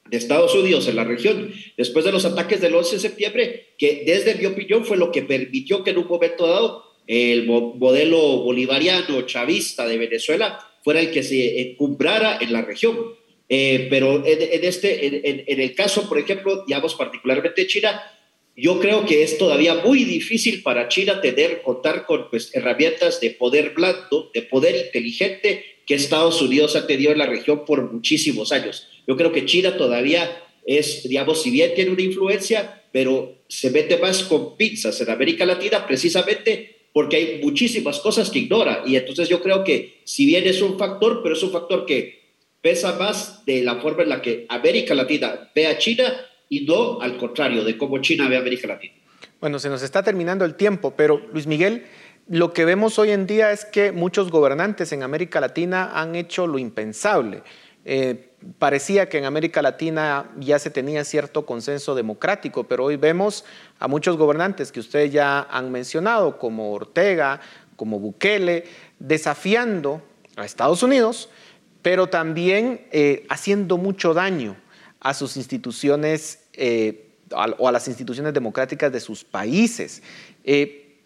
de 0.07 0.17
Estados 0.17 0.53
Unidos 0.53 0.87
en 0.87 0.97
la 0.97 1.05
región 1.05 1.51
después 1.75 2.05
de 2.05 2.11
los 2.11 2.25
ataques 2.25 2.61
del 2.61 2.75
11 2.75 2.97
de 2.97 3.01
septiembre, 3.01 3.65
que 3.79 4.03
desde 4.05 4.35
mi 4.35 4.45
opinión 4.45 4.85
fue 4.85 4.97
lo 4.97 5.11
que 5.11 5.23
permitió 5.23 5.83
que 5.83 5.89
en 5.89 5.97
un 5.97 6.07
momento 6.07 6.45
dado 6.45 6.83
el 7.07 7.47
modelo 7.47 8.43
bolivariano 8.43 9.23
chavista 9.23 9.87
de 9.87 9.97
Venezuela 9.97 10.68
fuera 10.89 11.01
el 11.01 11.11
que 11.11 11.21
se 11.21 11.61
encumbrara 11.61 12.39
en 12.41 12.51
la 12.51 12.63
región. 12.63 12.97
Eh, 13.47 13.85
pero 13.91 14.25
en, 14.25 14.63
este, 14.63 15.05
en, 15.05 15.43
en, 15.45 15.61
el 15.61 15.75
caso, 15.75 16.09
por 16.09 16.17
ejemplo, 16.17 16.63
digamos 16.65 16.95
particularmente 16.95 17.67
China, 17.67 18.01
yo 18.55 18.79
creo 18.79 19.05
que 19.05 19.21
es 19.21 19.37
todavía 19.37 19.75
muy 19.75 20.03
difícil 20.03 20.63
para 20.63 20.87
China 20.87 21.21
tener, 21.21 21.61
contar 21.61 22.07
con 22.07 22.27
pues, 22.31 22.55
herramientas 22.55 23.21
de 23.21 23.29
poder 23.29 23.75
blando, 23.75 24.31
de 24.33 24.41
poder 24.41 24.83
inteligente 24.87 25.63
que 25.85 25.93
Estados 25.93 26.41
Unidos 26.41 26.75
ha 26.75 26.87
tenido 26.87 27.11
en 27.11 27.19
la 27.19 27.27
región 27.27 27.65
por 27.65 27.91
muchísimos 27.93 28.51
años. 28.51 28.87
Yo 29.07 29.15
creo 29.15 29.31
que 29.31 29.45
China 29.45 29.77
todavía 29.77 30.43
es, 30.65 31.07
digamos, 31.07 31.43
si 31.43 31.51
bien 31.51 31.75
tiene 31.75 31.91
una 31.91 32.01
influencia, 32.01 32.83
pero 32.91 33.43
se 33.47 33.69
mete 33.69 33.97
más 33.97 34.23
con 34.23 34.57
pinzas 34.57 34.99
en 35.01 35.11
América 35.11 35.45
Latina 35.45 35.85
precisamente 35.85 36.78
porque 36.93 37.17
hay 37.17 37.41
muchísimas 37.43 37.99
cosas 37.99 38.29
que 38.29 38.39
ignora. 38.39 38.83
Y 38.85 38.95
entonces 38.95 39.29
yo 39.29 39.41
creo 39.41 39.63
que 39.63 40.01
si 40.05 40.25
bien 40.25 40.47
es 40.47 40.61
un 40.61 40.77
factor, 40.77 41.21
pero 41.21 41.35
es 41.35 41.43
un 41.43 41.51
factor 41.51 41.85
que 41.85 42.19
pesa 42.61 42.97
más 42.97 43.45
de 43.45 43.61
la 43.63 43.75
forma 43.77 44.03
en 44.03 44.09
la 44.09 44.21
que 44.21 44.45
América 44.49 44.93
Latina 44.93 45.49
ve 45.55 45.67
a 45.67 45.77
China 45.77 46.13
y 46.49 46.61
no 46.61 46.99
al 47.01 47.17
contrario 47.17 47.63
de 47.63 47.77
cómo 47.77 47.99
China 47.99 48.27
ve 48.27 48.35
a 48.35 48.39
América 48.39 48.67
Latina. 48.67 48.93
Bueno, 49.39 49.59
se 49.59 49.69
nos 49.69 49.81
está 49.81 50.03
terminando 50.03 50.43
el 50.43 50.55
tiempo, 50.55 50.93
pero 50.97 51.25
Luis 51.31 51.47
Miguel, 51.47 51.85
lo 52.27 52.51
que 52.51 52.65
vemos 52.65 52.99
hoy 52.99 53.11
en 53.11 53.25
día 53.25 53.51
es 53.51 53.65
que 53.65 53.91
muchos 53.91 54.29
gobernantes 54.29 54.91
en 54.91 55.03
América 55.03 55.39
Latina 55.39 55.91
han 55.93 56.15
hecho 56.15 56.45
lo 56.45 56.59
impensable. 56.59 57.43
Eh, 57.91 58.29
parecía 58.59 59.09
que 59.09 59.17
en 59.17 59.25
América 59.25 59.63
Latina 59.63 60.29
ya 60.37 60.59
se 60.59 60.69
tenía 60.69 61.03
cierto 61.03 61.47
consenso 61.47 61.95
democrático, 61.95 62.65
pero 62.65 62.85
hoy 62.85 62.97
vemos 62.97 63.45
a 63.79 63.87
muchos 63.87 64.15
gobernantes 64.15 64.71
que 64.71 64.79
ustedes 64.79 65.11
ya 65.11 65.41
han 65.49 65.71
mencionado, 65.71 66.37
como 66.37 66.71
Ortega, 66.71 67.41
como 67.75 67.99
Bukele, 67.99 68.65
desafiando 68.99 70.03
a 70.35 70.45
Estados 70.45 70.83
Unidos, 70.83 71.31
pero 71.81 72.05
también 72.05 72.85
eh, 72.91 73.25
haciendo 73.27 73.77
mucho 73.77 74.13
daño 74.13 74.55
a 74.99 75.15
sus 75.15 75.35
instituciones 75.35 76.43
eh, 76.53 77.07
o 77.57 77.67
a 77.67 77.71
las 77.71 77.87
instituciones 77.87 78.35
democráticas 78.35 78.91
de 78.91 78.99
sus 78.99 79.23
países. 79.23 80.03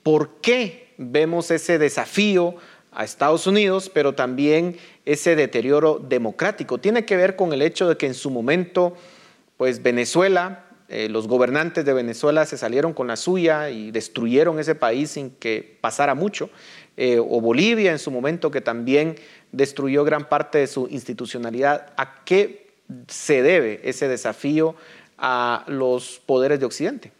¿Por 0.04 0.42
qué 0.42 0.94
vemos 0.98 1.50
ese 1.50 1.78
desafío 1.78 2.58
a 2.96 3.04
Estados 3.04 3.48
Unidos, 3.48 3.90
pero 3.94 4.14
también 4.14 4.78
ese 5.06 5.36
deterioro 5.36 6.00
democrático? 6.00 6.78
Tiene 6.78 7.06
que 7.06 7.18
ver 7.18 7.36
con 7.36 7.54
el 7.54 7.62
hecho 7.62 7.88
de 7.88 7.98
que 7.98 8.06
en 8.06 8.14
su 8.14 8.30
momento, 8.30 8.96
pues 9.58 9.82
Venezuela, 9.84 10.66
eh, 10.90 11.10
los 11.10 11.28
gobernantes 11.28 11.86
de 11.86 11.94
Venezuela 11.94 12.46
se 12.46 12.58
salieron 12.58 12.94
con 12.94 13.08
la 13.08 13.16
suya 13.16 13.70
y 13.70 13.92
destruyeron 13.92 14.60
ese 14.60 14.76
país 14.76 15.12
sin 15.12 15.32
que 15.32 15.78
pasara 15.82 16.16
mucho, 16.16 16.50
o 16.96 17.42
Bolivia 17.42 17.92
en 17.92 17.98
su 17.98 18.12
momento 18.12 18.52
que 18.52 18.62
también 18.62 19.16
destruyó 19.52 20.04
gran 20.04 20.30
parte 20.30 20.60
de 20.60 20.68
su 20.68 20.88
institucionalidad. 20.92 21.92
¿A 21.98 22.24
qué 22.24 22.76
se 23.08 23.42
debe 23.42 23.82
ese 23.84 24.08
desafío 24.08 24.76
a 25.18 25.66
los 25.68 26.22
poderes 26.26 26.60
de 26.60 26.66
Occidente? 26.66 27.12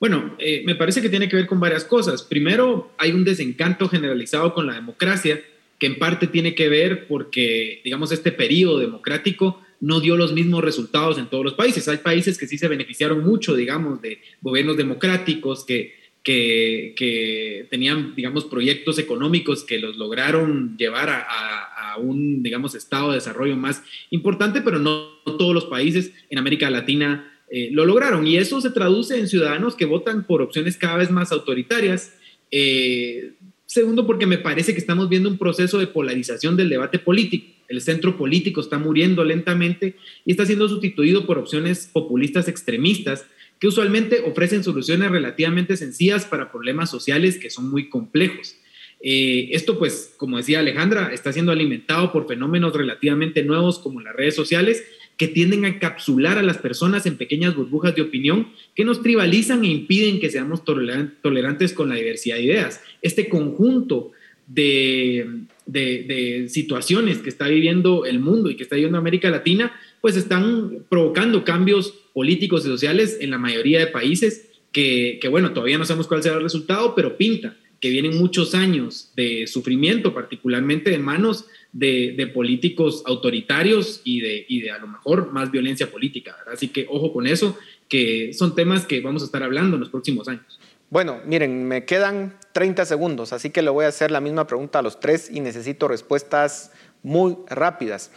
Bueno, 0.00 0.36
eh, 0.38 0.62
me 0.64 0.76
parece 0.76 1.02
que 1.02 1.08
tiene 1.08 1.28
que 1.28 1.36
ver 1.36 1.46
con 1.46 1.58
varias 1.58 1.84
cosas. 1.84 2.22
Primero, 2.22 2.92
hay 2.98 3.12
un 3.12 3.24
desencanto 3.24 3.88
generalizado 3.88 4.54
con 4.54 4.66
la 4.66 4.74
democracia, 4.74 5.40
que 5.78 5.86
en 5.86 5.98
parte 5.98 6.26
tiene 6.26 6.54
que 6.54 6.68
ver 6.68 7.06
porque, 7.06 7.80
digamos, 7.84 8.12
este 8.12 8.32
periodo 8.32 8.78
democrático 8.78 9.62
no 9.80 10.00
dio 10.00 10.16
los 10.16 10.32
mismos 10.32 10.64
resultados 10.64 11.18
en 11.18 11.26
todos 11.26 11.44
los 11.44 11.54
países. 11.54 11.86
Hay 11.88 11.98
países 11.98 12.36
que 12.36 12.48
sí 12.48 12.58
se 12.58 12.68
beneficiaron 12.68 13.24
mucho, 13.24 13.54
digamos, 13.54 14.02
de 14.02 14.20
gobiernos 14.40 14.76
democráticos, 14.76 15.64
que, 15.64 15.94
que, 16.24 16.94
que 16.96 17.66
tenían, 17.70 18.14
digamos, 18.16 18.44
proyectos 18.46 18.98
económicos 18.98 19.62
que 19.62 19.78
los 19.78 19.96
lograron 19.96 20.76
llevar 20.76 21.10
a 21.10 21.96
un, 21.98 22.42
digamos, 22.42 22.74
estado 22.74 23.10
de 23.10 23.16
desarrollo 23.16 23.56
más 23.56 23.82
importante, 24.10 24.60
pero 24.62 24.78
no, 24.78 25.08
todos 25.24 25.54
los 25.54 25.66
países 25.66 26.12
en 26.30 26.38
América 26.38 26.70
Latina 26.70 27.32
eh, 27.50 27.70
lo 27.72 27.84
lograron. 27.86 28.26
Y 28.26 28.36
eso 28.36 28.60
se 28.60 28.70
traduce 28.70 29.18
en 29.18 29.28
ciudadanos 29.28 29.74
que 29.74 29.84
votan 29.84 30.26
por 30.26 30.42
opciones 30.42 30.76
cada 30.76 30.96
vez 30.96 31.10
más 31.10 31.32
autoritarias. 31.32 32.14
Eh, 32.50 33.32
segundo, 33.68 34.06
porque 34.06 34.26
me 34.26 34.38
parece 34.38 34.72
que 34.72 34.80
estamos 34.80 35.08
viendo 35.08 35.28
un 35.28 35.36
proceso 35.36 35.78
de 35.78 35.86
polarización 35.86 36.56
del 36.56 36.70
debate 36.70 36.98
político. 36.98 37.52
El 37.68 37.82
centro 37.82 38.16
político 38.16 38.62
está 38.62 38.78
muriendo 38.78 39.22
lentamente 39.24 39.94
y 40.24 40.30
está 40.30 40.46
siendo 40.46 40.68
sustituido 40.68 41.26
por 41.26 41.38
opciones 41.38 41.88
populistas 41.92 42.48
extremistas 42.48 43.26
que 43.60 43.66
usualmente 43.66 44.20
ofrecen 44.20 44.64
soluciones 44.64 45.10
relativamente 45.10 45.76
sencillas 45.76 46.24
para 46.24 46.50
problemas 46.50 46.90
sociales 46.90 47.36
que 47.36 47.50
son 47.50 47.70
muy 47.70 47.90
complejos. 47.90 48.56
Eh, 49.00 49.50
esto, 49.52 49.78
pues, 49.78 50.14
como 50.16 50.38
decía 50.38 50.60
Alejandra, 50.60 51.10
está 51.12 51.32
siendo 51.32 51.52
alimentado 51.52 52.10
por 52.10 52.26
fenómenos 52.26 52.72
relativamente 52.72 53.42
nuevos 53.42 53.78
como 53.78 54.00
las 54.00 54.16
redes 54.16 54.34
sociales 54.34 54.82
que 55.18 55.28
tienden 55.28 55.64
a 55.64 55.68
encapsular 55.68 56.38
a 56.38 56.42
las 56.42 56.58
personas 56.58 57.04
en 57.04 57.16
pequeñas 57.16 57.54
burbujas 57.56 57.94
de 57.94 58.02
opinión 58.02 58.48
que 58.74 58.84
nos 58.84 59.02
tribalizan 59.02 59.64
e 59.64 59.68
impiden 59.68 60.20
que 60.20 60.30
seamos 60.30 60.62
tolerantes 60.64 61.74
con 61.74 61.88
la 61.88 61.96
diversidad 61.96 62.36
de 62.36 62.44
ideas. 62.44 62.80
Este 63.02 63.28
conjunto 63.28 64.12
de, 64.46 65.26
de, 65.66 66.46
situaciones 66.48 67.18
que 67.18 67.28
está 67.28 67.48
viviendo 67.48 68.06
el 68.06 68.20
mundo 68.20 68.48
y 68.48 68.56
que 68.56 68.62
está 68.62 68.76
viviendo 68.76 68.96
América 68.96 69.28
Latina, 69.28 69.72
pues 70.00 70.16
están 70.16 70.84
provocando 70.88 71.44
cambios 71.44 71.92
políticos 72.14 72.64
y 72.64 72.68
sociales 72.68 73.18
en 73.20 73.30
la 73.30 73.38
mayoría 73.38 73.80
de 73.80 73.88
países 73.88 74.48
que, 74.70 75.18
que 75.20 75.28
bueno, 75.28 75.52
todavía 75.52 75.78
no 75.78 75.84
sabemos 75.84 76.06
cuál 76.06 76.22
será 76.22 76.36
el 76.36 76.44
resultado, 76.44 76.94
pero 76.94 77.16
pinta 77.16 77.56
que 77.80 77.90
vienen 77.90 78.18
muchos 78.18 78.54
años 78.54 79.12
de 79.16 79.46
sufrimiento, 79.46 80.14
particularmente 80.14 80.90
de 80.90 80.98
manos 80.98 81.46
de, 81.72 82.30
políticos 82.34 83.02
autoritarios 83.06 84.00
y 84.04 84.20
de, 84.20 84.46
y 84.48 84.60
de 84.60 84.70
a 84.70 84.78
lo 84.78 84.86
mejor 84.86 85.32
más 85.32 85.50
violencia 85.50 85.90
política. 85.90 86.36
Así 86.52 86.68
que 86.68 86.86
ojo 86.88 87.12
con 87.12 87.26
eso, 87.26 87.56
que 87.88 88.32
son 88.32 88.54
temas 88.54 88.86
que 88.86 89.00
vamos 89.00 89.22
a 89.22 89.26
estar 89.26 89.42
hablando 89.42 89.76
en 89.76 89.80
los 89.80 89.90
próximos 89.90 90.28
años. 90.28 90.58
Bueno, 90.90 91.20
miren, 91.26 91.68
me 91.68 91.84
quedan 91.84 92.36
30 92.52 92.86
segundos, 92.86 93.32
así 93.32 93.50
que 93.50 93.62
le 93.62 93.70
voy 93.70 93.84
a 93.84 93.88
hacer 93.88 94.10
la 94.10 94.20
misma 94.20 94.46
pregunta 94.46 94.78
a 94.78 94.82
los 94.82 95.00
tres 95.00 95.30
y 95.30 95.40
necesito 95.40 95.86
respuestas 95.86 96.72
muy 97.02 97.36
rápidas. 97.48 98.10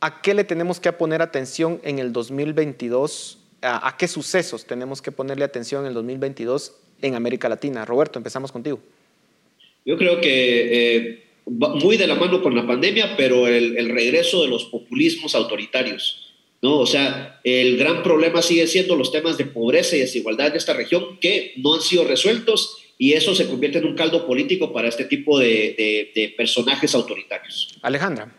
¿A 0.00 0.22
qué 0.22 0.32
le 0.32 0.44
tenemos 0.44 0.80
que 0.80 0.92
poner 0.92 1.20
atención 1.20 1.78
en 1.84 1.98
el 1.98 2.12
2022? 2.12 3.38
¿A, 3.60 3.86
a 3.86 3.96
qué 3.98 4.08
sucesos 4.08 4.64
tenemos 4.64 5.02
que 5.02 5.12
ponerle 5.12 5.44
atención 5.44 5.82
en 5.82 5.88
el 5.88 5.94
2022 5.94 6.74
en 7.02 7.14
América 7.14 7.48
Latina. 7.48 7.84
Roberto, 7.84 8.18
empezamos 8.18 8.52
contigo. 8.52 8.80
Yo 9.84 9.96
creo 9.96 10.20
que 10.20 10.96
eh, 10.96 11.24
muy 11.50 11.96
de 11.96 12.06
la 12.06 12.14
mano 12.14 12.42
con 12.42 12.54
la 12.54 12.66
pandemia, 12.66 13.16
pero 13.16 13.46
el, 13.46 13.88
regreso 13.88 14.42
de 14.42 14.48
los 14.48 14.64
populismos 14.64 15.34
autoritarios. 15.34 16.32
¿no? 16.62 16.78
O 16.78 16.86
sea, 16.86 17.40
el 17.44 17.76
gran 17.76 18.02
problema 18.02 18.42
sigue 18.42 18.66
siendo 18.66 18.96
los 18.96 19.12
temas 19.12 19.38
de 19.38 19.46
pobreza 19.46 19.96
y 19.96 20.00
desigualdad 20.00 20.48
en 20.48 20.56
esta 20.56 20.74
región 20.74 21.18
que 21.20 21.54
no 21.56 21.74
han 21.74 21.80
sido 21.80 22.04
resueltos 22.04 22.78
y 22.98 23.14
eso 23.14 23.34
se 23.34 23.46
convierte 23.46 23.78
en 23.78 23.86
un 23.86 23.94
caldo 23.94 24.26
político 24.26 24.72
para 24.72 24.88
este 24.88 25.04
tipo 25.04 25.38
de, 25.38 26.12
de 26.14 26.34
personajes 26.36 26.94
autoritarios. 26.94 27.78
Alejandra. 27.82 28.36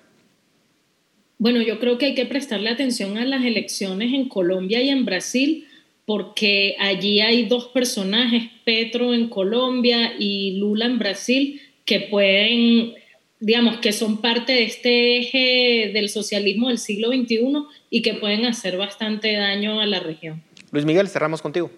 Bueno, 1.40 1.64
yo 1.64 1.80
creo 1.80 1.98
que 1.98 2.06
hay 2.06 2.16
que 2.16 2.28
prestarle 2.28 2.70
atención 2.70 3.18
a 3.18 3.26
las 3.26 3.44
elecciones 3.44 4.14
en 4.14 4.30
Colombia 4.30 4.82
y 4.82 4.90
en 4.90 5.06
Brasil 5.06 5.66
porque 6.06 6.76
allí 6.80 7.22
hay 7.22 7.46
dos 7.46 7.68
personajes, 7.70 8.44
Petro 8.66 9.14
en 9.14 9.30
Colombia 9.30 10.14
y 10.20 10.58
Lula 10.58 10.86
en 10.86 11.00
Brasil, 11.00 11.62
que 11.86 12.02
pueden, 12.02 12.96
digamos, 13.42 13.80
que 13.80 13.92
son 13.92 14.22
parte 14.22 14.54
de 14.54 14.64
este 14.64 15.18
eje 15.18 15.92
del 15.94 16.10
socialismo 16.10 16.70
del 16.70 16.78
siglo 16.78 17.10
XXI 17.10 17.66
y 17.90 18.04
que 18.04 18.14
pueden 18.14 18.46
hacer 18.46 18.78
bastante 18.78 19.34
daño 19.34 19.82
a 19.82 19.86
la 19.88 20.00
región. 20.00 20.42
Luis 20.72 20.86
Miguel, 20.86 21.10
cerramos 21.10 21.42
contigo. 21.42 21.70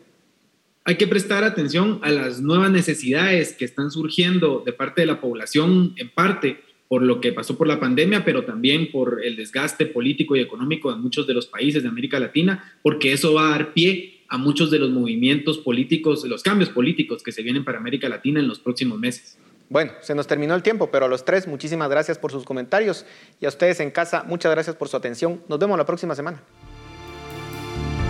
Hay 0.84 0.96
que 0.96 1.08
prestar 1.08 1.46
atención 1.46 2.00
a 2.04 2.12
las 2.12 2.42
nuevas 2.42 2.70
necesidades 2.70 3.54
que 3.54 3.64
están 3.64 3.90
surgiendo 3.90 4.62
de 4.66 4.74
parte 4.74 5.02
de 5.02 5.08
la 5.08 5.22
población, 5.22 5.94
en 5.96 6.10
parte 6.10 6.60
por 6.90 7.02
lo 7.02 7.22
que 7.22 7.32
pasó 7.32 7.58
por 7.58 7.68
la 7.68 7.80
pandemia, 7.80 8.26
pero 8.26 8.44
también 8.44 8.92
por 8.92 9.22
el 9.24 9.38
desgaste 9.38 9.86
político 9.86 10.36
y 10.36 10.42
económico 10.42 10.92
de 10.92 11.00
muchos 11.00 11.26
de 11.26 11.34
los 11.34 11.48
países 11.48 11.82
de 11.82 11.90
América 11.90 12.20
Latina, 12.20 12.78
porque 12.84 13.14
eso 13.14 13.34
va 13.34 13.48
a 13.48 13.52
dar 13.52 13.74
pie 13.74 14.26
a 14.28 14.38
muchos 14.38 14.70
de 14.70 14.80
los 14.80 14.92
movimientos 14.92 15.58
políticos, 15.58 16.26
los 16.26 16.44
cambios 16.44 16.70
políticos 16.70 17.24
que 17.24 17.32
se 17.32 17.42
vienen 17.42 17.64
para 17.64 17.78
América 17.78 18.10
Latina 18.10 18.42
en 18.42 18.48
los 18.48 18.60
próximos 18.60 19.00
meses. 19.00 19.38
Bueno, 19.74 19.92
se 20.02 20.14
nos 20.14 20.28
terminó 20.28 20.54
el 20.54 20.62
tiempo, 20.62 20.92
pero 20.92 21.06
a 21.06 21.08
los 21.08 21.26
tres 21.26 21.48
muchísimas 21.48 21.90
gracias 21.90 22.20
por 22.20 22.32
sus 22.32 22.46
comentarios 22.46 23.08
y 23.40 23.48
a 23.48 23.50
ustedes 23.50 23.80
en 23.80 23.90
casa 23.90 24.24
muchas 24.24 24.52
gracias 24.52 24.76
por 24.76 24.88
su 24.88 24.96
atención. 24.96 25.42
Nos 25.48 25.58
vemos 25.58 25.80
la 25.80 25.84
próxima 25.84 26.14
semana. 26.14 26.44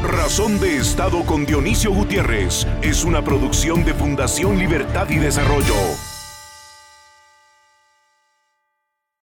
Razón 0.03 0.59
de 0.59 0.75
Estado 0.75 1.25
con 1.25 1.45
Dionisio 1.45 1.93
Gutiérrez 1.93 2.67
es 2.81 3.05
una 3.05 3.23
producción 3.23 3.85
de 3.85 3.93
Fundación 3.93 4.59
Libertad 4.59 5.09
y 5.09 5.19
Desarrollo. 5.19 6.12